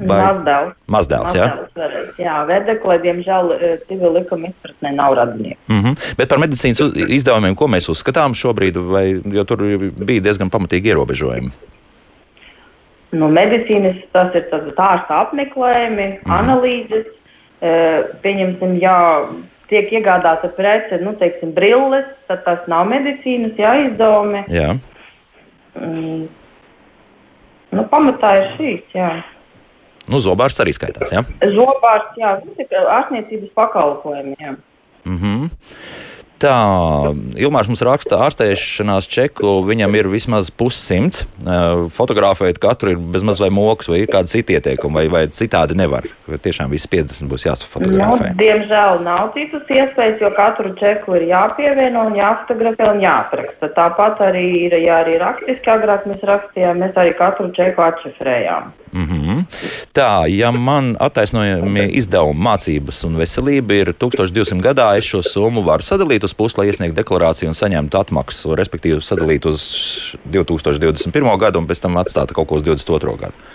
Mazdēls. 0.00 0.76
Mazdēls, 0.90 1.34
jā. 1.36 1.46
Mazdēls, 1.58 2.20
jā, 2.20 2.36
vedekle, 2.48 2.96
diemžēl, 3.02 3.52
e, 3.52 3.70
civil 3.88 4.14
likuma 4.16 4.50
izpratnē 4.50 4.92
nav 4.96 5.16
radinieki. 5.18 5.58
Mm 5.68 5.80
-hmm. 5.82 6.14
Bet 6.16 6.28
par 6.28 6.38
medicīnas 6.38 6.80
izdevumiem, 7.08 7.54
ko 7.54 7.68
mēs 7.68 7.90
uzskatām 7.90 8.34
šobrīd, 8.34 8.78
vai, 8.92 9.20
jo 9.24 9.44
tur 9.44 9.64
bija 9.98 10.20
diezgan 10.20 10.50
pamatīgi 10.50 10.92
ierobežojumi? 10.94 11.50
Nu, 13.12 13.28
medicīnas 13.28 13.96
tas 14.12 14.34
ir 14.34 14.46
tas 14.50 14.62
ārsta 14.76 15.20
apmeklējumi, 15.26 16.08
mm 16.08 16.18
-hmm. 16.24 16.38
analīzes, 16.38 17.06
e, 17.60 18.02
pieņemsim, 18.22 18.78
jā, 18.80 19.26
tiek 19.70 19.90
iegādāta 19.94 20.50
prece, 20.56 20.98
nu, 21.04 21.14
teiksim, 21.20 21.54
brilles, 21.56 22.06
tad 22.28 22.44
tas 22.46 22.66
nav 22.70 22.86
medicīnas, 22.90 23.56
jā, 23.58 23.74
izdevumi. 23.86 24.44
Jā. 24.52 24.74
Mm. 25.78 26.28
Nu, 27.70 27.84
pamatā 27.90 28.32
ir 28.40 28.48
šīs, 28.56 28.86
jā. 28.96 29.10
Nu, 30.10 30.18
zobārs 30.18 30.58
arī 30.62 30.74
skaitās. 30.74 31.12
Ja? 31.14 31.22
Zobārs, 31.54 32.10
jā, 32.18 32.34
tas 32.42 32.64
ir 32.64 32.88
ārstniecības 32.96 33.52
pakalpojumi. 33.54 34.34
Jā. 34.40 34.56
Mm 35.06 35.18
-hmm. 35.18 35.50
Tā, 36.40 37.12
Ilmārs 37.36 37.68
mums 37.68 37.82
raksta 37.84 38.16
ārstēšanās 38.24 39.04
čeku, 39.12 39.58
viņam 39.66 39.96
ir 39.98 40.06
vismaz 40.08 40.48
pussimts. 40.48 41.26
Fotografēt 41.92 42.56
katru 42.62 42.94
ir 42.94 43.02
bezmaz 43.12 43.42
vai 43.42 43.50
moks, 43.52 43.90
vai 43.92 44.00
ir 44.02 44.12
kādi 44.12 44.32
citi 44.32 44.56
ieteikumi, 44.56 44.96
vai, 44.96 45.04
vai 45.12 45.22
citādi 45.36 45.76
nevar. 45.76 46.08
Tiešām 46.30 46.72
visi 46.72 46.88
50 46.88 47.28
būs 47.28 47.44
jāsafotografē. 47.44 48.32
Nu, 48.32 48.38
diemžēl 48.40 49.02
nav 49.04 49.34
citas 49.36 49.68
iespējas, 49.68 50.16
jo 50.24 50.32
katru 50.38 50.72
čeku 50.80 51.18
ir 51.18 51.28
jāpievieno 51.28 52.06
un 52.08 52.16
jāfotografē 52.16 52.88
un 52.94 53.04
jāapraksta. 53.04 53.72
Tāpat 53.76 54.24
arī 54.30 54.46
ir, 54.64 54.78
ja 54.80 55.02
arī 55.04 55.20
rakstiski 55.20 55.74
agrāk 55.76 56.08
mēs 56.08 56.24
rakstījām, 56.24 56.80
mēs 56.80 56.96
arī 56.96 57.12
katru 57.20 57.52
čeku 57.56 57.84
atšifrējām. 57.84 58.72
Mm 58.92 59.06
-hmm. 59.06 59.44
Tā, 59.90 60.22
ja 60.30 60.52
man 60.54 60.92
attaisnojami 61.02 61.88
izdevumi 61.98 62.44
mācības 62.46 63.00
un 63.08 63.16
veselība 63.18 63.74
ir 63.74 63.88
1200 63.98 64.62
gadā, 64.62 64.84
es 64.94 65.08
šo 65.10 65.18
summu 65.26 65.64
varu 65.66 65.82
sadalīt 65.82 66.22
uz 66.22 66.34
pusi, 66.38 66.60
lai 66.60 66.68
iesniegtu 66.70 66.94
deklarāciju 67.00 67.50
un 67.50 67.58
saņemtu 67.58 67.98
atmaksu, 67.98 68.52
respektīvi 68.60 69.02
sadalīt 69.02 69.48
uz 69.50 69.64
2021. 70.30 71.32
gadu 71.42 71.58
un 71.58 71.66
pēc 71.66 71.82
tam 71.82 71.98
atstāt 71.98 72.30
kaut 72.36 72.46
ko 72.46 72.60
uz 72.60 72.66
2022. 72.68 73.16
gadu. 73.24 73.50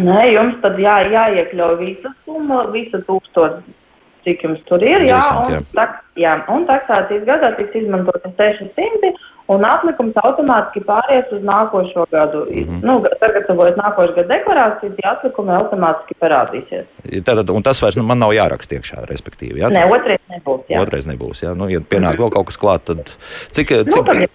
Nē, 0.00 0.22
jums 0.32 0.56
tad 0.64 0.80
jā, 0.80 0.96
jāiekļauj 1.12 1.76
visa 1.82 2.14
summa, 2.24 2.64
visa 2.72 3.00
tūkstoša, 3.04 3.76
cik 4.24 4.48
jums 4.48 4.64
tur 4.68 4.80
ir. 4.84 5.04
Jā, 5.08 5.20
200, 5.28 5.44
un, 5.44 5.54
jā. 5.58 5.62
Tak, 5.76 6.00
jā, 6.16 6.38
un 6.56 6.64
taksācijas 6.72 7.28
gadā 7.28 7.52
tiks 7.60 7.76
izmantoti 7.82 8.32
600 8.40 9.12
un 9.52 9.64
atlikums 9.64 10.16
automātiski 10.22 10.82
pāries 10.86 11.30
uz 11.32 11.44
nākošo 11.46 12.04
gadu. 12.12 12.44
Mm 12.50 12.64
-hmm. 12.64 12.80
nu, 12.84 12.98
sagatavojot 13.20 13.78
nākošo 13.80 14.14
gadu 14.16 14.28
deklarāciju, 14.34 14.96
tie 14.96 15.06
atlikumi 15.10 15.54
automātiski 15.56 16.18
parādīsies. 16.24 16.84
Tātad, 17.28 17.50
un 17.50 17.62
tas 17.62 17.82
vairs 17.82 17.96
nu, 17.96 18.02
man 18.02 18.18
nav 18.18 18.34
jāraksta 18.36 18.76
iekšā, 18.78 19.06
respektīvi. 19.12 19.60
Jā? 19.62 19.72
Nē, 19.72 19.86
otrais 19.88 20.20
nebūs. 20.34 20.60
Jā. 20.68 20.82
Otrais 20.82 21.06
nebūs. 21.06 21.42
Jā. 21.42 21.54
Nu, 21.54 21.68
ja 21.68 21.80
pienāk 21.80 22.20
vēl 22.20 22.30
kaut 22.30 22.46
kas 22.46 22.60
klāt, 22.60 22.84
tad 22.84 23.16
cik. 23.50 23.68
cik... 23.88 24.06
Nu, 24.06 24.26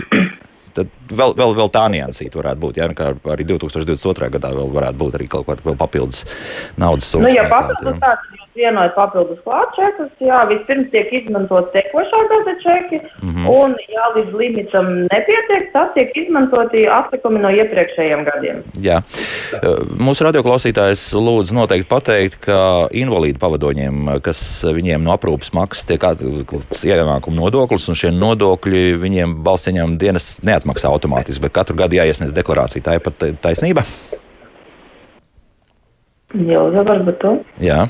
tad 0.76 0.86
vēl, 1.10 1.34
vēl, 1.38 1.54
vēl 1.58 1.70
tā 1.74 1.86
niansīta 1.92 2.38
varētu 2.40 2.60
būt. 2.60 2.80
Jā, 2.80 2.88
nu, 2.90 2.94
arī 3.32 3.46
2022. 3.48 4.30
gadā 4.36 4.52
vēl 4.54 4.70
varētu 4.76 4.98
būt 5.02 5.18
arī 5.18 5.26
kaut 5.30 5.48
kāda 5.48 5.74
papildus 5.78 6.26
naudas 6.80 7.10
summa. 7.10 7.28
Nu, 7.28 7.34
ja 7.34 7.48
papildus 7.50 7.98
tāds 8.02 8.28
vienot 8.60 8.94
papildus 8.96 9.40
klāt 9.46 9.72
čekus, 9.76 10.10
jā, 10.22 10.40
vispirms 10.50 10.90
tiek 10.92 11.10
izmantot 11.20 11.70
tekošā 11.74 12.20
gada 12.32 12.54
čeki, 12.64 13.00
mm 13.22 13.30
-hmm. 13.30 13.48
un, 13.48 13.76
ja 13.94 14.04
līdz 14.16 14.36
limitam 14.42 14.86
nepietiek, 15.08 15.70
tad 15.74 15.94
tiek 15.96 16.12
izmantoti 16.22 16.86
atlikumi 16.98 17.42
no 17.44 17.50
iepriekšējiem 17.50 18.24
gadiem. 18.28 18.62
Jā. 18.88 19.00
Mūsu 20.06 20.26
radioklausītājs 20.28 21.04
lūdzu 21.26 21.56
noteikti 21.56 21.88
pateikt, 21.88 22.38
ka 22.46 22.88
invalīdu 22.92 23.38
pavadoņiem, 23.40 24.20
kas 24.22 24.40
viņiem 24.64 25.04
no 25.04 25.16
aprūpas 25.16 25.52
maksas, 25.56 25.86
tiek 25.90 26.04
atlikts 26.04 26.84
ienākumu 26.84 27.40
nodoklis, 27.40 27.88
un 27.88 27.98
šie 27.98 28.12
nodokļi 28.14 28.84
viņiem 29.00 29.36
balsiņām 29.44 29.98
dienas 29.98 30.38
neatmaksā 30.44 30.88
automātiski, 30.88 31.42
bet 31.42 31.52
katru 31.52 31.76
gadu 31.76 32.00
jāiesniedz 32.00 32.34
deklarācija. 32.36 32.82
Tā 32.82 32.98
ir 32.98 33.04
pat 33.04 33.30
taisnība? 33.42 33.86
Jā, 36.30 36.62
varbūt 36.86 37.18
to. 37.22 37.32
Jā. 37.58 37.86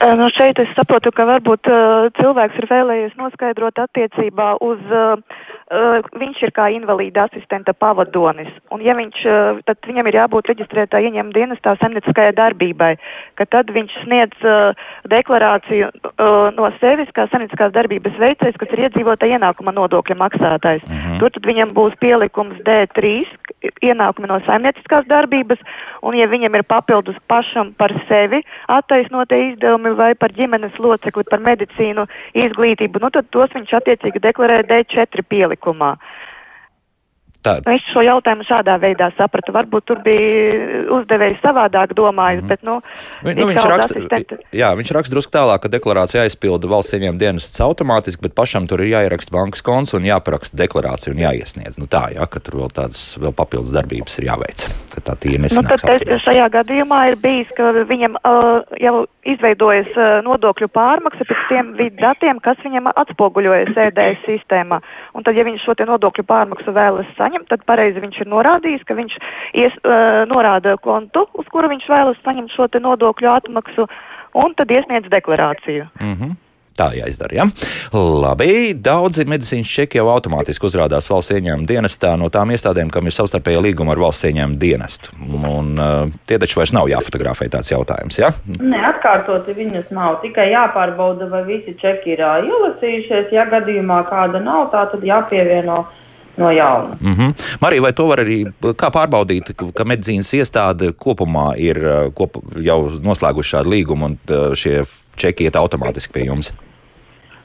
Nu 0.00 0.30
šeit 0.32 0.56
es 0.62 0.70
saprotu, 0.72 1.10
ka 1.12 1.26
varbūt 1.28 1.68
uh, 1.68 2.06
cilvēks 2.16 2.56
ir 2.62 2.66
vēlējies 2.70 3.18
noskaidrot 3.20 3.82
attiecībā 3.82 4.54
uz 4.64 4.80
uh, 4.88 5.20
Uh, 5.70 6.00
viņš 6.18 6.40
ir 6.42 6.50
kā 6.50 6.64
invalīda 6.74 7.28
asistenta 7.28 7.70
pavadonis. 7.78 8.48
Un 8.74 8.80
ja 8.82 8.90
viņš, 8.98 9.18
uh, 9.22 9.58
tad 9.68 9.78
viņam 9.86 10.08
ir 10.10 10.16
jābūt 10.18 10.48
reģistrētā 10.50 10.98
ieņēmuma 10.98 11.36
dienestā 11.36 11.76
saimnieciskajai 11.78 12.32
darbībai, 12.34 12.88
ka 13.38 13.46
tad 13.46 13.70
viņš 13.76 13.94
sniedz 14.02 14.42
uh, 14.42 14.74
deklarāciju 15.12 15.92
no 16.56 16.72
sevis 16.80 17.12
kā 17.14 17.28
saimnieciskās 17.30 17.70
darbības 17.76 18.18
veicējs, 18.18 18.58
kas 18.58 18.74
ir 18.74 18.82
iedzīvotā 18.88 19.28
ienākuma 19.30 19.70
nodokļa 19.76 20.16
maksātājs. 20.18 20.82
Uh 20.82 20.90
mhm. 20.90 21.06
-huh. 21.06 21.20
Tur 21.22 21.30
tad 21.38 21.46
viņam 21.46 21.70
būs 21.78 21.94
pielikums 22.02 22.58
D3, 22.66 23.14
ienākumi 23.86 24.26
no 24.26 24.40
saimnieciskās 24.48 25.06
darbības, 25.06 25.62
un 26.02 26.18
ja 26.18 26.26
viņam 26.26 26.58
ir 26.58 26.66
papildus 26.66 27.22
pašam 27.30 27.72
par 27.78 27.94
sevi 28.08 28.42
attaisnotie 28.66 29.52
izdevumi 29.52 29.89
vai 29.98 30.14
par 30.14 30.34
ģimenes 30.36 30.76
locekli, 30.78 31.24
par 31.30 31.42
medicīnu, 31.44 32.06
izglītību, 32.46 33.02
nu 33.02 33.10
tad 33.14 33.30
tos 33.34 33.52
viņš 33.56 33.76
attiecīgi 33.80 34.22
deklarē 34.26 34.62
D4 34.70 35.26
pielikumu 35.28 35.94
priekšlikumā. 37.40 37.64
Tā. 37.64 37.72
Es 37.72 37.84
šo 37.92 38.02
jautājumu 38.04 38.44
šādā 38.44 38.76
veidā 38.80 39.10
sapratu. 39.16 39.52
Varbūt 39.54 39.86
tur 39.88 40.00
bija 40.04 40.84
uzdevējs 40.98 41.40
savādāk 41.42 41.94
domājis, 41.96 42.42
mm 42.42 42.48
-hmm. 42.48 42.48
bet, 42.48 42.62
nu, 42.62 42.80
nu 43.24 43.46
viņš, 43.48 43.68
raksta, 43.72 43.94
asistenti... 43.96 44.36
jā, 44.52 44.70
viņš 44.76 44.92
raksta 44.92 45.14
drusku 45.14 45.32
tālāk, 45.32 45.62
ka 45.62 45.68
deklarācija 45.68 46.22
aizpilda 46.22 46.68
valsts 46.68 46.94
ieņēmuma 46.94 47.18
dienests 47.18 47.60
automātiski, 47.60 48.22
bet 48.22 48.34
pašam 48.34 48.66
tur 48.66 48.80
ir 48.80 48.92
jāieraksta 48.94 49.32
bankas 49.32 49.62
konts 49.62 49.94
un 49.94 50.04
jāparaksta 50.04 50.56
deklarācija 50.56 51.14
un 51.14 51.22
jāiesniedz. 51.24 51.78
Nu 51.78 51.86
tā, 51.86 52.10
jā, 52.14 52.26
ka 52.26 52.40
tur 52.40 52.60
vēl 52.60 52.72
tādas 52.74 53.16
vēl 53.18 53.32
papildus 53.32 53.72
darbības 53.72 54.18
ir 54.18 54.28
jāveic. 54.28 54.68
Tad 54.94 55.06
tā 55.08 55.16
tīri 55.16 55.40
nesanāks. 55.40 55.84
Nu, 55.84 55.98
tad 55.98 56.20
šajā 56.26 56.48
gadījumā 56.50 57.00
ir 57.10 57.16
bijis, 57.16 57.48
ka 57.56 57.72
viņam 57.72 58.20
uh, 58.20 58.60
jau 58.80 59.06
izveidojas 59.28 59.90
uh, 59.96 60.20
nodokļu 60.26 60.68
pārmaksa 60.72 61.26
pēc 61.28 61.42
tiem 61.48 61.72
datiem, 62.00 62.40
kas 62.40 62.60
viņam 62.64 62.90
atspoguļojas 62.94 63.76
EDS 63.76 64.24
sistēmā. 64.26 64.80
Un 65.14 65.26
tad, 65.26 65.36
ja 65.36 65.44
viņš 65.46 65.64
šo 65.66 65.74
te 65.78 65.86
nodokļu 65.88 66.24
pārmaksu 66.26 66.74
vēlas 66.74 67.08
saņemt, 67.18 67.29
saņemt, 67.30 67.48
tad 67.48 67.64
pareizi 67.68 68.02
viņš 68.02 68.20
ir 68.24 68.30
norādījis, 68.34 68.84
ka 68.86 68.98
viņš 68.98 69.16
ies, 69.54 69.72
uh, 69.84 70.26
norāda 70.26 70.76
kontu, 70.82 71.26
uz 71.38 71.46
kuru 71.50 71.70
viņš 71.70 71.88
vēlas 71.88 72.22
saņemt 72.24 72.50
šo 72.56 72.68
te 72.68 72.82
nodokļu 72.82 73.30
atmaksu, 73.30 73.88
un 74.34 74.54
tad 74.54 74.70
iesniedz 74.70 75.10
deklarāciju. 75.10 75.88
Mm 76.00 76.14
-hmm. 76.14 76.38
Tā 76.80 76.94
jāizdara. 76.96 77.34
Ja? 77.34 77.44
Labi, 77.92 78.72
daudzi 78.74 79.26
medicīnas 79.28 79.68
čeki 79.68 79.98
jau 79.98 80.06
automātiski 80.08 80.64
uzrādās 80.64 81.10
valsts 81.10 81.34
ieņēmuma 81.34 81.66
dienestā 81.68 82.16
no 82.16 82.30
tām 82.32 82.54
iestādēm, 82.54 82.88
kam 82.90 83.06
ir 83.06 83.12
savstarpēja 83.12 83.60
līguma 83.60 83.92
ar 83.92 83.98
valsts 83.98 84.24
ieņēmuma 84.30 84.58
dienestu. 84.58 85.12
Un, 85.20 85.76
uh, 85.76 86.08
tie 86.26 86.38
taču 86.38 86.60
vairs 86.60 86.72
nav 86.72 86.88
jāfotografē 86.88 87.50
tāds 87.52 87.70
jautājums. 87.70 88.18
Ja? 88.18 88.30
Nē, 88.46 88.80
atkārtoti 88.94 89.52
viņus 89.52 89.90
nav. 89.90 90.22
Tikai 90.22 90.52
jāpārbauda, 90.54 91.28
vai 91.28 91.44
visi 91.44 91.76
čeki 91.82 92.14
ir 92.14 92.24
uh, 92.24 92.48
ielasījušies. 92.48 93.28
Ja 93.32 93.44
gadījumā 93.50 94.04
kāda 94.08 94.40
nav, 94.40 94.70
tā 94.72 94.86
tad 94.94 95.04
jāpievieno 95.04 95.84
no 96.40 96.50
jauna. 96.50 96.96
Mm 97.00 97.14
-hmm. 97.14 97.44
Marija, 97.60 97.82
vai 97.82 97.92
to 97.92 98.06
var 98.06 98.24
arī 98.24 98.38
pārbaudīt, 98.62 99.52
ka 99.74 99.84
medicīnas 99.84 100.32
iestāde 100.34 100.92
kopumā 100.92 101.52
ir 101.58 101.78
kop, 102.14 102.40
jau 102.56 102.80
noslēguši 103.02 103.56
šādu 103.56 103.70
līgumu 103.76 104.04
un 104.04 104.18
šie 104.54 104.84
čeki 105.16 105.44
iet 105.44 105.56
automātiski 105.56 106.12
pie 106.12 106.26
jums? 106.26 106.52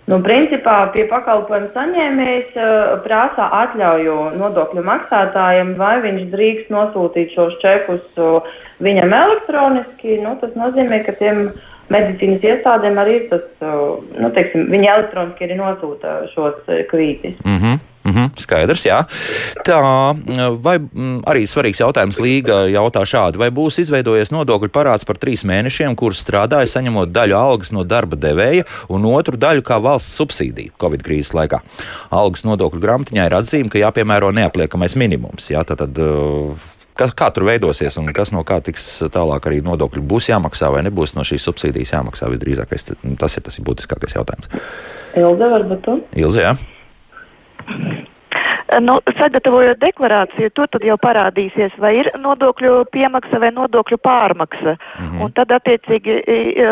Nu, 0.06 0.20
principā 0.22 0.92
pie 0.94 1.08
pakalpojumu 1.10 1.72
saņēmējas 1.74 2.58
uh, 2.62 2.66
prasa 3.02 3.48
atļauju 3.64 4.18
nodokļu 4.38 4.84
maksātājiem, 4.86 5.72
vai 5.80 5.96
viņš 6.04 6.28
drīkst 6.34 6.70
nosūtīt 6.74 7.34
šos 7.34 7.56
čekus 7.64 8.04
uh, 8.22 8.46
viņam 8.86 9.16
elektroniski. 9.18 10.20
Nu, 10.22 10.36
tas 10.44 10.54
nozīmē, 10.54 11.02
ka 11.08 11.18
tiem 11.18 11.48
medicīnas 11.90 12.46
iestādēm 12.46 13.02
arī 13.02 13.18
ir 13.24 13.26
tas, 13.34 13.50
uh, 13.66 13.98
nu, 14.22 14.30
teiksim, 14.38 14.70
viņi 14.70 14.92
elektroniski 14.94 15.48
arī 15.48 15.58
nosūta 15.64 16.14
šos 16.36 16.62
kvītis. 16.94 17.42
Mm 17.42 17.58
-hmm. 17.58 17.82
Skaidrs, 18.42 18.86
jā. 18.88 19.02
Tā, 19.66 19.80
vai 20.64 20.76
arī 21.30 21.46
svarīgs 21.50 21.82
jautājums 21.82 22.20
Līga 22.22 22.66
jautā 22.72 23.06
šādi, 23.08 23.40
vai 23.42 23.52
būs 23.56 23.80
izveidojies 23.84 24.34
nodokļu 24.36 24.72
parāds 24.76 25.08
par 25.08 25.20
trīs 25.22 25.46
mēnešiem, 25.48 25.96
kurus 26.00 26.24
strādāja 26.26 26.70
saņemot 26.76 27.14
daļu 27.16 27.38
algas 27.40 27.74
no 27.76 27.86
darba 27.88 28.20
devēja 28.20 28.68
un 28.92 29.08
otru 29.10 29.40
daļu 29.40 29.66
kā 29.66 29.80
valsts 29.84 30.18
subsīdiju 30.20 30.76
Covid 30.82 31.06
krīzes 31.06 31.34
laikā. 31.38 31.62
Algas 32.16 32.46
nodokļu 32.48 32.84
grāmatiņā 32.84 33.28
ir 33.30 33.38
atzīme, 33.40 33.72
ka 33.72 33.82
jāpiemēro 33.82 34.32
neapliekamais 34.36 34.98
minimums. 35.00 35.52
Jā, 35.54 35.64
tad, 35.68 35.86
tad, 35.86 36.00
Kā, 36.96 37.10
kā 37.12 37.28
tur 37.36 37.44
veidosies 37.44 37.98
un 38.00 38.08
kas 38.16 38.30
no 38.32 38.46
kā 38.48 38.62
tiks 38.64 38.86
tālāk 39.12 39.50
arī 39.50 39.58
nodokļi 39.66 40.00
būs 40.08 40.30
jāmaksā 40.30 40.70
vai 40.72 40.86
nebūs 40.88 41.12
no 41.18 41.26
šīs 41.28 41.44
subsīdijas 41.44 41.92
jāmaksā 41.92 42.30
visdrīzākais. 42.32 42.88
Tas 43.20 43.36
ir 43.36 43.44
tas 43.44 43.60
ir 43.60 43.66
būtiskākais 43.68 44.16
jautājums. 44.16 44.48
Ilze, 45.20 45.50
varbūt 45.58 45.84
tu? 45.84 45.98
Ilze, 46.24 46.46
jā. 46.48 46.56
Nu, 48.82 48.98
sagatavojot 49.18 49.80
deklarāciju, 49.80 50.50
tur 50.58 50.68
tad 50.74 50.84
jau 50.84 50.96
parādīsies, 51.00 51.76
vai 51.80 51.94
ir 52.02 52.10
nodokļu 52.20 52.86
piemaksa 52.92 53.40
vai 53.40 53.52
nodokļu 53.56 53.98
pārmaksa. 54.04 54.76
-hmm. 54.76 55.22
Un 55.24 55.32
tad, 55.32 55.52
attiecīgi, 55.52 56.16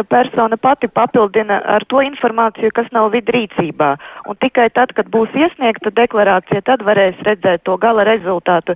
persona 0.09 0.57
pati 0.57 0.87
papildina 0.87 1.61
ar 1.65 1.85
to 1.87 2.01
informāciju, 2.01 2.71
kas 2.73 2.87
nav 2.91 3.11
vidrīcībā. 3.13 3.95
Un 4.27 4.35
tikai 4.35 4.69
tad, 4.69 4.93
kad 4.93 5.07
būs 5.07 5.29
iesniegta 5.35 5.93
deklarācija, 5.95 6.61
tad 6.61 6.81
varēs 6.81 7.15
redzēt 7.23 7.63
to 7.63 7.77
gala 7.77 8.03
rezultātu. 8.03 8.75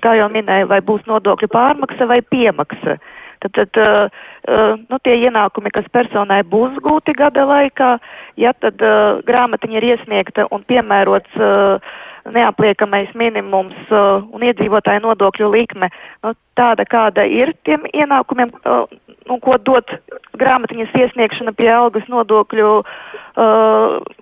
Kā 0.00 0.14
jau 0.14 0.28
minēju, 0.28 0.66
vai 0.66 0.80
būs 0.80 1.04
nodokļu 1.06 1.48
pārmaksa 1.48 2.06
vai 2.06 2.22
piemaksa. 2.22 2.98
Tad, 3.42 3.52
tad 3.52 3.76
uh, 3.82 4.06
uh, 4.48 4.78
nu, 4.88 4.98
tie 5.02 5.16
ienākumi, 5.26 5.72
kas 5.74 5.88
personai 5.90 6.42
būs 6.46 6.78
gūti 6.84 7.14
gada 7.18 7.44
laikā, 7.48 7.98
ja 8.38 8.52
tad 8.52 8.78
uh, 8.86 9.18
grāmatiņa 9.26 9.80
ir 9.80 9.88
iesniegta 9.88 10.46
un 10.54 10.62
piemērots 10.62 11.40
uh, 11.40 11.96
neapliekamais 12.30 13.12
minimums 13.18 13.76
uh, 13.90 14.22
un 14.34 14.44
iedzīvotāju 14.46 15.02
nodokļu 15.04 15.50
likme 15.52 15.90
nu, 16.22 16.34
tāda, 16.58 16.86
kāda 16.88 17.26
ir 17.26 17.54
tiem 17.66 17.86
ienākumiem, 17.92 18.52
uh, 18.62 18.84
nu, 19.28 19.38
ko 19.42 19.58
dot 19.58 19.90
grāmatiņas 20.38 20.94
iesniegšana 21.04 21.54
pie 21.58 21.70
algas 21.72 22.06
nodokļu 22.12 22.74
uh, 22.82 24.18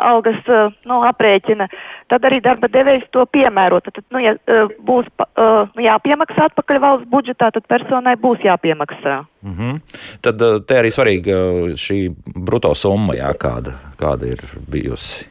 algas 0.00 0.38
nu, 0.86 1.00
aprēķina, 1.04 1.66
tad 2.08 2.24
arī 2.24 2.38
darba 2.44 2.70
devējs 2.72 3.08
to 3.12 3.24
piemēro. 3.34 3.80
Tad, 3.84 3.98
nu, 4.14 4.22
ja 4.22 4.36
būs 4.86 5.08
nu, 5.10 5.82
jāpiemaksā 5.84 6.46
atpakaļ 6.46 6.80
valsts 6.84 7.10
budžetā, 7.10 7.50
tad 7.56 7.66
personai 7.68 8.14
būs 8.20 8.46
jāpiemaksā. 8.46 9.16
Mm 9.42 9.56
-hmm. 9.58 9.98
Tad 10.22 10.46
te 10.66 10.78
arī 10.78 10.94
svarīga 10.94 11.34
šī 11.74 12.14
bruto 12.36 12.74
summa, 12.74 13.18
jā, 13.18 13.34
kāda, 13.34 13.76
kāda 13.98 14.30
ir 14.30 14.38
bijusi 14.70 15.28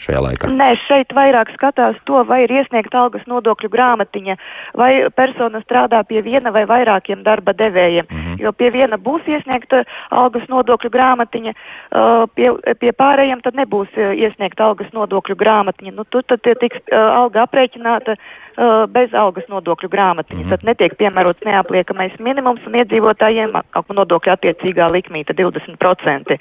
šajā 0.00 0.20
laikā? 0.24 0.50
Nē, 0.52 0.68
šeit 0.86 1.12
vairāk 1.16 1.52
skatās 1.54 1.98
to, 2.08 2.22
vai 2.28 2.42
ir 2.44 2.52
iesniegta 2.52 3.00
algas 3.04 3.26
nodokļu 3.30 3.70
grāmatiņa, 3.72 4.36
vai 4.78 4.90
persona 5.16 5.62
strādā 5.64 6.02
pie 6.08 6.22
viena 6.26 6.52
vai 6.54 6.64
vairākiem 6.68 7.24
darba 7.26 7.52
devējiem. 7.56 8.06
Mm 8.10 8.22
-hmm. 8.22 8.40
Jo 8.44 8.52
pie 8.52 8.70
viena 8.70 8.96
būs 8.96 9.26
iesniegta 9.26 9.84
algas 10.10 10.48
nodokļu 10.48 10.90
grāmatiņa, 10.90 11.52
uh, 11.52 12.26
pie, 12.34 12.50
pie 12.80 12.92
pārējiem 12.92 13.40
tad 13.42 13.54
nebūs 13.54 13.88
uh, 13.96 14.12
iesniegta 14.14 14.64
algas 14.64 14.92
nodokļu 14.92 15.36
grāmatiņa. 15.36 15.92
Nu, 15.96 16.04
tur 16.04 16.22
tad 16.22 16.40
tiks 16.40 16.78
uh, 16.92 16.98
alga 16.98 17.46
aprēķināta 17.46 18.16
uh, 18.56 18.84
bez 18.90 19.14
algas 19.14 19.46
nodokļu 19.52 19.88
grāmatiņas. 19.92 20.44
Mm 20.44 20.50
-hmm. 20.50 20.56
Tad 20.56 20.64
netiek 20.64 20.96
piemērots 20.98 21.44
neapliekamais 21.44 22.18
minimums 22.18 22.66
un 22.66 22.78
iedzīvotājiem 22.80 23.54
nodokļu 24.00 24.32
attiecīgā 24.32 24.90
likmīta 24.92 25.36
20%. 25.36 26.38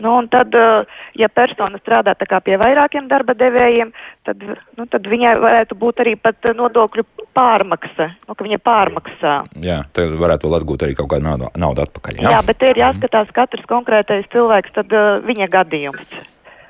Nu, 0.00 0.16
un 0.16 0.28
tad, 0.28 0.54
uh, 0.54 0.86
ja 1.14 1.28
persona 1.28 1.78
strādā 1.78 2.14
tā 2.14 2.26
kā 2.26 2.40
pie 2.40 2.56
vairākiem 2.56 3.08
darba 3.08 3.34
devējiem, 3.34 3.92
tad, 4.24 4.42
nu, 4.76 4.86
tad 4.86 5.06
viņai 5.06 5.34
varētu 5.40 5.74
būt 5.74 6.00
arī 6.00 6.16
pat 6.16 6.36
nodokļu 6.56 7.04
pārmaksa, 7.34 8.10
nu, 8.28 8.34
ka 8.34 8.44
viņa 8.44 8.58
pārmaksā. 8.64 9.34
Jā, 9.60 9.82
tad 9.92 10.16
varētu 10.16 10.48
vēl 10.48 10.60
atgūt 10.60 10.82
arī 10.86 10.94
kaut 10.94 11.10
kādu 11.12 11.28
naudu, 11.28 11.52
naudu 11.56 11.82
atpakaļ. 11.82 12.22
Jā, 12.22 12.30
jā 12.36 12.42
bet 12.46 12.62
ir 12.62 12.82
jāskatās 12.82 13.32
katrs 13.36 13.66
konkrētais 13.68 14.28
cilvēks, 14.32 14.72
tad 14.78 14.92
uh, 14.92 15.18
viņa 15.26 15.50
gadījums. 15.52 16.20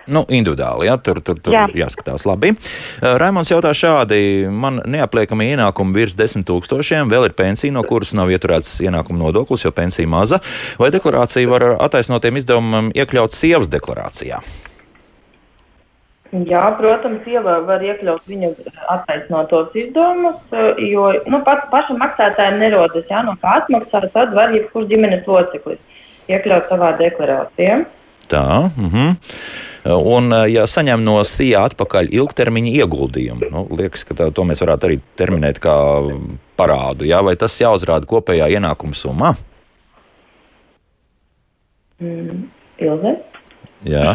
Nu, 0.09 0.23
individuāli, 0.33 0.87
ja, 0.89 0.97
tur, 0.97 1.21
tur, 1.21 1.37
tur 1.45 1.55
Jā. 1.55 1.67
jāskatās 1.77 2.25
labi. 2.25 2.55
Uh, 2.55 3.19
Raimons 3.21 3.51
jautā 3.53 3.75
šādi, 3.77 4.49
man 4.49 4.81
neapliekami 4.89 5.51
ienākumi 5.53 5.95
virs 6.01 6.17
desmit 6.19 6.49
tūkstošiem, 6.49 7.11
vēl 7.13 7.29
ir 7.29 7.37
pensija, 7.37 7.75
no 7.75 7.85
kuras 7.87 8.15
nav 8.17 8.33
ieturēts 8.33 8.79
ienākuma 8.87 9.21
nodoklis, 9.27 9.67
jo 9.67 9.75
pensija 9.77 10.09
maza, 10.09 10.41
vai 10.81 10.89
deklarācija 10.95 11.53
var 11.53 11.67
attaisnotiem 11.77 12.41
izdevumiem 12.41 12.91
iekļaut 12.97 13.37
sievas 13.37 13.71
deklarācijā? 13.73 14.41
Jā, 16.31 16.63
protams, 16.79 17.25
sieva 17.27 17.57
var 17.67 17.83
iekļaut 17.83 18.29
viņu 18.31 18.53
attaisnotos 18.95 19.73
izdevumus, 19.75 20.39
jo 20.87 21.09
nu, 21.27 21.41
pats 21.47 21.67
pašam 21.73 21.99
maksātājiem 21.99 22.61
nerodas, 22.63 23.09
jā, 23.11 23.25
no 23.27 23.35
kā 23.43 23.57
atmaksā, 23.59 24.05
tad 24.15 24.37
var 24.39 24.55
jebkurš 24.55 24.87
ģimenes 24.93 25.27
loceklis 25.27 25.81
iekļaut 26.31 26.71
savā 26.71 26.93
deklarācijā. 27.03 27.83
Tā, 28.31 28.47
uh 28.47 28.79
mhm. 28.79 28.95
-huh. 28.95 29.69
Un, 29.89 30.29
ja 30.53 30.67
saņem 30.69 31.01
no 31.05 31.17
SIA 31.25 31.63
atpakaļ 31.71 32.11
ilgtermiņa 32.13 32.73
ieguldījumu, 32.83 33.49
nu, 33.55 33.63
liekas, 33.79 34.05
ka 34.05 34.17
tā, 34.19 34.27
to 34.35 34.45
mēs 34.45 34.61
varētu 34.61 34.91
arī 34.91 34.99
terminēt 35.17 35.61
kā 35.63 35.77
parādu, 36.61 37.07
jā, 37.09 37.23
vai 37.25 37.33
tas 37.41 37.57
jāuzrāda 37.63 38.09
kopējā 38.11 38.51
ienākuma 38.59 38.99
summā? 38.99 39.33
Mm? 42.01 42.45
Jā. 43.89 44.15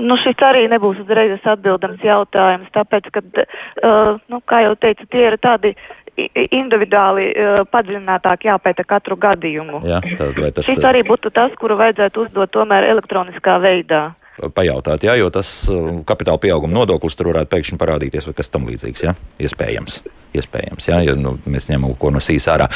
Nu, 0.00 0.16
šis 0.20 0.42
arī 0.44 0.66
nebūs 0.68 0.98
uzreiz 1.04 1.44
atbildams 1.48 2.02
jautājums, 2.04 2.68
tāpēc, 2.74 3.08
ka, 3.12 3.22
uh, 3.24 4.18
nu, 4.32 4.40
kā 4.48 4.60
jau 4.66 4.74
teicu, 4.80 5.06
tie 5.12 5.24
ir 5.30 5.38
tādi 5.40 5.72
individuāli 6.16 7.30
uh, 7.32 7.62
padziļinātāk 7.72 8.44
jāpēta 8.48 8.84
katru 8.88 9.16
gadījumu. 9.20 9.80
Jā, 9.88 10.02
tad, 10.16 10.36
tas 10.56 10.68
šis 10.68 10.84
arī 10.84 11.02
būtu 11.08 11.32
tas, 11.32 11.52
kuru 11.60 11.76
vajadzētu 11.80 12.26
uzdot 12.26 12.52
tomēr 12.56 12.88
elektroniskā 12.92 13.56
veidā 13.64 14.06
pajautāt, 14.54 15.06
jā, 15.06 15.16
jo 15.20 15.30
tas 15.32 15.50
uh, 15.72 16.02
kapitāla 16.06 16.40
pieauguma 16.42 16.74
nodoklis 16.80 17.16
tur 17.16 17.30
varētu 17.32 17.50
pēkšņi 17.54 17.80
parādīties 17.80 18.28
vai 18.28 18.36
kas 18.36 18.52
tam 18.52 18.68
līdzīgs. 18.68 19.04
Jā? 19.06 19.16
Iespējams. 19.42 20.00
Iespējams, 20.36 20.88
jā, 20.90 20.98
ja 21.06 21.14
nu, 21.16 21.36
mēs 21.48 21.70
ņemam 21.70 21.94
ko 21.96 22.10
no 22.12 22.20
sīs 22.20 22.44
ārā. 22.52 22.66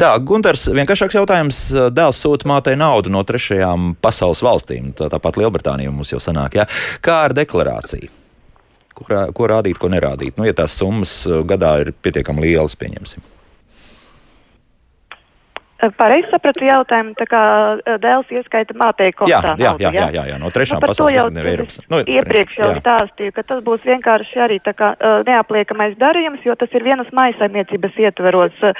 Tā, 0.00 0.10
Gunārs, 0.26 0.66
vienkāršāks 0.74 1.14
jautājums. 1.14 1.60
Dēls 1.94 2.18
sūta 2.24 2.48
mātei 2.50 2.74
naudu 2.80 3.12
no 3.14 3.22
trešajām 3.26 3.92
pasaules 4.02 4.42
valstīm, 4.42 4.90
tā, 4.98 5.06
tāpat 5.12 5.38
Lielbritānija 5.38 5.92
mums 5.94 6.10
jau 6.10 6.18
sanāk. 6.22 6.58
Jā. 6.58 6.66
Kā 7.04 7.20
ar 7.28 7.36
deklarāciju? 7.36 8.10
Ko, 8.94 9.06
ko 9.06 9.46
rādīt, 9.50 9.78
ko 9.78 9.90
nerādīt? 9.90 10.34
Nu, 10.38 10.46
ja 10.48 10.56
tās 10.56 10.74
summas 10.80 11.20
uh, 11.28 11.44
gadā 11.46 11.76
ir 11.84 11.94
pietiekami 12.02 12.48
lielas, 12.48 12.74
pieņemsim. 12.78 13.33
Pareizi 15.98 16.30
sapratu 16.30 16.64
jautājumu, 16.66 17.12
tā 17.18 17.26
kā 17.28 17.42
dēls 18.02 18.30
ieskaita 18.32 18.76
mātei 18.78 19.12
kontā. 19.16 19.54
Jā, 19.58 19.74
jā, 19.74 19.74
jā, 19.80 19.90
jā, 19.92 20.06
jā, 20.14 20.24
jā, 20.32 20.38
no 20.40 20.50
trešām 20.54 20.80
nu, 20.80 20.88
pasaules 20.88 21.16
jau 21.16 21.26
Eiropas. 21.44 21.78
Nu, 21.92 22.00
iepriekš 22.16 22.58
jau 22.60 22.70
jā. 22.70 22.80
stāstīju, 22.80 23.34
ka 23.36 23.44
tas 23.50 23.62
būs 23.66 23.84
vienkārši 23.86 24.42
arī 24.46 24.58
tā 24.64 24.74
kā 24.78 24.92
uh, 24.94 25.20
neapliekamais 25.28 25.96
darījums, 26.00 26.42
jo 26.46 26.56
tas 26.58 26.72
ir 26.74 26.86
vienas 26.86 27.10
maisaimniecības 27.16 28.00
ietveros 28.06 28.64
uh, 28.64 28.74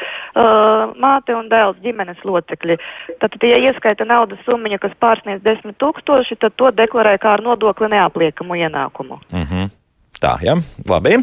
māte 1.00 1.36
un 1.36 1.48
dēls 1.52 1.80
ģimenes 1.84 2.24
locekļi. 2.24 2.78
Tātad, 3.22 3.48
ja 3.50 3.60
ieskaita 3.68 4.08
naudas 4.08 4.42
summiņa, 4.48 4.80
kas 4.82 4.98
pārsniedz 5.02 5.44
desmit 5.44 5.78
tūkstoši, 5.82 6.40
tad 6.40 6.56
to 6.60 6.72
deklarē 6.74 7.16
kā 7.22 7.36
ar 7.36 7.44
nodokli 7.44 7.92
neapliekamu 7.94 8.60
ienākumu. 8.64 9.20
Uh 9.30 9.40
mhm. 9.44 9.72
Tā, 10.22 10.36
ja? 10.44 10.54
Labi. 10.88 11.18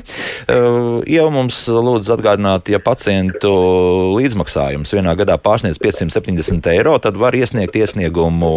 Jau 1.10 1.26
mums 1.34 1.58
lūdzu 1.72 2.14
atgādināt, 2.16 2.70
ja 2.74 2.82
pacientu 2.84 3.52
līdzmaksājums 4.18 4.94
vienā 4.94 5.16
gadā 5.20 5.38
pārsniedz 5.42 5.80
570 5.82 6.70
eiro, 6.74 6.98
tad 7.02 7.18
var 7.18 7.38
iesniegt 7.38 7.78
iesniegumu 7.80 8.54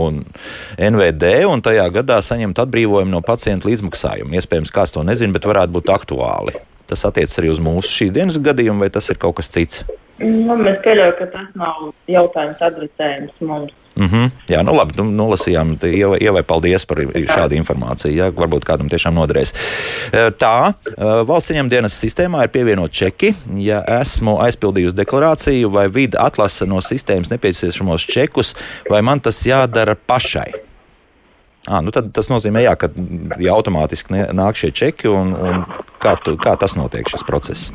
NVD 0.76 1.32
un 1.48 1.64
tajā 1.64 1.86
gadā 1.94 2.20
saņemt 2.24 2.60
atbrīvojumu 2.66 3.14
no 3.14 3.22
pacientu 3.24 3.70
līdzmaksājuma. 3.70 4.36
Iespējams, 4.36 4.74
kāds 4.74 4.96
to 4.96 5.06
nezina, 5.06 5.34
bet 5.36 5.48
varētu 5.48 5.78
būt 5.78 5.92
aktuāli. 5.94 6.58
Tas 6.90 7.06
attiecas 7.08 7.38
arī 7.40 7.54
uz 7.54 7.62
mūsu 7.64 7.88
šīs 8.02 8.12
dienas 8.12 8.40
gadījumu, 8.42 8.84
vai 8.84 8.92
tas 8.92 9.08
ir 9.08 9.20
kaut 9.22 9.38
kas 9.38 9.48
cits? 9.54 9.86
Nu, 10.22 10.54
mēs 10.60 10.76
pieļaujam, 10.84 11.16
ka 11.18 11.26
tas 11.32 11.48
nav 11.58 11.88
jautājums 12.10 12.60
adresējums 12.62 13.40
mums. 13.42 13.72
Mm 13.94 14.06
-hmm. 14.06 14.30
Jā, 14.50 14.62
nu 14.66 14.74
labi, 14.74 14.94
nu, 14.98 15.04
nolasījām. 15.10 15.76
Ievai, 16.20 16.42
paldies 16.42 16.84
par 16.86 16.98
šādu 16.98 17.54
informāciju. 17.54 18.14
Jā, 18.14 18.30
varbūt 18.34 18.66
kādam 18.66 18.88
tiešām 18.90 19.14
noderēs. 19.14 19.54
E, 20.12 20.30
tā, 20.30 20.74
e, 20.90 21.22
valsts 21.26 21.50
ieņemdienas 21.50 21.94
sistēmā 22.04 22.42
ir 22.42 22.50
pievienot 22.50 22.90
čeki. 22.90 23.34
Ja 23.54 23.82
esmu 24.00 24.38
aizpildījusi 24.42 24.98
deklarāciju 24.98 25.70
vai 25.70 25.88
vidi 25.88 26.18
atlasa 26.18 26.66
no 26.66 26.80
sistēmas 26.82 27.30
nepieciešamos 27.30 28.06
čekus, 28.06 28.54
vai 28.90 29.02
man 29.02 29.20
tas 29.20 29.46
jādara 29.46 29.94
pašai? 30.06 30.50
À, 31.66 31.80
nu 31.80 31.90
tad 31.90 32.12
tas 32.12 32.28
nozīmē, 32.28 32.60
jā, 32.60 32.74
ka 32.76 32.90
ja 33.40 33.54
automātiski 33.54 34.12
nāk 34.36 34.58
šie 34.60 34.70
čeki, 34.70 35.08
un, 35.08 35.32
un 35.32 35.64
kā, 36.02 36.16
tu, 36.24 36.36
kā 36.36 36.58
tas 36.60 36.76
notiek, 36.76 37.08
šis 37.08 37.24
process? 37.24 37.72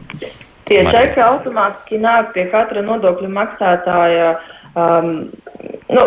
Tie 0.69 0.86
čeki 0.86 1.21
automātiski 1.25 1.99
nāk 2.01 2.34
pie 2.36 2.45
katra 2.51 2.84
nodokļu 2.86 3.29
maksātāja. 3.34 4.34
Um, 4.77 5.29
nu, 5.89 6.03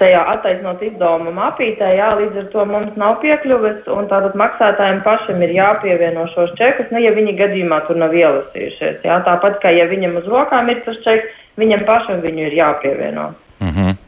tajā 0.00 0.20
attaisnot 0.32 0.80
izdevuma 0.84 1.32
mapītē, 1.36 1.90
jā, 1.98 2.08
līdz 2.16 2.40
ar 2.42 2.48
to 2.54 2.64
mums 2.68 2.96
nav 3.00 3.18
piekļuves, 3.24 3.84
un 3.92 4.08
tātad 4.08 4.36
maksātājiem 4.40 5.02
pašam 5.04 5.44
ir 5.44 5.52
jāpievieno 5.58 6.24
šos 6.32 6.54
čekus, 6.60 6.88
nu, 6.94 7.02
ja 7.04 7.12
viņi 7.16 7.36
gadījumā 7.36 7.82
tur 7.88 8.00
nav 8.00 8.16
ielasījušies, 8.16 9.02
jā, 9.04 9.20
tāpat 9.28 9.60
kā 9.60 9.74
ja 9.76 9.88
viņam 9.92 10.16
uz 10.22 10.30
rokām 10.32 10.72
ir 10.72 10.80
tas 10.86 11.00
čeks, 11.04 11.34
viņam 11.60 11.84
pašam 11.88 12.24
viņu 12.24 12.48
ir 12.48 12.62
jāpievieno. 12.62 13.32
Mm 13.60 13.74
-hmm 13.74 13.99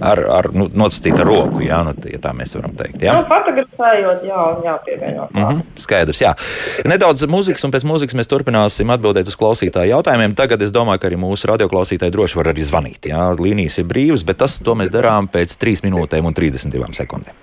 ar, 0.00 0.20
ar 0.38 0.48
nu, 0.56 0.66
nosacītu 0.72 1.24
roku, 1.26 1.62
jā, 1.64 1.80
nu, 1.86 1.94
ja 2.10 2.20
tā 2.22 2.32
mēs 2.36 2.54
varam 2.56 2.74
teikt. 2.78 3.02
Jā, 3.04 3.16
nu, 3.18 3.26
fotografējot, 3.30 4.24
jā, 4.28 4.42
jāpievieno. 4.64 5.28
Mm 5.32 5.44
-hmm, 5.44 5.62
skaidrs, 5.84 6.20
jā. 6.20 6.34
Nedaudz 6.84 7.26
muzikas, 7.30 7.64
un 7.64 7.72
pēc 7.74 7.86
muzikas 7.88 8.18
mēs 8.18 8.30
turpināsim 8.30 8.90
atbildēt 8.94 9.28
uz 9.28 9.36
klausītāju 9.36 9.94
jautājumiem. 9.94 10.34
Tagad 10.34 10.62
es 10.62 10.72
domāju, 10.72 10.98
ka 10.98 11.08
arī 11.08 11.16
mūsu 11.16 11.48
radioklausītāji 11.52 12.10
droši 12.10 12.38
var 12.38 12.52
arī 12.52 12.62
zvanīt. 12.62 13.06
Jā, 13.06 13.30
līnijas 13.38 13.78
ir 13.78 13.84
brīvas, 13.84 14.24
bet 14.24 14.38
tas 14.38 14.58
to 14.58 14.74
mēs 14.74 14.90
darām 14.90 15.28
pēc 15.28 15.58
3 15.58 15.84
minūtēm 15.84 16.24
un 16.24 16.34
32 16.34 16.94
sekundēm. 16.94 17.34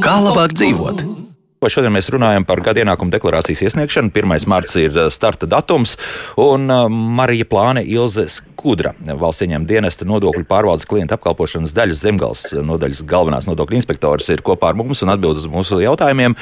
Kā 0.00 0.16
labāk 0.22 0.54
dzīvot? 0.54 1.19
Šodien 1.68 1.92
mēs 1.92 2.06
runājam 2.08 2.46
par 2.48 2.62
gada 2.64 2.80
ienākumu 2.80 3.12
deklarācijas 3.12 3.60
iesniegšanu. 3.66 4.08
1. 4.16 4.46
marts 4.48 4.78
ir 4.80 4.94
eh, 4.96 5.10
starta 5.12 5.44
datums, 5.44 5.98
un 6.40 6.62
eh, 6.72 6.86
Marija 6.88 7.44
Plāne 7.44 7.82
Ilze 7.84 8.24
Skudra, 8.32 8.94
valsts 9.04 9.44
ieņēmuma 9.44 9.68
dienesta 9.68 10.06
nodokļu 10.08 10.46
pārvaldes 10.48 10.88
klienta 10.88 11.18
apkalpošanas 11.18 11.74
daļas 11.76 12.00
zemgals 12.00 12.46
nodaļas 12.64 13.02
galvenās 13.08 13.48
nodokļu 13.48 13.76
inspektors, 13.76 14.30
ir 14.32 14.40
kopā 14.44 14.70
ar 14.72 14.78
mums 14.80 15.04
un 15.04 15.12
atbild 15.12 15.42
uz 15.42 15.50
mūsu 15.52 15.82
jautājumiem. 15.84 16.38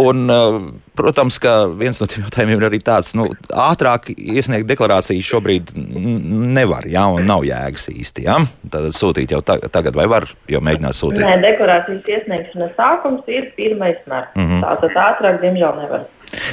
Un, 0.00 0.24
eh, 0.32 0.56
protams, 0.96 1.36
ka 1.36 1.66
viens 1.68 2.00
no 2.00 2.08
tiem 2.08 2.24
jautājumiem 2.24 2.64
ir 2.64 2.66
arī 2.70 2.80
tāds, 2.80 3.12
nu, 3.12 3.28
ātrāk 3.52 4.08
iesniegt 4.16 4.70
deklarāciju 4.72 5.28
šobrīd 5.28 5.76
nevar, 5.76 6.88
jā, 6.88 7.04
un 7.12 7.28
nav 7.28 7.44
jēgas 7.44 7.90
īsti. 7.92 8.24
Jā? 8.24 8.40
Tad 8.72 8.88
sūtīt 8.96 9.36
jau 9.36 9.44
tagad, 9.44 9.92
vai 10.00 10.08
var 10.08 10.30
jau 10.48 10.64
mēģināt 10.64 10.96
sūtīt? 10.96 11.20
Nē, 11.28 11.36
deklarācijas 11.44 12.08
iesniegšanas 12.16 12.72
sākums 12.80 13.28
ir 13.28 13.52
1. 13.60 13.76
marts. 14.08 14.32
Mm 14.32 14.48
-hmm. 14.48 14.61
Tātad 14.62 14.98
ātrāk, 15.08 15.40
diemžēl, 15.42 15.78
nevar. 15.82 16.10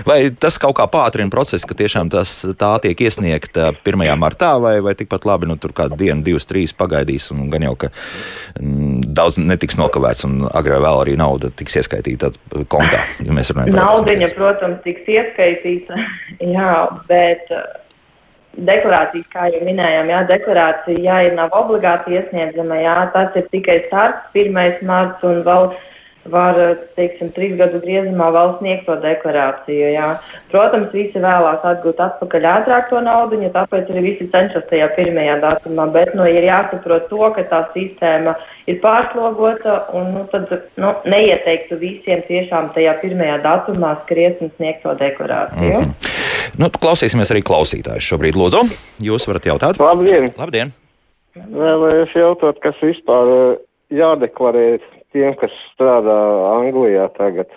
Vai 0.08 0.17
tas 0.36 0.58
kaut 0.60 0.76
kā 0.76 0.86
pātrina 0.91 1.32
procesu, 1.32 1.67
ka 1.69 1.78
tiešām 1.80 2.10
tas 2.12 2.34
tā 2.60 2.72
tiek 2.84 3.00
iesniegta 3.00 3.69
1. 3.88 4.06
martā, 4.19 4.52
vai, 4.60 4.76
vai 4.84 4.95
tikpat 5.00 5.28
labi, 5.28 5.48
nu 5.48 5.56
tur 5.62 5.72
kādu 5.76 5.95
dienu, 6.00 6.24
divas, 6.26 6.48
trīs 6.50 6.76
pagaidīs, 6.76 7.30
un 7.32 7.48
gan 7.54 7.63
jau, 7.69 7.76
ka 7.86 7.91
m, 8.60 9.00
daudz 9.06 9.39
netiks 9.39 9.80
nokavēts, 9.80 10.26
un 10.28 10.41
agrāk 10.50 10.84
vēl 10.84 11.04
arī 11.06 11.15
nauda 11.19 11.52
tiks 11.56 11.80
ieskaitīta 11.80 12.34
kontā, 12.72 13.06
ja 13.24 13.36
mēs 13.36 13.54
runājam 13.54 13.76
par 13.76 13.86
Naudiņa, 13.86 14.32
protams, 14.36 14.82
tiks 14.84 15.08
ieskaitīta, 15.15 16.00
jā, 16.58 16.74
bet 17.08 17.54
uh, 17.56 17.63
deklarācija, 18.58 19.30
kā 19.32 19.48
jau 19.54 19.62
minējām, 19.67 20.12
jā, 20.12 20.24
deklarācija, 20.34 21.00
jā, 21.06 21.22
ir 21.30 21.38
nav 21.39 21.56
obligāti 21.56 22.17
iesniedzama, 22.17 22.82
jā, 22.84 22.98
tas 23.15 23.39
ir 23.39 23.48
tikai 23.54 23.80
starts 23.88 24.36
1. 24.36 24.84
marts 24.88 25.24
un 25.28 25.41
vēl 25.48 25.72
var, 26.32 26.58
teiksim, 26.98 27.32
trīs 27.36 27.56
gadu 27.60 27.82
griezumā 27.84 28.30
vēl 28.36 28.54
sniegt 28.60 28.86
to 28.88 28.96
deklarāciju. 29.04 29.92
Jā. 29.94 30.10
Protams, 30.52 30.92
visi 30.96 31.22
vēlās 31.22 31.65
atgūt 31.68 32.02
atpakaļ 32.06 32.48
ātrāk 32.54 32.89
to 32.92 33.02
naudu, 33.06 33.39
ja 33.44 33.52
tāpēc 33.56 33.92
arī 33.92 34.06
visi 34.08 34.30
cenšas 34.34 34.68
tajā 34.70 34.89
pirmajā 34.96 35.39
datumā, 35.44 35.88
bet, 35.94 36.13
nu, 36.18 36.28
ir 36.30 36.48
jāsaprot 36.50 37.08
to, 37.12 37.22
ka 37.36 37.46
tā 37.52 37.62
sistēma 37.76 38.36
ir 38.70 38.82
pārslogota 38.84 39.80
un, 39.98 40.12
nu, 40.18 40.26
tad, 40.34 40.52
nu, 40.82 40.94
neieteiktu 41.10 41.80
visiem 41.82 42.26
tiešām 42.28 42.74
tajā 42.76 42.98
pirmajā 43.04 43.39
datumā 43.46 43.96
skriet 44.04 44.44
un 44.46 44.54
sniegt 44.58 44.84
to 44.86 44.96
deklarāciju. 45.00 45.80
Mm 45.80 45.94
-hmm. 45.94 46.28
Nu, 46.60 46.70
klausīsimies 46.74 47.32
arī 47.32 47.42
klausītājus 47.46 48.08
šobrīd, 48.12 48.38
lūdzu. 48.39 48.65
Jūs 49.06 49.28
varat 49.30 49.46
jautāt? 49.46 49.80
Labdien! 49.80 50.32
Labdien. 50.38 50.74
Vēlējos 51.36 52.15
jautāt, 52.18 52.60
kas 52.63 52.76
vispār 52.82 53.60
jādeklarē 53.94 54.80
tiem, 55.15 55.34
kas 55.39 55.54
strādā 55.74 56.17
Anglijā 56.56 57.08
tagad. 57.17 57.52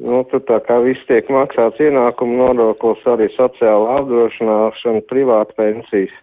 Nu, 0.00 0.22
tur 0.30 0.40
tā 0.48 0.60
kā 0.64 0.78
viss 0.84 1.02
tiek 1.08 1.28
maksāts 1.32 1.80
ienākumu 1.82 2.38
nodoklis, 2.38 3.02
arī 3.10 3.28
sociāla 3.34 3.98
apdrošināšana, 4.00 5.02
privāta 5.10 5.56
pensijas. 5.58 6.14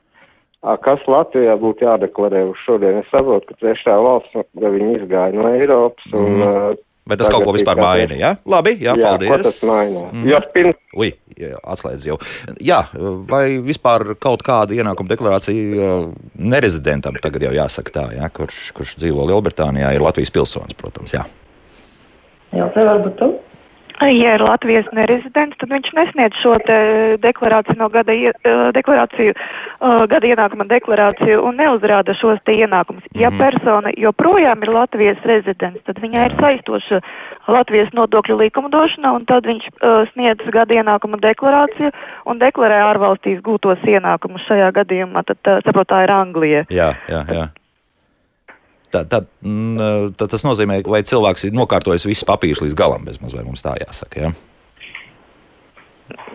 A, 0.66 0.74
kas 0.82 1.04
Latvijā 1.06 1.54
būtu 1.62 1.86
jādeklarē 1.86 2.48
uz 2.50 2.58
šodien? 2.66 3.04
Es 3.04 3.12
saprotu, 3.14 3.52
ka 3.52 3.60
trešā 3.62 3.94
valsts, 4.02 4.34
ka 4.34 4.72
viņi 4.74 4.96
izgāja 5.02 5.36
no 5.38 5.52
Eiropas. 5.52 6.08
Un, 6.16 6.42
mm. 6.42 6.80
Bet 7.08 7.22
tas 7.22 7.32
kaut 7.32 7.46
ko 7.48 7.54
vispār 7.56 7.80
maina, 7.80 8.18
jā? 8.20 8.34
Labi, 8.50 8.76
jā, 8.84 8.94
jā 8.98 9.08
paldies. 9.08 9.46
tas 9.48 9.60
maina? 9.68 10.04
Mm. 10.12 10.28
Jo 10.28 10.42
pirms... 10.54 10.80
Ui, 10.98 11.12
atslēdz 11.62 12.08
jau. 12.10 12.18
Jā, 12.64 12.82
vai 13.30 13.44
vispār 13.64 14.16
kaut 14.20 14.44
kāda 14.46 14.76
ienākuma 14.76 15.12
deklarācija 15.14 15.92
nerezidentam 16.36 17.20
tagad 17.24 17.48
jau 17.48 17.54
jāsaka 17.56 17.96
tā, 17.96 18.06
jā, 18.18 18.30
kurš, 18.34 18.62
kurš 18.78 18.96
dzīvo 19.00 19.28
Lielbritānijā, 19.32 19.94
ir 19.96 20.04
Latvijas 20.04 20.34
pilsonis, 20.36 20.78
protams, 20.80 21.16
jā. 21.16 21.24
Jā, 22.56 22.68
tā 22.76 22.84
varbūt 22.88 23.20
tu. 23.20 23.32
Ja 24.02 24.36
ir 24.36 24.44
Latvijas 24.46 24.86
nerezidents, 24.94 25.58
tad 25.58 25.72
viņš 25.74 25.90
nesniedz 25.98 26.38
šo 26.44 26.54
deklarāciju 27.24 27.80
no 27.80 27.88
gada, 27.90 28.14
deklarāciju, 28.76 29.34
gada 30.12 30.30
ienākuma 30.30 30.68
deklarāciju 30.70 31.42
un 31.42 31.58
neuzrāda 31.58 32.14
šos 32.20 32.38
te 32.46 32.54
ienākumus. 32.54 33.04
Ja 33.18 33.32
Mhm. 33.32 33.38
persona 33.42 33.90
joprojām 33.98 34.62
ir 34.64 34.70
Latvijas 34.70 35.18
rezidents, 35.26 35.82
tad 35.86 35.98
viņai 35.98 36.26
ir 36.30 36.38
saistoša 36.38 37.02
Latvijas 37.48 37.90
nodokļu 37.94 38.38
likumdošana 38.38 39.14
un 39.16 39.26
tad 39.26 39.46
viņš 39.46 39.66
uh, 39.66 40.06
sniedz 40.14 40.46
gada 40.52 40.74
ienākuma 40.74 41.18
deklarāciju 41.18 41.92
un 42.26 42.40
deklarē 42.40 42.82
ārvalstīs 42.94 43.42
gūtos 43.42 43.82
ienākumus 43.82 44.46
šajā 44.48 44.72
gadījumā. 44.78 45.24
Tad, 45.26 45.38
uh, 45.48 45.62
saprot, 45.66 45.88
tā 45.88 46.04
ir 46.04 46.12
Anglija. 46.12 46.66
Jā, 46.70 46.94
jā, 47.10 47.24
jā. 47.34 47.48
Tā, 48.94 49.04
tā, 49.04 49.20
mm, 49.44 50.14
tā, 50.16 50.30
tas 50.32 50.46
nozīmē, 50.48 50.80
vai 50.88 51.02
cilvēks 51.04 51.50
ir 51.50 51.58
nokārtojis 51.58 52.08
visus 52.08 52.28
papīrus 52.28 52.64
līdz 52.64 52.78
galam, 52.80 53.04
bezmaz 53.08 53.36
vai 53.36 53.44
mums 53.44 53.66
tā 53.66 53.76
jāsaka. 53.82 54.28
Ja? 54.28 54.32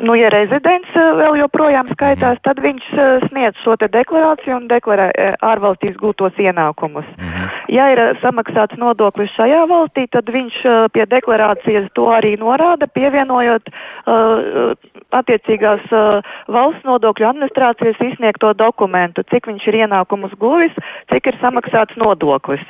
Nu, 0.02 0.14
ja 0.16 0.28
rezidents 0.32 0.88
eh, 0.96 1.08
vēl 1.16 1.38
joprojām 1.40 1.88
skaitās, 1.94 2.40
tad 2.44 2.60
viņš 2.64 2.88
eh, 2.92 3.24
sniedz 3.30 3.60
šo 3.64 3.76
te 3.80 3.88
deklarāciju 3.92 4.56
un 4.58 4.66
deklarē 4.68 5.08
eh, 5.12 5.34
ārvalstīs 5.44 5.96
gūtos 6.00 6.36
ienākumus. 6.40 7.06
Mhm. 7.16 7.48
Ja 7.72 7.86
ir 7.92 8.00
samaksāts 8.20 8.76
nodoklis 8.80 9.32
šajā 9.36 9.62
valstī, 9.70 10.04
tad 10.12 10.28
viņš 10.28 10.58
pie 10.92 11.06
deklarācijas 11.08 11.86
to 11.96 12.10
arī 12.12 12.34
norāda, 12.36 12.84
pievienojot 12.90 13.70
uh, 13.72 14.74
attiecīgās 15.16 15.86
uh, 15.88 16.34
valsts 16.52 16.84
nodokļu 16.84 17.30
administrācijas 17.30 18.02
izsniegto 18.10 18.52
dokumentu, 18.58 19.24
cik 19.32 19.48
viņš 19.48 19.70
ir 19.70 19.80
ienākumus 19.86 20.36
guvis, 20.42 20.76
cik 21.08 21.32
ir 21.32 21.40
samaksāts 21.40 21.96
nodoklis. 22.02 22.64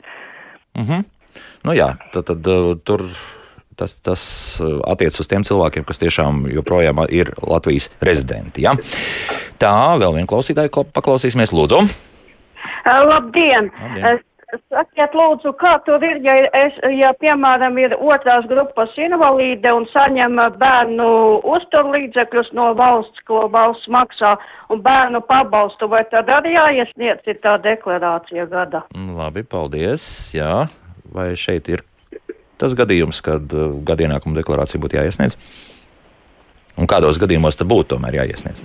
Mhm. 0.79 1.03
Nu, 1.67 1.75
jā, 1.75 1.97
tad, 2.15 2.29
tad 2.31 2.53
uh, 2.53 2.77
tur 2.87 3.09
tas, 3.77 3.97
tas 4.05 4.23
uh, 4.63 4.81
attiecas 4.93 5.21
uz 5.23 5.31
tiem 5.31 5.45
cilvēkiem, 5.47 5.85
kas 5.89 6.03
tiešām 6.03 6.45
joprojām 6.53 7.05
ir 7.11 7.33
Latvijas 7.43 7.91
rezidenti. 8.05 8.67
Ja? 8.67 8.75
Tā, 9.63 9.75
vēl 10.03 10.19
viena 10.19 10.29
klausītāja, 10.31 10.73
kla- 10.75 10.89
paklausīsimies, 10.93 11.55
lūdzu. 11.55 11.81
Uh, 11.83 13.01
Labdien! 13.09 13.73
Labdien. 13.81 14.13
Es- 14.17 14.29
Sakiet, 14.69 15.15
lūdzu, 15.17 15.55
kā 15.57 15.79
tur 15.87 16.03
ir, 16.05 16.19
ja, 16.21 16.35
es, 16.59 16.75
ja 16.93 17.15
piemēram, 17.17 17.79
ir 17.81 17.95
otrās 17.97 18.45
grupas 18.51 18.93
invalīde 19.01 19.71
un 19.73 19.87
saņem 19.89 20.37
bērnu 20.61 21.07
uzturlīdzekļus 21.55 22.51
no 22.59 22.67
valsts, 22.77 23.23
ko 23.25 23.47
valsts 23.49 23.89
maksā, 23.89 24.35
un 24.69 24.83
bērnu 24.85 25.23
pabalstu, 25.25 25.89
vai 25.89 26.03
tad 26.11 26.29
arī 26.29 26.53
jāiesniedz 26.59 27.33
ir 27.33 27.41
tā 27.41 27.57
deklarācija 27.65 28.45
gada? 28.53 28.85
Labi, 28.93 29.41
paldies. 29.43 30.05
Jā. 30.37 30.67
Vai 31.17 31.31
šeit 31.33 31.73
ir 31.73 31.81
tas 32.63 32.77
gadījums, 32.79 33.21
kad 33.25 33.53
uh, 33.57 33.75
gada 33.87 34.07
ienākuma 34.07 34.39
deklarācija 34.39 34.81
būtu 34.83 35.01
jāiesniedz? 35.01 35.37
Un 36.81 36.89
kādos 36.89 37.19
gadījumos 37.21 37.59
tad 37.59 37.69
būtu 37.71 37.95
tomēr 37.97 38.23
jāiesniedz? 38.23 38.63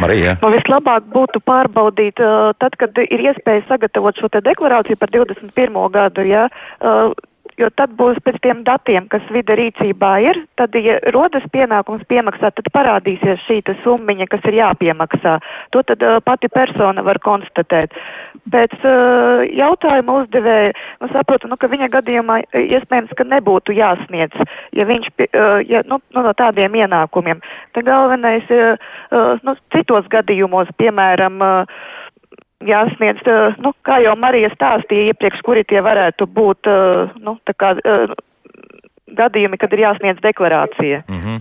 Marija. 0.00 0.36
Nu, 0.40 0.52
vislabāk 0.54 1.08
būtu 1.12 1.42
pārbaudīt, 1.44 2.20
uh, 2.22 2.52
tad, 2.62 2.76
kad 2.80 2.94
ir 3.02 3.24
iespēja 3.26 3.66
sagatavot 3.68 4.16
šo 4.16 4.30
deklarāciju 4.38 5.00
par 5.00 5.10
21. 5.12 5.80
gadu, 5.96 6.24
ja, 6.28 6.46
uh, 6.78 7.10
jo 7.60 7.68
tad 7.76 7.92
būs 7.98 8.18
pēc 8.24 8.38
tiem 8.44 8.62
datiem, 8.66 9.06
kas 9.12 9.24
vide 9.34 9.56
rīcībā 9.58 10.12
ir, 10.24 10.40
tad, 10.60 10.74
ja 10.74 10.98
rodas 11.14 11.44
pienākums 11.52 12.06
piemaksāt, 12.10 12.56
tad 12.56 12.70
parādīsies 12.74 13.44
šī 13.46 13.60
summiņa, 13.84 14.26
kas 14.32 14.46
ir 14.48 14.58
jāpiemaksā. 14.60 15.36
To 15.74 15.82
tad 15.86 16.02
uh, 16.06 16.18
pati 16.24 16.48
persona 16.52 17.04
var 17.06 17.20
konstatēt. 17.22 17.94
Pēc 18.50 18.74
uh, 18.80 19.44
jautājuma 19.46 20.20
uzdevēja, 20.22 20.72
nu, 21.02 21.10
saprotu, 21.12 21.50
nu, 21.50 21.58
ka 21.60 21.70
viņa 21.70 21.90
gadījumā 21.92 22.40
iespējams, 22.56 23.14
ka 23.16 23.26
nebūtu 23.28 23.76
jāsniedz, 23.76 24.36
ja 24.76 24.86
viņš, 24.88 25.10
uh, 25.28 25.60
ja, 25.68 25.84
nu, 25.86 26.00
nu, 26.14 26.24
no 26.26 26.34
tādiem 26.38 26.76
ienākumiem. 26.80 27.42
Te 27.76 27.84
galvenais 27.86 28.48
uh, 28.54 28.92
nu, 29.44 29.56
citos 29.74 30.08
gadījumos, 30.12 30.72
piemēram, 30.80 31.40
uh, 31.44 31.98
jāsniedz, 32.66 33.22
uh, 33.26 33.60
nu, 33.64 33.72
kā 33.86 34.00
jau 34.04 34.16
Marija 34.20 34.50
stāstīja 34.54 35.12
iepriekš, 35.12 35.44
kuri 35.46 35.64
tie 35.64 35.80
varētu 35.84 36.26
būt, 36.26 36.68
uh, 36.70 37.14
nu, 37.24 37.38
tā 37.48 37.56
kā, 37.56 37.74
uh, 37.80 38.12
gadījumi, 39.16 39.58
kad 39.60 39.72
ir 39.74 39.84
jāsniedz 39.84 40.22
deklarācija. 40.22 41.02
Mm 41.08 41.20
-hmm. 41.20 41.40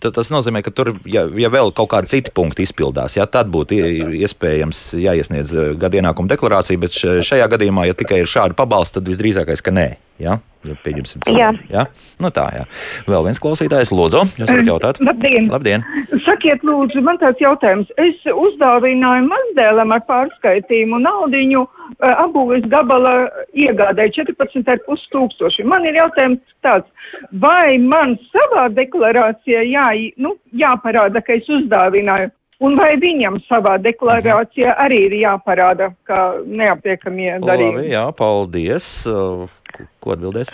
Tad 0.00 0.14
tas 0.14 0.30
nozīmē, 0.32 0.62
ka 0.62 0.70
tur, 0.70 0.94
ja, 1.04 1.26
ja 1.36 1.48
vēl 1.48 1.72
kaut 1.76 1.90
kādi 1.92 2.06
citi 2.06 2.30
punkti 2.34 2.62
izpildās, 2.62 3.16
ja, 3.16 3.26
tad 3.26 3.46
būtu 3.46 3.74
ie- 3.74 4.22
iespējams 4.24 4.94
jāiesniedz 4.94 5.54
eh, 5.54 5.74
gada 5.76 5.96
ienākuma 5.96 6.28
deklarācija, 6.28 6.78
bet 6.78 6.90
šajā 7.30 7.48
gadījumā, 7.48 7.86
ja 7.86 7.94
tikai 7.94 8.20
ir 8.20 8.26
šādi 8.26 8.54
pabalsti, 8.54 8.94
tad 8.94 9.08
visdrīzākais, 9.08 9.62
ka 9.62 9.70
nē. 9.70 9.96
Ja? 10.20 10.38
Ja 10.68 10.74
pieņemsim 10.84 11.22
Jā. 11.24 11.24
cilvēku. 11.24 11.68
Ja? 11.72 11.86
Nu 12.20 12.28
tā, 12.36 12.44
jā. 12.52 12.64
Vēl 13.08 13.24
viens 13.24 13.40
klausītājs, 13.40 13.92
lūdzu, 13.96 14.26
jūs 14.42 14.50
varat 14.50 14.68
jautāt? 14.68 14.98
Labdien! 15.00 15.48
Labdien! 15.48 15.84
Sakiet, 16.26 16.60
lūdzu, 16.66 17.00
man 17.04 17.16
tāds 17.22 17.40
jautājums. 17.40 17.88
Es 18.00 18.20
uzdāvināju 18.28 19.24
mazdēlam 19.30 19.94
ar 19.96 20.02
pārskaitījumu 20.10 21.00
naudiņu 21.00 21.62
uh, 21.64 22.12
abūves 22.26 22.66
gabala 22.72 23.14
iegādēju 23.56 24.18
14,5 24.18 25.08
tūkstoši. 25.14 25.64
Man 25.64 25.88
ir 25.88 25.96
jautājums 26.02 26.44
tāds, 26.66 27.08
vai 27.40 27.78
man 27.80 28.18
savā 28.28 28.68
deklarācijā 28.76 29.64
jā, 29.64 29.88
nu, 30.20 30.36
jāparāda, 30.52 31.24
ka 31.24 31.40
es 31.40 31.48
uzdāvināju, 31.48 32.34
un 32.60 32.76
vai 32.78 32.94
viņam 33.00 33.38
savā 33.48 33.76
deklarācijā 33.82 34.74
arī 34.84 34.98
ir 35.08 35.16
jāparāda, 35.22 35.90
kā 36.08 36.20
neaptiekamie 36.46 37.38
darījumi? 37.44 37.82
Labi, 37.86 37.94
jā, 37.94 38.04
paldies. 38.18 38.88
Uh, 39.10 39.48
ko- 39.72 39.86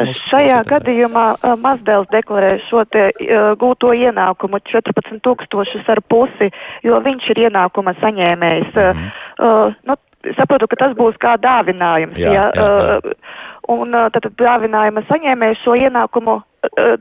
mūsu 0.06 0.22
Šajā 0.30 0.60
klausītājai? 0.62 0.70
gadījumā 0.72 1.26
uh, 1.36 1.54
mazdēls 1.60 2.10
deklarē 2.12 2.52
šo 2.68 2.84
te 2.90 3.08
uh, 3.10 3.52
gūto 3.58 3.92
ienākumu 3.96 4.60
14 4.70 5.22
tūkstošus 5.26 5.88
ar 5.88 6.02
pusi, 6.10 6.50
jo 6.86 7.00
viņš 7.06 7.30
ir 7.34 7.44
ienākuma 7.48 7.96
saņēmējs. 8.02 8.72
Mhm. 8.74 9.10
Uh, 9.38 9.74
nu, 9.88 9.98
saprotu, 10.36 10.66
ka 10.70 10.76
tas 10.76 10.96
būs 10.98 11.18
kā 11.22 11.36
dāvinājums. 11.38 12.16
Jā, 12.18 12.32
ja, 12.32 12.46
jā, 12.54 12.62
jā. 12.62 12.96
uh, 13.02 13.54
Un 13.66 13.90
tad 14.14 14.22
dāvinājuma 14.38 15.02
saņēmējs 15.08 15.64
šo 15.64 15.74
ienākumu 15.74 16.36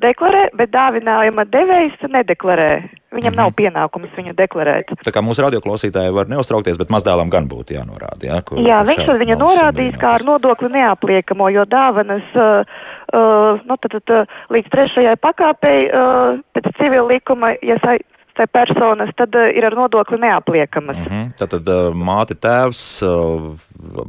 deklarē, 0.01 0.49
bet 0.57 0.71
dāvinājuma 0.71 1.45
devējs 1.51 2.05
nedeklarē. 2.11 2.69
Viņam 3.15 3.31
Mhm. 3.31 3.39
nav 3.39 3.51
pienākums 3.55 4.11
viņu 4.17 4.33
deklarēt. 4.35 4.91
Tā 5.05 5.11
kā 5.11 5.21
mūsu 5.23 5.43
radioklausītāji 5.45 6.13
var 6.13 6.25
neuztraukties, 6.27 6.77
bet 6.77 6.89
mazdēlam 6.89 7.29
gan 7.29 7.47
būtu 7.47 7.77
jānorāda. 7.77 8.23
Jā, 8.23 8.41
kur, 8.43 8.57
Jā, 8.59 8.83
viņš 8.83 9.05
tad 9.05 9.21
viņu 9.21 9.37
norādīs 9.39 9.95
kā 9.97 10.15
ar 10.19 10.23
nodokli 10.23 10.69
neapliekamo, 10.69 11.49
jo 11.49 11.63
dāvanas 11.65 12.27
uh, 12.35 12.65
uh, 13.13 13.59
nu, 13.65 13.77
tad, 13.77 14.01
tad, 14.03 14.27
līdz 14.49 14.67
trešajai 14.73 15.15
pakāpei 15.15 15.87
uh, 15.87 16.41
pēc 16.53 16.71
civila 16.77 17.07
likuma, 17.07 17.53
ja 17.63 17.77
saistē 17.79 18.47
personas, 18.51 19.09
tad 19.15 19.33
uh, 19.35 19.47
ir 19.47 19.63
ar 19.65 19.75
nodokli 19.75 20.19
neapliekamas. 20.19 20.97
Mhm. 21.07 21.31
Tātad 21.39 21.67
uh, 21.71 21.93
māte, 21.95 22.35
tēvs, 22.35 22.83
uh, 23.07 23.55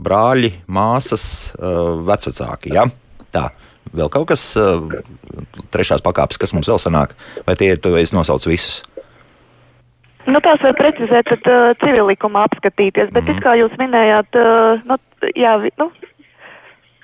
brāļi, 0.03 0.53
māsas, 0.66 1.55
uh, 1.61 1.95
vecvecāki. 2.03 2.75
Ja? 2.75 2.85
Tā. 3.31 3.51
Vēl 3.94 4.11
kaut 4.12 4.29
kas, 4.33 4.49
uh, 4.59 4.83
trešās 5.75 6.03
pakāpes, 6.05 6.40
kas 6.40 6.55
mums 6.57 6.68
vēl 6.70 6.81
sanāk, 6.83 7.14
vai 7.46 7.55
tie 7.59 7.75
ir, 7.75 7.81
tu 7.83 7.94
esi 7.99 8.16
nosauc 8.16 8.44
visus? 8.49 8.83
Nu, 10.27 10.40
tās 10.42 10.59
var 10.64 10.75
precizēt, 10.75 11.29
tad 11.31 11.46
uh, 11.46 11.70
civila 11.83 12.09
likuma 12.11 12.42
apskatīties, 12.49 13.12
bet, 13.14 13.29
mm. 13.29 13.42
kā 13.44 13.55
jūs 13.61 13.77
minējāt, 13.79 14.38
uh, 14.40 14.83
nu, 14.88 14.99
jā, 15.38 15.55
nu, 15.79 15.87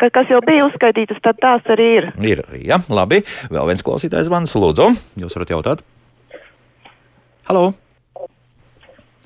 ka, 0.03 0.11
kas 0.11 0.33
jau 0.33 0.41
bija 0.47 0.67
uzskaitītas, 0.67 1.23
tad 1.23 1.39
tās 1.43 1.71
arī 1.71 1.89
ir. 2.01 2.11
Ir 2.19 2.43
arī, 2.49 2.65
ja? 2.73 2.81
Labi. 2.91 3.23
Vēl 3.53 3.71
viens 3.71 3.87
klausītājs 3.87 4.27
zvans, 4.27 4.57
lūdzu. 4.59 4.91
Jūs 5.23 5.39
varat 5.39 5.55
jautāt? 5.55 5.87
Halo! 7.47 7.71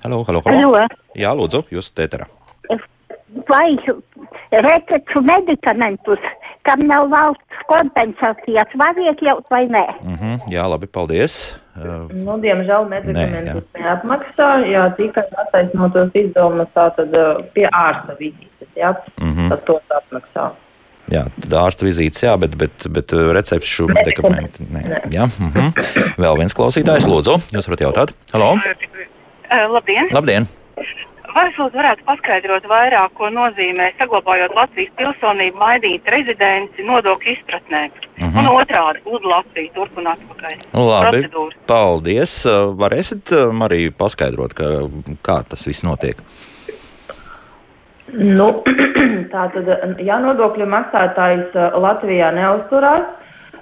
Halo, 0.04 0.20
halo, 0.28 0.42
halo. 0.44 0.58
Allo. 0.60 0.82
Jā, 1.16 1.32
lūdzu, 1.34 1.64
jūs 1.72 1.88
tēterā. 1.96 2.28
vai 3.48 3.76
recepšu 4.50 5.20
medikamentus, 5.24 6.22
kam 6.66 6.82
nav 6.88 7.06
valsts 7.12 7.62
kompensācijas, 7.70 8.74
var 8.80 8.98
iekļaut 9.06 9.46
vai 9.50 9.64
nē? 9.70 9.84
Mhm. 10.02 10.34
Jā, 10.52 10.66
labi, 10.70 10.86
paldies. 10.90 11.56
Uh, 11.76 12.06
Nu, 12.12 12.36
diemžēl 12.40 12.86
medikamentus 12.88 13.64
neapmaksā, 13.76 14.50
jā, 14.70 14.84
tikai 14.98 15.24
attaisnotos 15.44 16.14
izdevumus 16.16 16.70
tātad 16.76 17.12
pie 17.54 17.66
ārsta 17.72 18.16
vizītes, 18.20 18.70
jā, 18.76 18.94
Mhm. 19.20 19.48
tad 19.52 19.64
tos 19.68 19.82
atmaksā. 20.00 20.50
Jā, 21.12 21.22
tad 21.40 21.52
ārsta 21.54 21.86
vizītes, 21.86 22.18
jā, 22.24 22.32
bet, 22.40 22.56
bet, 22.58 22.86
bet 22.90 23.12
uh, 23.14 23.28
recepšu 23.36 23.86
medikamenti. 23.94 24.66
Nē, 24.72 24.82
jā. 25.14 25.28
Mhm. 25.38 25.70
Vēl 26.18 26.38
viens 26.40 26.54
klausītājs, 26.56 27.06
lūdzu, 27.06 27.36
jūs 27.54 27.68
varat 27.70 27.84
jautāt. 27.86 28.14
Halo! 28.32 28.54
Uh, 28.56 29.68
labdien! 29.70 30.08
Labdien! 30.10 30.48
Vai 31.36 31.50
jūs 31.52 31.74
varētu 31.76 32.04
paskaidrot 32.06 32.64
vairāk, 32.70 33.12
ko 33.18 33.28
nozīmē 33.28 33.90
saglabājot 33.98 34.54
Latvijas 34.56 34.92
pilsonību, 34.96 35.58
mainīt 35.60 36.06
rezidenci 36.08 36.86
nodokļu 36.86 37.34
izpratnē? 37.34 37.82
Mhm. 38.22 38.38
Un 38.40 38.48
otrādi, 38.54 39.02
lūdzu 39.04 39.28
Latviju 39.28 39.72
turp 39.74 39.98
un 40.00 40.08
atpakaļ. 40.14 40.54
Labi, 40.72 41.20
Procedūra. 41.20 41.58
paldies. 41.68 42.36
Uh, 42.48 42.72
Varēsiet 42.80 43.32
uh, 43.36 43.52
arī 43.66 43.90
paskaidrot, 43.92 44.54
ka, 44.56 44.70
kā 45.26 45.42
tas 45.50 45.66
viss 45.68 45.84
notiek? 45.84 46.22
Nu, 48.16 48.48
tātad, 49.34 49.68
ja 50.00 50.16
nodokļu 50.22 50.70
maksātājs 50.72 51.52
uh, 51.52 51.76
Latvijā 51.84 52.32
neuzturās, 52.32 53.12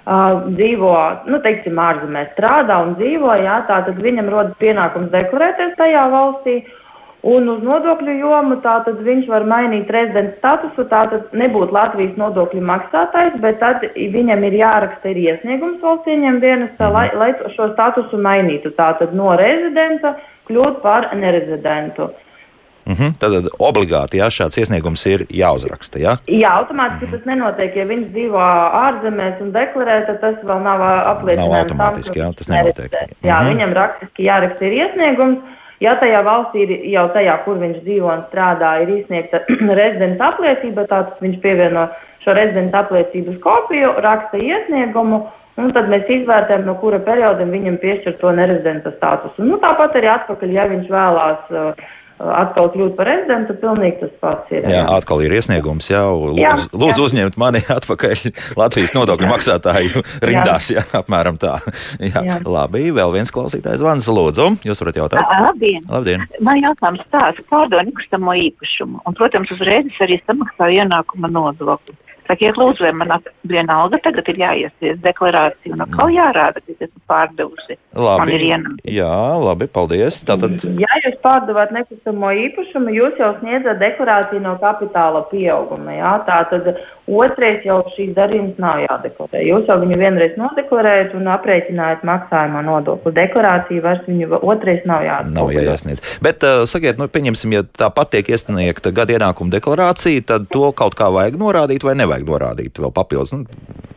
uh, 0.05 0.47
dzīvo, 0.47 0.95
nu, 1.27 1.43
teiksim, 1.43 1.75
ārzemēs 1.89 2.31
strādā 2.37 2.79
un 2.87 2.95
dzīvo, 3.01 3.35
jā, 3.43 3.59
tā 3.67 3.83
tad 3.89 3.99
viņam 3.99 4.31
rodas 4.31 4.55
pienākums 4.63 5.11
deklarēties 5.11 5.75
tajā 5.81 6.07
valstī. 6.15 6.59
Un 7.25 7.47
uz 7.49 7.61
nodokļu 7.65 8.19
jomu 8.19 8.59
tātad 8.61 8.99
viņš 9.01 9.29
var 9.31 9.47
mainīt 9.49 9.89
rezidents 9.89 10.35
statusu, 10.37 10.83
tātad 10.91 11.31
nebūt 11.33 11.71
Latvijas 11.73 12.13
nodokļu 12.21 12.61
maksātājs, 12.61 13.39
bet 13.41 13.57
tad 13.63 13.81
viņam 13.95 14.45
ir 14.45 14.59
jāraksta 14.59 15.09
ir 15.09 15.21
iesniegums 15.23 15.81
valsts 15.81 16.11
ieņem 16.13 16.37
dienestā, 16.43 16.91
lai, 16.93 17.07
lai 17.17 17.31
šo 17.55 17.71
statusu 17.71 18.21
mainītu. 18.21 18.75
Tātad 18.77 19.17
no 19.17 19.33
rezidenta 19.41 20.13
kļūt 20.45 20.77
par 20.85 21.09
nerezidentu. 21.17 22.11
Uh 22.85 22.93
-huh. 22.93 23.17
Tad 23.17 23.49
obligāti 23.57 24.21
jā, 24.21 24.29
šāds 24.29 24.61
iesniegums 24.61 25.01
ir 25.09 25.25
jāuzraksta. 25.33 25.97
Jā, 25.97 26.17
jā 26.29 26.51
automātiski 26.61 27.05
uh 27.05 27.09
-huh. 27.09 27.17
tas 27.17 27.25
nenotiek. 27.25 27.75
Ja 27.75 27.85
viņš 27.85 28.07
dzīvo 28.13 28.41
ārzemēs 28.85 29.41
un 29.41 29.51
deklarē, 29.51 30.05
tad 30.05 30.21
tas 30.21 30.35
vēl 30.45 30.61
nav 30.61 30.81
apliecinājums. 30.85 31.49
Nav 31.49 31.63
automātiski, 31.63 32.19
jā, 32.19 32.29
tas 32.37 32.49
nenotiek. 32.49 32.93
Jā, 32.93 33.41
uh 33.41 33.41
-huh. 33.41 33.49
viņam 33.49 33.73
rakstiski 33.73 34.23
jāraksta 34.29 34.65
ir 34.65 34.73
iesniegums. 34.73 35.54
Ja 35.83 35.95
tajā 35.99 36.21
valstī 36.23 36.63
ir 36.63 36.73
jau 36.93 37.05
tajā, 37.15 37.35
kur 37.43 37.57
viņš 37.59 37.81
dzīvo 37.83 38.11
un 38.11 38.21
strādā, 38.29 38.75
ir 38.83 38.93
izsniegta 38.99 39.41
rezidenta 39.81 40.31
apliecība, 40.33 40.85
tad 40.91 41.17
viņš 41.23 41.41
pievieno 41.43 41.89
šo 42.23 42.35
rezidenta 42.37 42.85
apliecības 42.85 43.41
kopiju, 43.43 43.97
raksta 44.05 44.39
iesniegumu. 44.39 45.25
Un 45.55 45.69
tad 45.71 45.87
mēs 45.87 46.09
izvērtējam, 46.11 46.65
no 46.67 46.73
kura 46.81 46.97
perioda 47.03 47.45
viņam 47.47 47.77
piešķir 47.79 48.17
to 48.19 48.31
nerezidenta 48.35 48.91
statusu. 48.97 49.45
Nu, 49.47 49.55
tāpat 49.63 49.95
arī 49.95 50.09
atpakaļ, 50.11 50.51
ja 50.51 50.65
viņš 50.67 50.89
vēlās 50.91 51.53
uh, 51.53 51.85
atkal 52.19 52.69
kļūt 52.73 52.95
par 52.97 53.09
rezidentu, 53.09 53.55
pilnīgi 53.59 53.99
tas 54.03 54.13
pats 54.21 54.53
ir. 54.55 54.67
Jā, 54.71 54.83
atkal 54.95 55.23
ir 55.25 55.35
iesniegums, 55.35 55.89
jā, 55.91 56.03
lūdzu, 56.05 56.39
jā, 56.39 56.53
lūdzu 56.71 57.01
jā. 57.01 57.07
uzņemt 57.09 57.39
mani 57.41 57.61
atpakaļ 57.77 58.23
Latvijas 58.59 58.95
nodokļu 58.95 59.31
maksātāju 59.31 60.05
rindās, 60.23 60.69
jā, 60.71 60.83
jā 60.85 61.01
apmēram 61.01 61.39
tā. 61.41 61.57
Jā, 61.99 62.23
jā. 62.23 62.39
Labi, 62.47 62.87
vēl 62.95 63.13
viens 63.15 63.33
klausītājs 63.35 63.81
zvans, 63.83 64.07
lūdzu, 64.07 64.47
jūs 64.67 64.83
varat 64.83 65.01
jautāt. 65.01 65.35
Labdien! 65.45 65.83
Labdien. 65.91 66.25
Man 66.45 66.61
jautājums 66.63 67.03
tāds, 67.13 67.41
kādu 67.51 67.83
nekustamo 67.89 68.35
īpašumu, 68.47 69.03
un, 69.03 69.17
protams, 69.17 69.51
uzreiz 69.55 69.91
es 69.91 70.01
arī 70.03 70.19
samaksāju 70.23 70.85
ienākuma 70.85 71.31
nodokli. 71.31 71.97
Sakiet, 72.25 72.57
lūdzu, 72.57 72.85
vai 72.87 72.93
man 72.97 73.13
viena 73.45 73.81
alga 73.83 73.99
tagad 74.01 74.25
ir 74.31 74.39
jāiesniedz 74.41 75.01
deklarācija 75.03 75.75
un 75.75 75.83
atkal 75.85 76.09
jārāda, 76.13 76.61
ka 76.63 76.73
es 76.73 76.87
esmu 76.87 77.01
pārdevusi. 77.11 77.77
Labi, 77.95 78.39
jā, 78.91 79.17
labi, 79.39 79.67
paldies. 79.71 80.17
Tātad... 80.27 80.57
Ja 80.81 80.99
jūs 81.03 81.19
pārdevāt 81.23 81.71
nekustamo 81.75 82.33
īpašumu, 82.47 82.91
jūs 82.97 83.21
jau 83.21 83.31
sniedzat 83.39 83.79
deklarāciju 83.83 84.41
no 84.43 84.55
kapitāla 84.61 85.21
pieauguma, 85.29 85.93
jā, 85.95 86.15
tātad 86.27 86.71
otrais 87.05 87.61
jau 87.65 87.77
šīs 87.93 88.15
darījums 88.17 88.57
nav 88.61 88.81
jādeklarē. 88.83 89.43
Jūs 89.45 89.69
jau 89.69 89.77
viņu 89.83 89.99
vienreiz 90.01 90.33
nodeklarējat 90.41 91.13
un 91.17 91.29
aprēķinājat 91.35 92.05
maksājumā 92.07 92.63
nodokli. 92.65 93.13
Deklarācija 93.15 93.85
vairs 93.85 94.03
viņu 94.09 94.41
otrais 94.41 94.81
nav 94.89 95.05
jādeklarē. 95.05 95.35
Nav 95.37 95.53
jāiesniedz. 95.53 96.01
Bet, 96.25 96.41
uh, 96.41 96.65
sakiet, 96.69 96.97
nu, 97.01 97.07
pieņemsim, 97.11 97.53
ja 97.53 97.63
tāpat 97.65 98.15
tiek 98.15 98.33
iesniegta 98.33 98.93
gada 98.95 99.13
ienākuma 99.19 99.53
deklarācija, 99.53 100.25
tad 100.33 100.49
to 100.53 100.71
kaut 100.77 100.97
kā 100.97 101.11
vajag 101.13 101.37
norādīt 101.41 101.85
vai 101.85 101.93
nevajag? 101.99 102.14
Nevajag 102.15 102.29
norādīt 102.29 102.79
vēl 102.79 102.93
papildus. 102.93 103.33
Nu, 103.33 103.45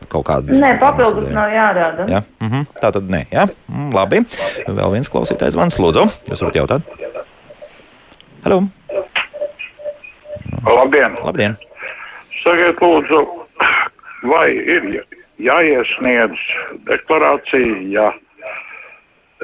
kaut 0.09 0.25
kādu. 0.27 0.53
Nē, 0.57 0.73
papildus 0.79 1.29
nav 1.31 1.51
jārāda. 1.53 2.07
Jā, 2.09 2.21
mm 2.39 2.49
-hmm. 2.49 2.65
tā 2.81 2.91
tad 2.91 3.03
nē, 3.03 3.25
jā. 3.31 3.47
Mm, 3.67 3.93
labi. 3.93 4.19
Vēl 4.67 4.91
viens 4.91 5.09
klausītājs 5.09 5.53
zvans, 5.53 5.79
lūdzu. 5.79 6.07
Jūs 6.29 6.41
varat 6.41 6.55
jautāt? 6.55 6.81
Halo! 8.43 8.63
Labdien! 10.65 11.15
Labdien. 11.23 11.55
Sakiet, 12.43 12.79
lūdzu, 12.81 13.27
vai 14.23 14.49
ir 14.55 15.05
jāiesniedz 15.37 16.39
deklarācija, 16.87 17.81
ja 17.91 18.13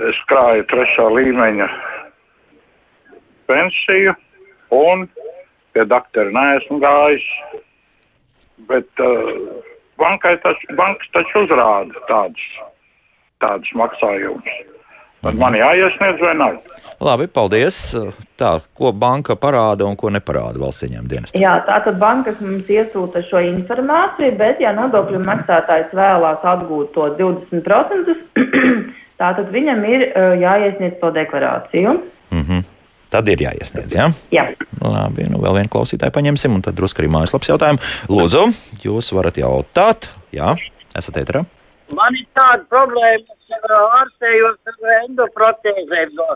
es 0.09 0.17
krāju 0.27 0.63
trešā 0.63 1.07
līmeņa 1.11 1.67
pensiju 3.47 4.15
un 4.71 5.07
pie 5.73 5.85
doktora 5.85 6.31
neesmu 6.31 6.79
gājis, 6.79 7.23
bet 8.69 9.03
uh, 9.03 9.59
bankai 10.01 10.37
tas, 10.43 10.61
bankas 10.77 11.11
taču 11.15 11.45
uzrāda 11.45 12.05
tādus, 12.09 12.47
tādus 13.43 13.75
maksājumus. 13.75 14.55
Mhm. 15.25 15.39
man 15.41 15.55
jāiesniedz 15.57 16.21
vai 16.21 16.33
nav? 16.37 16.57
Labi, 17.01 17.25
paldies. 17.27 17.77
Tā, 18.37 18.51
ko 18.77 18.91
banka 18.93 19.35
parāda 19.35 19.87
un 19.87 19.97
ko 19.97 20.11
neparāda 20.13 20.61
valsts 20.61 20.85
ieņēmuma 20.85 21.11
dienestā? 21.11 21.39
Jā, 21.41 21.55
tātad 21.67 21.97
bankas 21.99 22.37
mums 22.43 22.69
iesūta 22.69 23.23
šo 23.29 23.41
informāciju, 23.41 24.35
bet 24.37 24.61
ja 24.63 24.75
nodokļu 24.77 25.23
maksātājs 25.25 25.95
vēlās 25.97 26.45
atgūt 26.45 26.93
to 26.93 27.09
20%, 27.17 28.15
tātad 29.21 29.51
viņam 29.55 29.83
ir 29.89 30.07
uh, 30.11 30.35
jāiesniedz 30.39 31.01
to 31.01 31.11
deklarāciju. 31.17 31.97
-hmm. 32.31 32.63
Tad 33.15 33.29
ir 33.31 33.45
jāiesniedz. 33.45 33.93
Ja? 33.95 34.09
Jā, 34.35 34.43
labi. 34.83 35.23
Nu, 35.31 35.39
vēl 35.39 35.61
vienu 35.61 35.71
klausītāju 35.71 36.11
paņemsim, 36.17 36.57
un 36.57 36.63
tad 36.65 36.75
drusku 36.75 36.99
arī 36.99 37.13
mājaslapas 37.13 37.47
jautājumu. 37.53 37.79
Lūdzu, 38.11 38.41
jūs 38.83 39.11
varat 39.15 39.39
jautāt. 39.39 40.09
Jā, 40.35 40.49
esat 40.99 41.21
ēterā. 41.21 41.45
Man 41.95 42.17
ir 42.19 42.25
tāda 42.35 42.65
problēma, 42.73 43.37
ka 43.47 43.79
ārstējos 44.01 44.57
ar 44.67 44.97
endoprotēzēm 45.05 46.11
no 46.17 46.27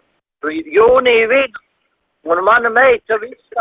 jūnija 0.47 1.27
vidus. 1.34 1.65
Un 2.30 2.43
mana 2.47 2.71
meita 2.71 3.17
visas 3.19 3.59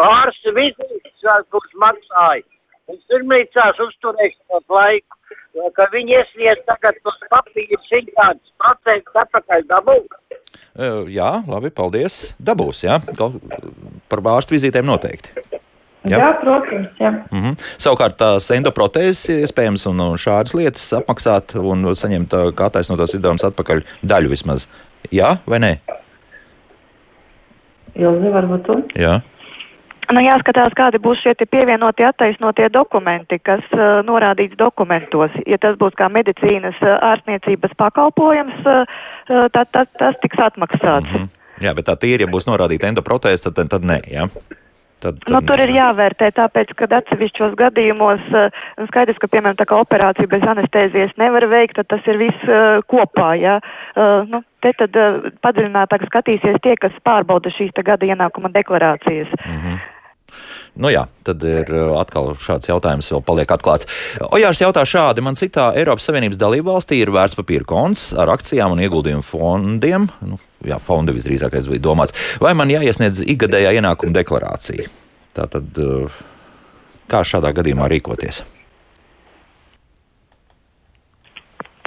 ārsta 0.00 0.52
vizītes, 0.56 1.28
kuras 1.52 1.76
maksāja, 1.80 2.44
un 2.90 3.00
slimnīcās 3.06 3.82
uzturēšanās 3.86 4.66
laiku, 4.78 5.18
ka 5.76 5.88
viņi 5.92 6.18
iesniedz 6.20 6.64
tagad 6.68 6.98
tos 7.02 7.18
papīrus, 7.32 7.92
viņi 7.92 8.14
tādus 8.18 8.54
procentus 8.62 9.20
atpakaļ 9.24 9.68
dabūt. 9.72 10.16
Jā, 11.12 11.30
labi, 11.48 11.72
paldies. 11.74 12.34
Dabūs, 12.42 12.84
jā. 12.86 13.00
Par 14.10 14.24
ārstu 14.36 14.56
vizītēm 14.56 14.86
noteikti. 14.88 15.32
Jā, 16.06 16.20
jā 16.20 16.30
protams. 16.40 16.88
Jā. 17.00 17.10
Mm 17.10 17.42
-hmm. 17.42 17.54
Savukārt 17.82 18.16
tās 18.20 18.50
endoprotēzes 18.54 19.42
iespējams 19.42 19.86
un, 19.90 20.00
un 20.00 20.18
šādas 20.20 20.54
lietas 20.54 20.92
apmaksāt 20.92 21.56
un 21.58 21.94
saņemt 21.96 22.36
kā 22.54 22.70
taisnotos 22.70 23.14
izdevumus 23.14 23.44
atpakaļ 23.44 23.82
daļu 24.02 24.30
vismaz. 24.30 24.68
Jā 25.10 25.36
vai 25.46 25.58
nē? 25.58 25.72
Ilzi, 27.96 28.30
varbūt 28.32 28.62
tu? 28.66 28.82
Jā. 29.00 29.20
Nu, 30.14 30.22
jāskatās, 30.22 30.74
kādi 30.78 31.00
būs 31.02 31.22
šie 31.24 31.34
pievienotie 31.50 32.06
attaisnotie 32.06 32.68
dokumenti, 32.70 33.38
kas 33.42 33.64
uh, 33.74 34.02
norādīts 34.06 34.58
dokumentos. 34.58 35.34
Ja 35.46 35.58
tas 35.58 35.78
būs 35.80 35.96
kā 35.98 36.06
medicīnas 36.12 36.78
uh, 36.84 36.98
ārstniecības 37.10 37.74
pakalpojums, 37.80 38.60
uh, 38.62 39.48
tad, 39.54 39.72
tad 39.72 39.90
tas 39.98 40.14
tiks 40.22 40.38
atmaksāts. 40.38 41.10
Mm 41.10 41.26
-hmm. 41.26 41.34
Jā, 41.64 41.74
bet 41.74 41.88
tā 41.88 41.96
tīri, 41.96 42.22
ja 42.22 42.30
būs 42.30 42.46
norādīta 42.46 42.86
endoprotēze, 42.86 43.50
tad, 43.50 43.68
tad 43.72 43.82
nē. 43.82 44.00
Ja? 44.12 44.28
Tad, 45.00 45.18
tad 45.24 45.32
nu, 45.32 45.40
tur 45.44 45.60
ir 45.60 45.70
jāvērtē, 45.74 46.30
tāpēc, 46.36 46.72
ka 46.76 46.86
atsevišķos 46.98 47.56
gadījumos 47.60 48.22
skaidrs, 48.88 49.18
ka, 49.20 49.28
piemēram, 49.28 49.56
tā 49.58 49.66
kā 49.68 49.76
operācija 49.76 50.26
bez 50.26 50.42
anestēzijas 50.42 51.12
nevar 51.20 51.44
veikt, 51.52 51.76
tad 51.76 51.86
tas 51.92 52.06
ir 52.06 52.16
viss 52.16 52.48
uh, 52.48 52.80
kopā, 52.88 53.34
jā. 53.40 53.58
Uh, 53.96 54.24
nu, 54.30 54.42
te 54.64 54.72
tad 54.78 54.96
uh, 54.96 55.28
padziļinātāk 55.44 56.06
skatīsies 56.08 56.56
tie, 56.64 56.76
kas 56.80 56.96
pārbauda 57.04 57.52
šīs 57.52 57.76
gada 57.84 58.08
ienākuma 58.08 58.48
deklarācijas. 58.56 59.28
Mm 59.44 59.60
-hmm. 59.60 59.95
Nu 60.76 60.90
jā, 60.92 61.06
tad 61.24 61.44
ir 61.46 61.70
uh, 61.72 61.94
atkal 62.00 62.34
šāds 62.40 62.68
jautājums 62.68 63.08
vēl 63.12 63.22
paliek 63.24 63.52
atklāts. 63.54 63.88
Ojārs 64.28 64.60
jautā 64.60 64.84
šādi, 64.88 65.24
man 65.24 65.38
citā 65.38 65.70
Eiropas 65.78 66.04
Savienības 66.08 66.40
dalība 66.40 66.74
valstī 66.74 67.00
ir 67.00 67.12
vērtspapīra 67.16 67.64
konts 67.68 68.10
ar 68.16 68.32
akcijām 68.34 68.74
un 68.76 68.82
ieguldījumu 68.84 69.24
fondiem. 69.24 70.10
Nu, 70.28 70.40
jā, 70.68 70.80
fondi 70.84 71.16
visdrīzākais 71.16 71.70
bija 71.72 71.84
domāts. 71.88 72.16
Vai 72.44 72.52
man 72.58 72.72
jāiesniedz 72.72 73.22
ikgadējā 73.24 73.72
ienākuma 73.78 74.18
deklarācija? 74.18 74.90
Tātad, 75.36 75.80
uh, 75.80 76.20
kā 77.08 77.24
šādā 77.24 77.54
gadījumā 77.56 77.88
rīkoties? 77.92 78.44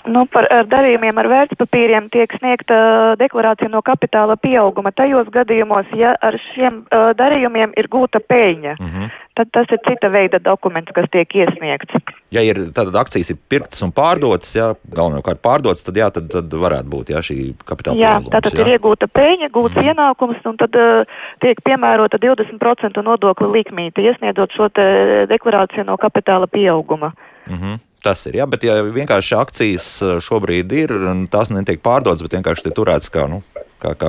Nu, 0.10 0.26
par 0.32 0.48
ar 0.54 0.68
darījumiem 0.70 1.18
ar 1.22 1.28
vērtspapīriem 1.30 2.10
tiek 2.14 2.34
sniegta 2.40 2.76
deklarācija 3.20 3.70
no 3.70 3.82
kapitāla 3.86 4.38
pieauguma 4.42 4.92
tajos 4.96 5.30
gadījumos, 5.34 5.90
ja 5.98 6.16
ar 6.26 6.38
šiem 6.50 6.84
uh, 6.84 7.12
darījumiem 7.20 7.76
ir 7.78 7.90
gūta 7.92 8.22
peļņa. 8.24 8.76
Mm 8.80 8.94
-hmm. 8.94 9.18
Tad 9.40 9.52
tas 9.56 9.70
ir 9.72 9.80
cita 9.88 10.10
veida 10.12 10.40
dokuments, 10.44 10.92
kas 10.92 11.06
tiek 11.12 11.36
iesniegts. 11.36 11.94
Ja 12.32 12.42
ir 12.44 12.58
tātad 12.76 12.96
akcijas 13.00 13.30
ir 13.32 13.38
pirktas 13.50 13.82
un 13.86 13.94
pārdotas, 13.96 14.52
jā, 14.56 14.74
galvenokārt 14.96 15.42
pārdotas, 15.42 15.86
tad 15.86 15.96
jā, 15.96 16.10
tad, 16.12 16.28
tad 16.34 16.54
varētu 16.64 16.90
būt 16.90 17.14
jā, 17.14 17.22
šī 17.24 17.38
kapitāla 17.66 17.96
jā, 17.98 18.16
pieaugums. 18.18 18.34
Tātad 18.36 18.58
jā, 18.58 18.66
ir 18.66 18.72
iegūta 18.76 19.08
peļņa, 19.08 19.50
gūts 19.50 19.76
mm 19.76 19.82
-hmm. 19.82 19.90
ienākums, 19.94 20.42
un 20.46 20.58
tad 20.58 20.76
uh, 20.76 21.20
tiek 21.40 21.62
piemērota 21.64 22.18
20% 22.18 23.04
nodokļa 23.04 23.52
likmīte, 23.52 24.02
iesniedzot 24.02 24.52
šo 24.58 24.72
deklarāciju 25.30 25.86
no 25.86 25.98
kapitāla 25.98 26.48
pieauguma. 26.48 27.14
Mm 27.48 27.56
-hmm. 27.56 27.89
Tas 28.04 28.26
ir, 28.30 28.38
jā, 28.40 28.46
bet 28.48 28.64
ja 28.64 28.80
vienkārši 28.84 29.36
akcijas 29.36 29.88
eh, 30.02 30.20
šobrīd 30.24 30.72
ir, 30.72 30.94
tās 31.32 31.50
netiek 31.52 31.82
pārdotas, 31.84 32.24
bet 32.24 32.38
vienkārši 32.40 32.64
tiek 32.70 32.76
turētas 32.78 33.10
kā 33.12 33.26
nu, 33.28 33.42
kā, 33.80 33.92
kā 34.00 34.08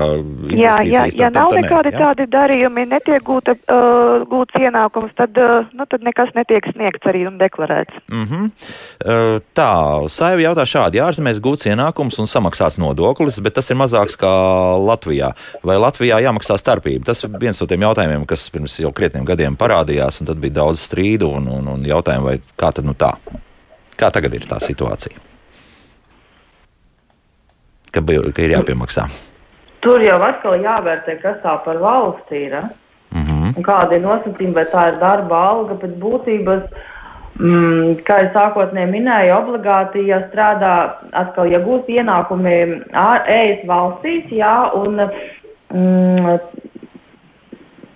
Jā, 0.51 0.77
ja, 0.83 1.03
investīcijas. 1.05 1.17
ja 1.19 1.27
tad- 1.31 1.35
nav 1.35 1.49
tad- 1.51 1.57
tad 1.57 1.65
nekādi 1.65 1.91
ne, 1.91 1.97
jā? 1.97 1.99
tādi 2.05 2.27
darījumi, 2.31 2.85
netiek 2.91 3.23
gūta, 3.27 3.55
uh, 3.71 4.25
gūts 4.31 4.55
ienākums, 4.59 5.11
tad, 5.19 5.35
uh, 5.39 5.67
nu, 5.75 5.87
tad 5.91 6.03
nekas 6.07 6.31
netiek 6.35 6.63
sniegts 6.73 7.07
arī 7.07 7.27
un 7.27 7.39
deklarēts. 7.39 7.99
Mm 8.11 8.27
-hmm. 8.27 9.41
Tā, 9.55 10.09
Saiva 10.11 10.41
jautā 10.43 10.65
šādi, 10.67 11.03
ārzemēs 11.03 11.41
gūts 11.41 11.67
ienākums 11.67 12.19
un 12.19 12.27
samaksāts 12.27 12.79
nodoklis, 12.79 13.41
bet 13.43 13.55
tas 13.55 13.71
ir 13.71 13.77
mazāks 13.77 14.17
kā 14.19 14.31
Latvijā. 14.87 15.33
Vai 15.65 15.77
Latvijā 15.77 16.19
jāmaksā 16.23 16.59
starpība? 16.59 17.05
Tas 17.05 17.25
ir 17.25 17.31
viens 17.41 17.61
no 17.61 17.67
tiem 17.67 17.81
jautājumiem, 17.81 18.27
kas 18.27 18.51
pirms 18.51 18.79
jau 18.81 18.93
krietniem 18.93 19.25
gadiem 19.25 19.57
parādījās, 19.57 20.21
un 20.21 20.27
tad 20.27 20.37
bija 20.37 20.53
daudz 20.63 20.79
strīdu 20.79 21.31
un, 21.37 21.49
un, 21.49 21.69
un 21.69 21.83
jautājumu, 21.85 22.25
vai 22.25 22.41
kā 22.59 22.73
tad 22.73 22.85
nu 22.85 22.93
tā? 22.95 23.15
Kā 24.01 24.09
tagad 24.15 24.35
ir 24.35 24.47
tā 24.49 24.57
situācija? 24.65 25.19
Ka, 27.91 28.01
ka 28.01 28.45
ir 28.47 28.55
jāpiemaksā. 28.55 29.09
Tur 29.85 30.03
jau 30.05 30.21
atkal 30.25 30.61
jāvērtē, 30.63 31.19
kas 31.23 31.41
tā 31.45 31.57
par 31.65 31.81
valsts 31.83 32.33
ir. 32.37 32.55
Mm 33.11 33.25
-hmm. 33.27 33.63
Kāda 33.67 33.97
ir 33.97 34.03
nosacījuma, 34.07 34.55
vai 34.55 34.65
tā 34.65 34.89
ir 34.93 34.99
darba 35.01 35.37
alga 35.51 35.75
pēc 35.75 35.95
būtības. 35.99 36.63
Mm, 37.41 38.03
kā 38.05 38.19
jau 38.21 38.31
sākotnēji 38.35 38.91
minēju, 38.91 39.35
obligāti, 39.37 40.07
ja 40.07 40.19
strādā, 40.29 40.73
atkal, 41.13 41.47
ja 41.47 41.59
gūst 41.59 41.89
ienākumi 41.89 42.85
ā- 42.93 43.25
ēst 43.27 43.67
valstīs, 43.67 44.29
jā, 44.29 44.75
un 44.75 45.01
mm, 45.73 46.41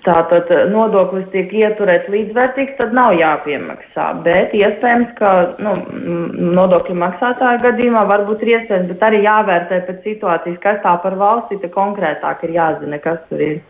tātad 0.05 0.51
nodoklis 0.71 1.27
tiek 1.33 1.53
ieturēts 1.53 2.11
līdzvērtīgs, 2.13 2.77
tad 2.79 2.95
nav 2.97 3.15
jāpiemaksā. 3.19 4.07
Bet 4.27 4.55
iespējams, 4.57 5.15
ka 5.19 5.33
nu, 5.65 5.75
nodokļu 6.59 6.97
maksātāju 7.01 7.63
gadījumā 7.65 8.05
varbūt 8.11 8.45
ir 8.45 8.55
iespējams, 8.59 8.93
bet 8.93 9.05
arī 9.09 9.25
jāvērtē 9.25 9.81
pēc 9.89 10.07
situācijas, 10.09 10.61
kas 10.63 10.81
tā 10.85 10.95
par 11.03 11.19
valsti, 11.21 11.61
konkrētāk 11.75 12.47
ir 12.49 12.57
jāzina, 12.59 13.01
kas 13.03 13.21
tur 13.31 13.45
ir. 13.45 13.61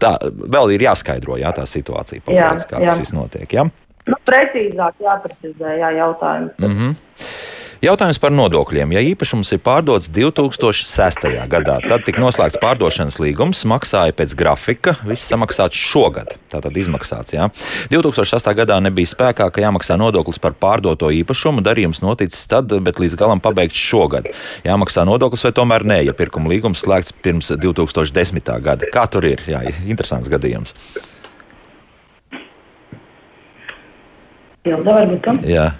Tā 0.00 0.14
vēl 0.24 0.72
ir 0.76 0.86
jāskaidro, 0.86 1.36
jā, 1.40 1.52
tā 1.56 1.66
situācija, 1.68 2.22
Jā, 2.24 2.48
papildus, 2.48 2.68
kā 2.70 2.80
jā. 2.80 2.88
tas 2.88 3.02
viss 3.02 3.16
notiek. 3.16 3.48
Jā? 3.52 3.66
Nu, 4.08 4.16
precīzāk 4.24 5.02
jāprecizē, 5.04 5.74
jā, 5.82 5.92
jautājums. 5.98 6.56
Mm 6.62 6.76
-hmm. 6.78 7.57
Jautājums 7.78 8.18
par 8.18 8.32
nodokļiem. 8.34 8.90
Ja 8.96 9.00
īpašums 9.06 9.52
ir 9.54 9.60
pārdots 9.62 10.08
2006. 10.10 11.28
gadā, 11.46 11.76
tad 11.84 12.02
tika 12.08 12.18
noslēgts 12.18 12.58
pārdošanas 12.58 13.20
līgums, 13.22 13.60
maksāja 13.70 14.16
pēc 14.18 14.34
grafika, 14.40 14.96
viss 15.06 15.28
samaksāts 15.30 15.78
šogad. 15.78 16.34
Tātad 16.50 16.74
izmaksāts. 16.74 17.36
Jā. 17.36 17.46
2008. 17.94 18.50
gadā 18.58 18.80
nebija 18.82 19.12
spēkā, 19.12 19.46
ka 19.54 19.62
jāmaksā 19.62 19.94
nodoklis 20.00 20.42
par 20.42 20.58
pārdoto 20.58 21.12
īpašumu. 21.20 21.62
Darījums 21.62 22.02
noticis 22.02 22.50
tad, 22.50 22.74
bet 22.82 22.98
līdz 22.98 23.14
galam 23.20 23.38
pabeigts 23.38 23.78
šogad. 23.78 24.26
Jāmaksā 24.66 25.06
nodoklis 25.06 25.46
vai 25.46 25.54
tomēr 25.54 25.86
nē, 25.86 26.02
ja 26.10 26.18
pirkuma 26.18 26.50
līgums 26.50 26.82
slēgts 26.82 27.14
pirms 27.22 27.54
2010. 27.54 28.54
gada. 28.58 28.90
Kā 28.90 29.06
tur 29.06 29.30
ir? 29.30 29.46
Jā, 29.46 29.62
interesants 29.86 30.26
gadījums. 30.26 30.74
Ilda, 34.66 34.96
varbūt 34.98 35.22
tu? 35.22 35.42
Jā. 35.46 35.76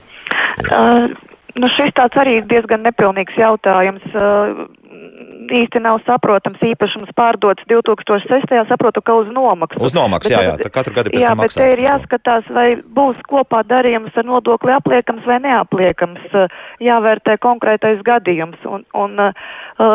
Uh, 0.68 1.10
nu 1.62 1.70
šis 1.76 1.94
tāds 1.98 2.18
arī 2.20 2.38
diezgan 2.50 2.84
nepilnīgs 2.86 3.38
jautājums. 3.38 4.04
Īsti 5.48 5.80
nav 5.80 6.00
saprotams 6.06 6.60
īpašums 6.64 7.12
pārdots 7.16 7.64
2006. 7.70 8.52
saprotu, 8.68 9.02
ka 9.04 9.14
uz 9.22 9.30
nomaksu. 9.32 9.80
Uz 9.82 9.94
nomaksu, 9.96 10.32
jā, 10.34 10.42
jā, 10.44 10.54
tā 10.60 10.70
katru 10.72 10.94
gadu 10.96 11.12
pēc 11.14 11.22
Jā, 11.22 11.32
tam 11.32 11.42
bet 11.42 11.54
te 11.54 11.62
maksās 11.62 11.74
ir 11.74 11.82
jāskatās, 11.84 12.50
vai 12.52 12.66
būs 12.98 13.20
kopā 13.28 13.62
darījums 13.68 14.16
ar 14.18 14.26
nodokli 14.28 14.74
apliekams 14.76 15.24
vai 15.28 15.38
neapliekams. 15.44 16.26
Uh, 16.34 16.58
Jāvērtē 16.84 17.38
konkrētais 17.42 18.02
gadījums. 18.06 18.60
Un, 18.68 18.84
un 18.94 19.16
uh, 19.22 19.32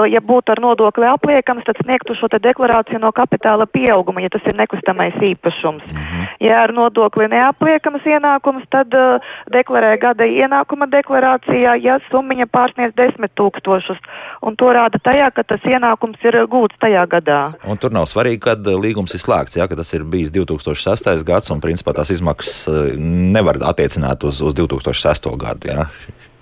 ja 0.10 0.22
būtu 0.24 0.56
ar 0.56 0.62
nodokli 0.64 1.08
apliekams, 1.08 1.66
tad 1.68 1.80
sniegtu 1.84 2.18
šo 2.18 2.32
te 2.34 2.42
deklarāciju 2.44 3.02
no 3.04 3.14
kapitāla 3.16 3.68
pieauguma, 3.70 4.24
ja 4.26 4.32
tas 4.34 4.46
ir 4.50 4.58
nekustamais 4.58 5.16
īpašums. 5.22 5.86
Mhm. 5.92 6.28
Ja 6.44 6.64
ar 6.66 6.74
nodokli 6.76 7.30
neapliekams 7.32 8.06
ienākums, 8.10 8.66
tad 8.74 8.94
uh, 8.98 9.24
deklarē 9.54 9.96
gada 10.02 10.28
ienākuma 10.28 10.90
deklarācijā, 10.92 11.78
ja 11.84 12.00
summiņa 12.10 12.50
pārsniedz 12.52 12.98
10 12.98 13.32
tūkstošus. 13.38 14.02
Un 14.44 14.58
to 14.60 14.72
rāda 14.76 15.00
tajā, 15.04 15.30
ka 15.36 15.43
tas 15.48 15.64
ienākums 15.68 16.22
ir 16.28 16.38
gūts 16.52 16.80
tajā 16.82 17.04
gadā. 17.12 17.40
Un 17.70 17.80
tur 17.82 17.94
nav 17.96 18.08
svarīgi, 18.10 18.42
kad 18.44 18.68
uh, 18.68 18.80
līgums 18.80 19.16
ir 19.16 19.22
slēgts. 19.24 19.58
Jā, 19.60 19.68
ka 19.70 19.78
tas 19.80 19.94
ir 19.96 20.06
bijis 20.08 20.34
2006. 20.36 21.24
gads, 21.28 21.52
un 21.54 21.64
principā 21.64 21.96
tās 21.96 22.14
izmaksas 22.14 22.68
uh, 22.72 22.84
nevar 22.98 23.62
attiecināt 23.72 24.26
uz, 24.28 24.42
uz 24.44 24.58
2006. 24.58 25.32
gadu. 25.40 25.72
Jā. 25.72 25.88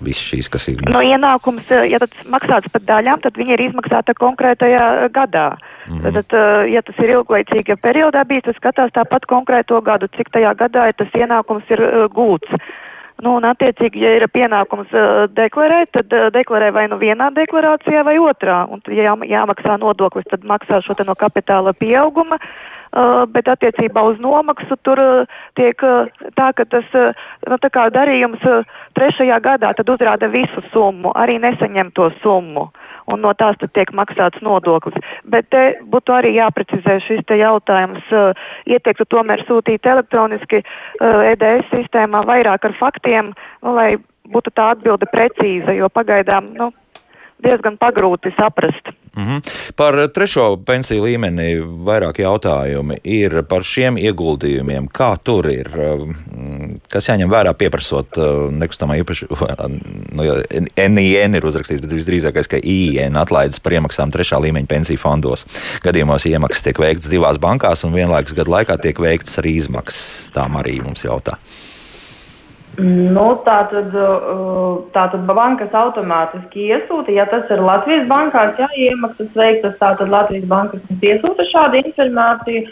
Viss 0.01 0.23
šīs, 0.31 0.47
kas 0.49 0.65
ir. 0.71 0.79
No 0.89 1.03
ienākums, 1.05 1.67
uh, 1.69 1.85
ja 1.85 2.01
tas 2.01 2.13
maksāts 2.25 2.71
par 2.73 2.85
daļām, 2.87 3.21
tad 3.21 3.37
viņi 3.37 3.53
ir 3.57 3.65
izmaksāta 3.67 4.15
konkrētajā 4.17 5.09
gadā. 5.13 5.51
Mm 5.87 5.99
-hmm. 5.99 6.21
Tad, 6.21 6.37
ja 6.69 6.81
tas 6.85 6.97
ir 7.01 7.15
ilglaicīga 7.17 7.77
periodā 7.81 8.25
bijis, 8.25 8.45
tad 8.49 8.57
skatās 8.57 8.93
tāpat 8.97 9.25
konkrēto 9.29 9.81
gadu, 9.81 10.07
cik 10.17 10.29
tajā 10.33 10.53
gadā 10.57 10.87
ir 10.89 10.97
tas 10.97 11.11
ienākums 11.13 11.69
ir 11.69 11.81
gūts. 12.13 12.49
Nu, 13.21 13.35
un, 13.37 13.45
attiecīgi, 13.45 14.01
ja 14.01 14.15
ir 14.17 14.25
pienākums 14.33 14.89
uh, 14.97 15.27
deklarēt, 15.37 15.91
tad 15.93 16.13
uh, 16.17 16.29
deklarē 16.33 16.71
vai 16.73 16.87
nu 16.89 16.97
vienā 16.97 17.29
deklarācijā, 17.35 18.01
vai 18.07 18.15
otrā. 18.17 18.63
Un, 18.73 18.81
ja 18.89 19.11
jā, 19.11 19.15
jāmaksā 19.29 19.77
nodoklis, 19.77 20.25
tad 20.31 20.47
maksā 20.47 20.79
šo 20.81 20.97
te 20.97 21.05
no 21.05 21.13
kapitāla 21.17 21.75
pieauguma. 21.77 22.41
Uh, 22.91 23.21
bet 23.31 23.47
attiecībā 23.47 24.01
uz 24.03 24.17
nomaksu 24.19 24.75
tur 24.83 24.99
uh, 24.99 25.37
tiek 25.55 25.79
uh, 25.85 26.09
tā, 26.35 26.49
ka 26.57 26.65
tas 26.65 26.89
nu, 26.97 27.55
tā 27.61 27.69
kā 27.71 27.85
darījums 27.93 28.41
trešajā 28.97 29.37
gadā 29.45 29.69
tad 29.77 29.93
uzrāda 29.93 30.27
visu 30.33 30.65
summu, 30.73 31.13
arī 31.15 31.37
nesaņemto 31.45 32.09
summu. 32.25 32.67
Un 33.11 33.23
no 33.25 33.33
tās 33.37 33.57
tad 33.61 33.73
tiek 33.75 33.91
maksāts 33.97 34.41
nodoklis. 34.45 34.97
Bet 35.31 35.49
te 35.51 35.63
būtu 35.91 36.15
arī 36.15 36.35
jāprecizē 36.37 36.99
šis 37.07 37.23
te 37.27 37.39
jautājums. 37.41 38.03
Uh, 38.11 38.31
ieteiktu 38.69 39.07
tomēr 39.11 39.43
sūtīt 39.47 39.85
elektroniski 39.85 40.61
uh, 40.63 41.23
EDS 41.33 41.71
sistēmā 41.73 42.23
vairāk 42.29 42.69
ar 42.69 42.77
faktiem, 42.79 43.33
nu, 43.61 43.75
lai 43.75 43.95
būtu 44.31 44.53
tā 44.55 44.71
atbilde 44.75 45.09
precīza, 45.11 45.73
jo 45.75 45.89
pagaidām 45.91 46.53
nu, 46.55 46.71
diezgan 47.43 47.77
pagrūti 47.81 48.31
saprast. 48.37 48.91
Mm 49.15 49.23
-hmm. 49.27 49.39
Par 49.75 49.95
trešo 50.13 50.57
pensiju 50.65 51.03
līmeni 51.03 51.59
vairāk 51.85 52.19
jautājumi 52.19 52.97
ir 53.03 53.43
par 53.43 53.63
šiem 53.63 53.97
ieguldījumiem. 53.97 54.87
Kā 54.87 55.17
tur 55.23 55.49
ir? 55.49 55.67
Mm, 55.75 56.79
Kas 56.89 57.09
jāņem 57.09 57.29
vērā 57.29 57.53
pieprasot 57.53 58.17
uh, 58.17 58.51
nekustamā 58.51 58.97
īpašuma? 59.01 59.37
Nu, 60.11 60.23
NIN 60.89 61.35
ir 61.35 61.45
uzrakstīts, 61.45 61.81
bet 61.81 61.91
visdrīzākais, 61.91 62.47
ka 62.47 62.57
IN 62.63 63.15
atlaides 63.15 63.59
par 63.59 63.73
iemaksām 63.73 64.11
trešā 64.11 64.39
līmeņa 64.41 64.67
pensiju 64.67 64.97
fondos. 64.97 65.45
Gadījumos 65.83 66.25
iemaksas 66.25 66.63
tiek 66.63 66.79
veikts 66.79 67.09
divās 67.09 67.37
bankās 67.37 67.83
un 67.83 67.93
vienlaikus 67.93 68.33
gadu 68.33 68.51
laikā 68.51 68.77
tiek 68.81 68.99
veikts 68.99 69.37
arī 69.37 69.55
izmaksas. 69.55 70.31
Tām 70.33 70.57
arī 70.59 70.81
mums 70.83 71.03
jautā. 71.03 71.37
Nu, 72.79 73.25
tā 73.43 73.57
tad, 73.67 73.91
uh, 73.91 74.77
tā 74.95 75.03
tad 75.11 75.25
bankas 75.27 75.73
automātiski 75.75 76.69
iesūta, 76.71 77.11
ja 77.11 77.25
tas 77.27 77.49
ir 77.51 77.59
Latvijas 77.59 78.05
bankās, 78.07 78.53
jā, 78.55 78.69
iemaksas 78.85 79.27
veiktas, 79.35 79.75
tad 79.81 79.99
Latvijas 80.07 80.45
bankas 80.47 81.03
iesūta 81.03 81.43
šādu 81.49 81.81
informāciju. 81.81 82.63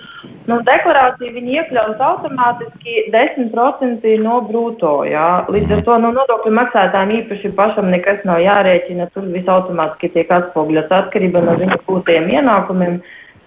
Nu, 0.47 0.61
deklarāciju 0.69 1.33
viņi 1.35 1.57
iekļaus 1.59 1.99
automātiski 1.99 3.03
10% 3.11 4.15
no 4.23 4.39
brūto, 4.47 4.93
jā. 5.03 5.27
Līdz 5.51 5.75
ar 5.75 5.83
to 5.89 5.99
nu, 6.05 6.13
nodokļu 6.15 6.55
maksātājiem 6.61 7.13
īpaši 7.17 7.53
pašam 7.59 7.91
nekas 7.91 8.23
nav 8.29 8.39
jārēķina, 8.45 9.11
tur 9.11 9.27
viss 9.35 9.51
automātiski 9.51 10.13
tiek 10.15 10.31
atspogļots 10.39 10.95
atkarībā 11.01 11.43
no 11.43 11.59
viņa 11.59 11.83
gūtajiem 11.91 12.31
ienākumiem, 12.39 12.97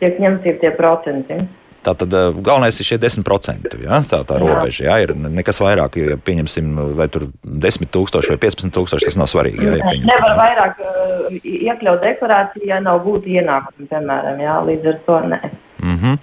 tiek 0.05 0.21
ņemti 0.21 0.59
tie 0.61 0.77
procenti. 0.77 1.41
Tātad 1.83 2.15
uh, 2.15 2.31
galvenais 2.39 2.79
ir 2.79 2.87
šie 2.87 2.99
10%. 3.03 3.75
Ja? 3.83 3.99
Tā, 4.07 4.23
tā 4.29 4.39
robeža 4.39 4.87
jā, 4.87 4.99
ir 5.03 5.15
nekas 5.19 5.59
vairāk, 5.63 5.99
ja 5.99 6.19
pieņemsim, 6.21 6.77
vai 6.99 7.09
tur 7.13 7.29
10 7.43 7.91
tūkstoši 7.95 8.35
vai 8.35 8.39
15 8.45 8.75
tūkstoši, 8.77 9.11
tas 9.11 9.19
nav 9.19 9.31
svarīgi. 9.33 9.67
Ja 9.67 9.81
pieņemsim, 9.81 10.07
Nevar 10.13 10.39
vairāk 10.39 10.81
uh, 10.87 11.37
iekļaut 11.43 12.07
deklarācijā, 12.07 12.69
ja 12.75 12.81
nav 12.85 13.03
gūti 13.07 13.35
ienākumi, 13.41 13.91
piemēram, 13.91 14.41
jā, 14.47 14.57
līdz 14.71 14.91
ar 14.93 15.05
to 15.09 15.21
nē. 15.35 15.43
Mm 15.83 15.99
-hmm. 15.99 16.19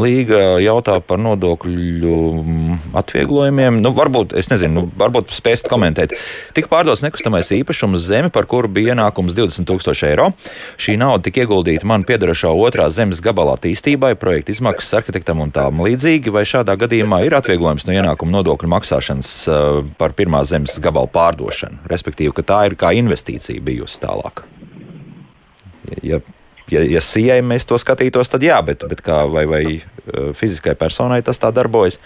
Līga 0.00 0.38
jautā 0.64 1.00
par 1.00 1.18
nodokļu 1.18 2.14
mm, 2.42 2.78
atvieglojumiem. 2.96 3.80
Nu, 3.82 3.90
varbūt, 3.92 4.32
es 4.38 4.48
nezinu, 4.50 4.74
nu, 4.74 4.90
varbūt 4.98 5.28
spēsit 5.28 5.68
komentēt. 5.68 6.14
Tika 6.54 6.68
pārdots 6.68 7.02
nekustamais 7.04 7.50
īpašums 7.52 7.98
zeme, 7.98 8.30
par 8.30 8.46
kuru 8.46 8.68
bija 8.68 8.94
ienākums 8.94 9.34
20 9.36 9.68
000 9.68 10.08
eiro. 10.08 10.32
Šī 10.78 10.96
nauda 10.96 11.22
tika 11.22 11.40
ieguldīta 11.40 11.84
man 11.84 12.04
piedarošā 12.04 12.48
otrā 12.48 12.88
zemes 12.90 13.20
gabala 13.20 13.56
attīstībai, 13.58 14.14
projekta 14.14 14.52
izmaksas 14.52 14.94
arhitektam 14.94 15.40
un 15.40 15.50
tām 15.50 15.84
līdzīgi. 15.84 16.32
Vai 16.32 16.44
šādā 16.44 16.76
gadījumā 16.76 17.26
ir 17.26 17.34
atvieglojums 17.34 17.86
no 17.86 17.92
ienākuma 17.92 18.38
nodokļu 18.38 18.68
maksāšanas 18.68 19.48
uh, 19.48 19.84
par 19.98 20.12
pirmā 20.12 20.44
zemes 20.44 20.80
gabala 20.80 21.06
pārdošanu? 21.06 21.84
Respektīvi, 21.92 22.32
ka 22.32 22.42
tā 22.42 22.66
ir 22.66 22.74
kā 22.80 22.94
investīcija 22.96 23.60
bijusi 23.60 24.00
tālāk. 24.00 24.44
Ja, 26.02 26.20
ja, 26.72 26.84
ja 26.84 27.00
sijai 27.04 27.40
mēs 27.44 27.66
to 27.68 27.78
skatītos, 27.80 28.30
tad 28.32 28.44
jā, 28.46 28.60
bet, 28.64 28.84
bet 28.88 29.02
kā 29.04 29.24
vai, 29.30 29.44
vai 29.50 29.64
uh, 29.76 30.30
fiziskai 30.36 30.76
personai 30.78 31.22
tas 31.26 31.40
tā 31.42 31.52
darbojas? 31.54 32.00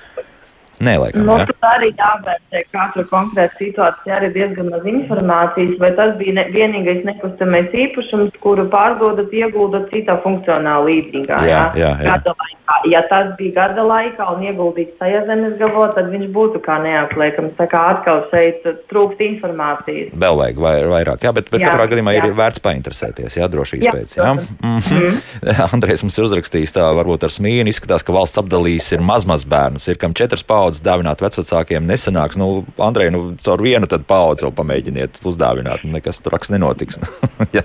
Nē, 0.85 0.95
laikam. 1.03 1.25
Nu, 1.27 1.37
jā. 1.41 1.47
tur 1.49 1.69
arī 1.73 1.89
jāvērtē 1.91 2.63
katru 2.75 3.05
konkrētu 3.11 3.59
situāciju, 3.65 4.13
arī 4.15 4.29
diezgan 4.37 4.71
maz 4.71 4.87
informācijas, 4.87 5.75
vai 5.83 5.91
tas 5.99 6.15
bija 6.21 6.37
ne, 6.39 6.45
vienīgais 6.55 7.03
nekustamais 7.09 7.75
īpašums, 7.75 8.37
kuru 8.45 8.69
pārdodat, 8.71 9.33
ieguldat 9.35 9.89
citā 9.91 10.19
funkcionāla 10.23 10.87
līdzīgā. 10.87 11.41
Jā, 11.49 11.65
jā, 11.79 11.93
jā. 12.05 12.15
Gada 12.15 12.35
laikā. 12.39 12.79
Ja 12.93 13.01
tas 13.11 13.33
bija 13.39 13.55
gada 13.57 13.85
laikā 13.89 14.27
un 14.35 14.45
ieguldīts 14.45 14.99
tajā 15.01 15.25
zemes 15.27 15.57
gabalā, 15.59 15.89
tad 15.97 16.13
viņš 16.13 16.29
būtu 16.35 16.63
kā 16.63 16.79
neatliekams. 16.85 17.57
Tā 17.59 17.67
kā 17.73 17.83
atkal 17.95 18.23
šeit 18.31 18.67
trūkst 18.93 19.23
informācijas. 19.25 20.15
Vēl 20.15 20.39
vajag 20.43 20.63
vai, 20.63 20.75
vairāk, 20.93 21.25
jā, 21.27 21.33
bet, 21.35 21.49
bet 21.51 21.65
Jā, 21.65 21.73
katrā 21.73 21.89
gadījumā 21.91 22.15
jā. 22.15 22.27
ir 22.29 22.37
vērts 22.39 22.63
painteresēties, 22.63 23.39
jā, 23.41 23.49
droši 23.51 23.81
Jā, 23.81 23.89
izpēc. 23.89 24.15
Jā, 24.21 24.31
mm 24.37 24.79
-hmm. 24.79 25.71
Andrejs 25.75 26.05
mums 26.05 26.19
ir 26.19 26.29
uzrakstījis 26.29 26.77
tā, 26.77 26.87
varbūt 27.01 27.25
ar 27.25 27.35
smīnu 27.35 27.73
izskatās, 27.73 28.05
ka 28.05 28.13
valsts 28.13 28.39
apdalīs 28.39 28.93
ir 28.93 29.01
mazmaz 29.01 29.47
bērnus, 29.49 29.89
ir 29.89 29.99
kam 29.99 30.15
četras 30.15 30.45
paudzes 30.45 30.68
dāvināt 30.85 31.23
vecvecākiem 31.25 31.87
nesanāks. 31.89 32.39
Nu, 32.41 32.63
Andrej, 32.83 33.11
nu, 33.15 33.23
caur 33.45 33.63
vienu 33.65 33.89
paudzi 33.89 34.47
vēl 34.47 34.55
pamēģiniet 34.59 35.23
uzdāvināt, 35.27 35.85
un 35.85 35.97
nekas 35.97 36.23
traks 36.25 36.53
nenotiks. 36.55 37.01
Jā. 37.57 37.65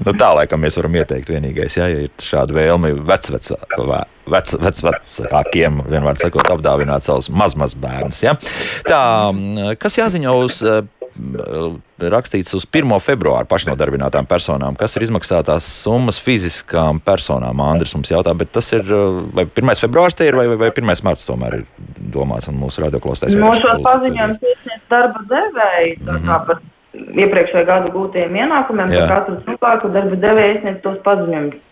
Nu, 0.00 0.14
tā 0.16 0.30
laikam 0.32 0.62
mēs 0.64 0.78
varam 0.78 0.94
ieteikt 0.96 1.28
vienīgais, 1.28 1.74
jā, 1.76 1.86
ja 1.92 2.04
ir 2.06 2.22
šāda 2.24 2.54
vēlme 2.56 2.94
vecvecākiem, 3.04 3.90
vec, 4.32 4.54
vec, 4.62 4.80
vecākiem, 4.86 5.82
vienmēr 5.92 6.16
sakot, 6.22 6.48
apdāvināt 6.54 7.04
savus 7.04 7.28
mazmaz 7.28 7.74
bērnus. 7.76 8.22
Ja? 8.24 8.32
Tā, 8.88 9.02
kas 9.82 9.98
jāziņo 10.00 10.36
uz 10.40 10.62
eh, 10.64 10.80
rakstīts 12.10 12.54
uz 12.56 12.66
1. 12.66 12.92
februāru 13.04 13.48
pašnodarbinātām 13.50 14.28
personām, 14.30 14.76
kas 14.78 14.96
ir 14.96 15.06
izmaksātās 15.06 15.68
summas 15.84 16.20
fiziskām 16.22 17.00
personām. 17.04 17.60
Andris 17.64 17.94
mums 17.96 18.10
jautā, 18.12 18.34
bet 18.38 18.52
tas 18.56 18.70
ir 18.76 18.84
eh, 18.84 19.20
vai 19.36 19.46
1. 19.46 19.74
februārs 19.84 20.18
te 20.18 20.28
ir 20.28 20.38
vai, 20.38 20.46
vai, 20.52 20.58
vai 20.64 20.72
1. 20.72 20.90
marts 21.06 21.28
tomēr 21.28 21.60
ir 21.60 21.64
domāts 22.14 22.50
un 22.50 22.58
mūsu 22.60 22.84
radioklostēs. 22.86 23.38
No 23.38 23.52
šos 23.58 23.82
paziņojumus 23.86 24.44
iesniedz 24.52 24.84
darba 24.92 25.24
devēji, 25.30 25.96
kā 26.26 26.38
par 26.48 26.62
iepriekšējā 27.00 27.66
gada 27.68 27.90
gūtajiem 27.94 28.38
ienākumiem, 28.44 28.94
par 28.96 29.12
katru 29.14 29.40
cilvēku 29.46 29.92
darba 29.94 30.22
devēja 30.24 30.54
iesniedz 30.56 30.80
tos 30.86 31.02
paziņojumus. 31.06 31.66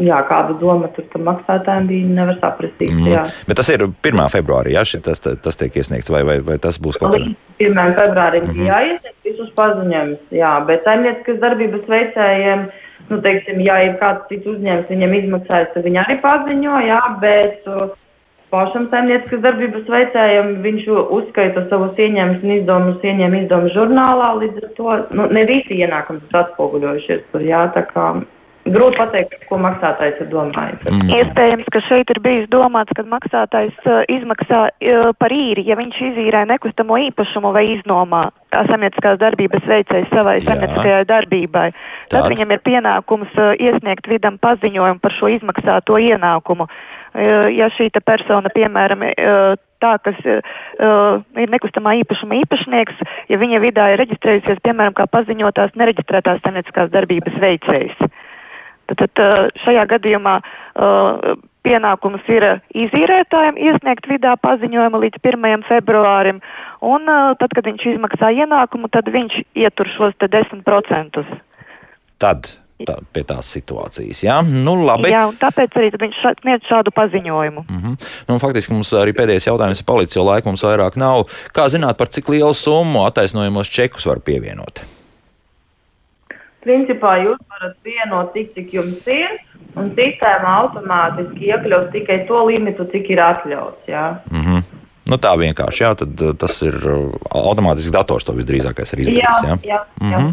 Jā, 0.00 0.20
kāda 0.28 0.54
doma 0.60 0.88
tur 0.94 1.04
tam 1.12 1.26
maksātājiem 1.28 1.88
bija, 1.90 2.10
nevar 2.16 2.38
saprast. 2.40 2.80
Mm. 2.80 3.32
Bet 3.48 3.58
tas 3.60 3.68
ir 3.72 3.84
1. 3.84 4.22
februārī, 4.32 4.72
ja 4.76 4.84
tas, 5.04 5.20
tas 5.20 5.60
tiek 5.60 5.76
iesniegts, 5.76 6.08
vai, 6.12 6.22
vai, 6.24 6.38
vai 6.46 6.56
tas 6.62 6.78
būs 6.80 7.00
kaut 7.00 7.16
Līdz 7.16 7.34
kādā 7.34 7.50
1. 7.60 7.96
februārim 7.98 8.46
Mhm. 8.46 8.54
bija 8.56 8.78
jāiesniedz 8.78 9.28
visus 9.28 9.50
paziņojumus, 9.58 10.22
jā, 10.32 10.52
bet 10.66 10.84
saimnieciskas 10.84 11.40
darbības 11.44 11.84
veicējiem, 11.94 12.66
nu, 13.10 13.20
teiksim, 13.20 13.60
ja 13.66 13.80
ir 13.84 13.96
kāds 14.00 14.28
cits 14.30 14.46
uzņēmums 14.46 14.92
viņam 14.92 15.16
izmaksājis, 15.20 15.72
tad 15.74 15.84
viņi 15.84 16.00
arī 16.04 16.16
paziņo, 16.24 16.80
jā, 16.86 17.00
bet 17.20 17.68
uh, 17.68 17.92
pašam 18.50 18.88
saimnieciskas 18.90 19.44
darbības 19.44 19.86
veicējiem 19.94 20.50
viņš 20.64 20.88
uzskaita 21.18 21.66
savus 21.70 21.98
ieņēmumus 21.98 22.44
un 22.46 22.56
izdevumus 22.56 23.04
ieņēmumu 23.04 23.42
izdevumu 23.44 23.72
žurnālā, 23.76 24.28
līdz 24.42 24.64
ar 24.64 24.70
to, 24.78 24.98
nu, 25.18 25.26
ne 25.36 25.44
visi 25.50 25.78
ienākumi 25.78 26.22
ir 26.26 26.40
atspoguļojušies 26.42 27.26
tur, 27.32 27.44
jā, 27.46 27.66
tā 27.76 27.84
kā 27.92 28.06
grūti 28.68 28.98
pateikt, 29.00 29.36
ko 29.48 29.58
maksātājs 29.60 30.20
ir 30.20 30.28
domājis. 30.32 30.82
Mm. 30.84 31.12
Iespējams, 31.16 31.70
ka 31.72 31.82
šeit 31.86 32.12
ir 32.12 32.20
bijis 32.24 32.50
domāts, 32.52 32.92
ka 32.96 33.04
maksātājs 33.08 33.78
uh, 33.86 34.02
izmaksā 34.12 34.60
uh, 34.68 35.08
par 35.18 35.32
īri, 35.34 35.64
ja 35.68 35.78
viņš 35.80 36.02
izīrē 36.10 36.44
nekustamo 36.50 36.98
īpašumu 37.08 37.54
vai 37.56 37.66
iznomā 37.76 38.28
saimnieciskās 38.50 39.18
darbības 39.22 39.66
veicējs 39.70 40.12
savai 40.12 40.40
saimnieciskajai 40.44 41.08
darbībai. 41.08 41.70
Tad 42.10 42.24
Tād. 42.24 42.30
viņam 42.34 42.54
ir 42.54 42.62
pienākums 42.66 43.34
uh, 43.38 43.52
iesniegt 43.56 44.10
vidam 44.10 44.38
paziņojumu 44.42 45.02
par 45.02 45.16
šo 45.16 45.32
izmaksāto 45.38 46.00
ienākumu. 46.02 46.68
Uh, 46.68 47.48
ja 47.54 47.70
šī 47.74 47.88
persona, 48.04 48.52
piemēram, 48.54 49.06
uh, 49.08 49.56
tā, 49.80 49.96
kas 50.04 50.18
uh, 50.28 51.22
ir 51.40 51.52
nekustamā 51.52 51.96
īpašuma 52.02 52.42
īpašnieks, 52.44 53.04
ja 53.32 53.38
viņa 53.40 53.62
vidā 53.64 53.92
ir 53.92 54.02
reģistrējusies, 54.04 54.60
piemēram, 54.66 54.94
kā 54.98 55.08
paziņotās 55.10 55.78
nereģistrētās 55.80 56.42
saimnieciskās 56.44 56.92
darbības 56.92 57.40
veicējs. 57.40 58.10
Tad, 58.98 59.10
uh, 59.22 59.48
šajā 59.64 59.84
gadījumā 59.94 60.38
uh, 60.40 61.36
pienākums 61.66 62.24
ir 62.32 62.46
izīrētājiem 62.74 63.60
iesniegt 63.60 64.08
vidā 64.10 64.36
paziņojumu 64.40 65.02
līdz 65.04 65.20
1. 65.22 65.66
februārim, 65.68 66.40
un 66.80 67.06
uh, 67.10 67.34
tad, 67.40 67.52
kad 67.56 67.68
viņš 67.68 67.86
izmaksā 67.94 68.32
ienākumu, 68.44 68.90
tad 68.92 69.10
viņš 69.12 69.42
ietur 69.54 69.90
šos 69.96 70.16
te 70.18 70.30
10%. 70.32 71.24
tad 72.20 72.52
tā, 72.86 72.96
pie 73.12 73.24
tās 73.28 73.50
situācijas. 73.54 74.22
Jā, 74.24 74.38
nu 74.44 74.76
labi. 74.80 75.10
Jā, 75.12 75.26
un 75.30 75.36
tāpēc 75.40 75.76
arī 75.78 75.90
viņš 76.00 76.20
sniedz 76.40 76.68
šādu 76.68 76.94
paziņojumu. 76.96 77.64
Mm 77.68 77.82
-hmm. 77.82 78.08
nu, 78.28 78.38
faktiski 78.38 78.72
mums 78.72 78.92
arī 78.92 79.12
pēdējais 79.16 79.50
jautājums 79.50 79.80
ir 79.80 79.86
palicis, 79.86 80.16
jo 80.16 80.24
laika 80.24 80.48
mums 80.48 80.64
vairāk 80.64 80.96
nav. 80.96 81.28
Kā 81.56 81.68
zināt, 81.68 81.98
par 81.98 82.08
cik 82.08 82.28
lielu 82.28 82.54
summu 82.54 83.04
attaisnojamos 83.04 83.68
čekus 83.68 84.06
var 84.06 84.20
pievienot? 84.24 84.99
Principā 86.64 87.14
jūs 87.24 87.38
varat 87.48 87.76
vienot 87.86 88.34
tik, 88.34 88.52
cik 88.56 88.74
jums 88.74 89.06
ir, 89.08 89.38
un 89.80 89.92
sistēma 89.96 90.56
automātiski 90.62 91.48
iekļaus 91.52 91.88
tikai 91.94 92.24
to 92.28 92.42
limitu, 92.50 92.84
cik 92.92 93.08
ir 93.14 93.22
atļauts. 93.24 93.88
Jā. 93.88 94.20
Mm 94.32 94.44
-hmm. 94.44 94.79
Nu, 95.08 95.16
tā 95.18 95.32
vienkārši, 95.40 95.82
jā, 95.82 95.90
tad 95.98 96.20
uh, 96.22 96.32
tas 96.38 96.58
ir 96.62 96.76
uh, 96.84 97.14
automātiski 97.34 97.92
dators 97.94 98.26
to 98.26 98.34
visdrīzākais 98.36 98.92
Jā, 98.92 98.98
izdarījis. 99.00 99.44
Jā, 99.46 99.56
jā, 99.64 99.78
jā. 99.80 99.80
Mhm. 100.04 100.32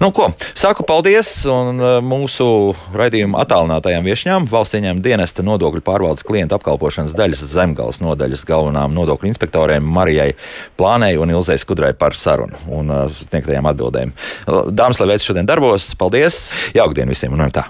Nu, 0.00 0.08
ko, 0.16 0.30
saku 0.58 0.86
paldies 0.88 1.28
un 1.50 1.82
uh, 1.82 1.90
mūsu 2.04 2.46
raidījuma 2.96 3.42
attālinātajām 3.44 4.06
viešņām, 4.08 4.48
valsts 4.50 4.78
ieņēmuma 4.80 5.04
dienesta 5.04 5.44
nodokļu 5.46 5.84
pārvaldes 5.86 6.26
klientu 6.26 6.56
apkalpošanas 6.56 7.14
daļas 7.18 7.44
zemgales 7.52 8.00
nodaļas 8.02 8.46
galvenām 8.48 8.96
nodokļu 8.96 9.30
inspektoriem 9.30 9.84
Marijai 9.84 10.32
Plānei 10.80 11.20
un 11.20 11.34
Ilzai 11.36 11.58
Skudrai 11.60 11.92
par 11.98 12.16
sarunu 12.18 12.56
un 12.72 12.94
sniegtajām 13.14 13.68
atbildēm. 13.70 14.16
Dāmas, 14.72 15.02
lai 15.02 15.12
veids 15.12 15.28
šodien 15.28 15.48
darbos, 15.48 15.92
paldies! 16.00 16.48
Jauktdien 16.76 17.12
visiem 17.12 17.36
un 17.36 17.46
tā! 17.54 17.68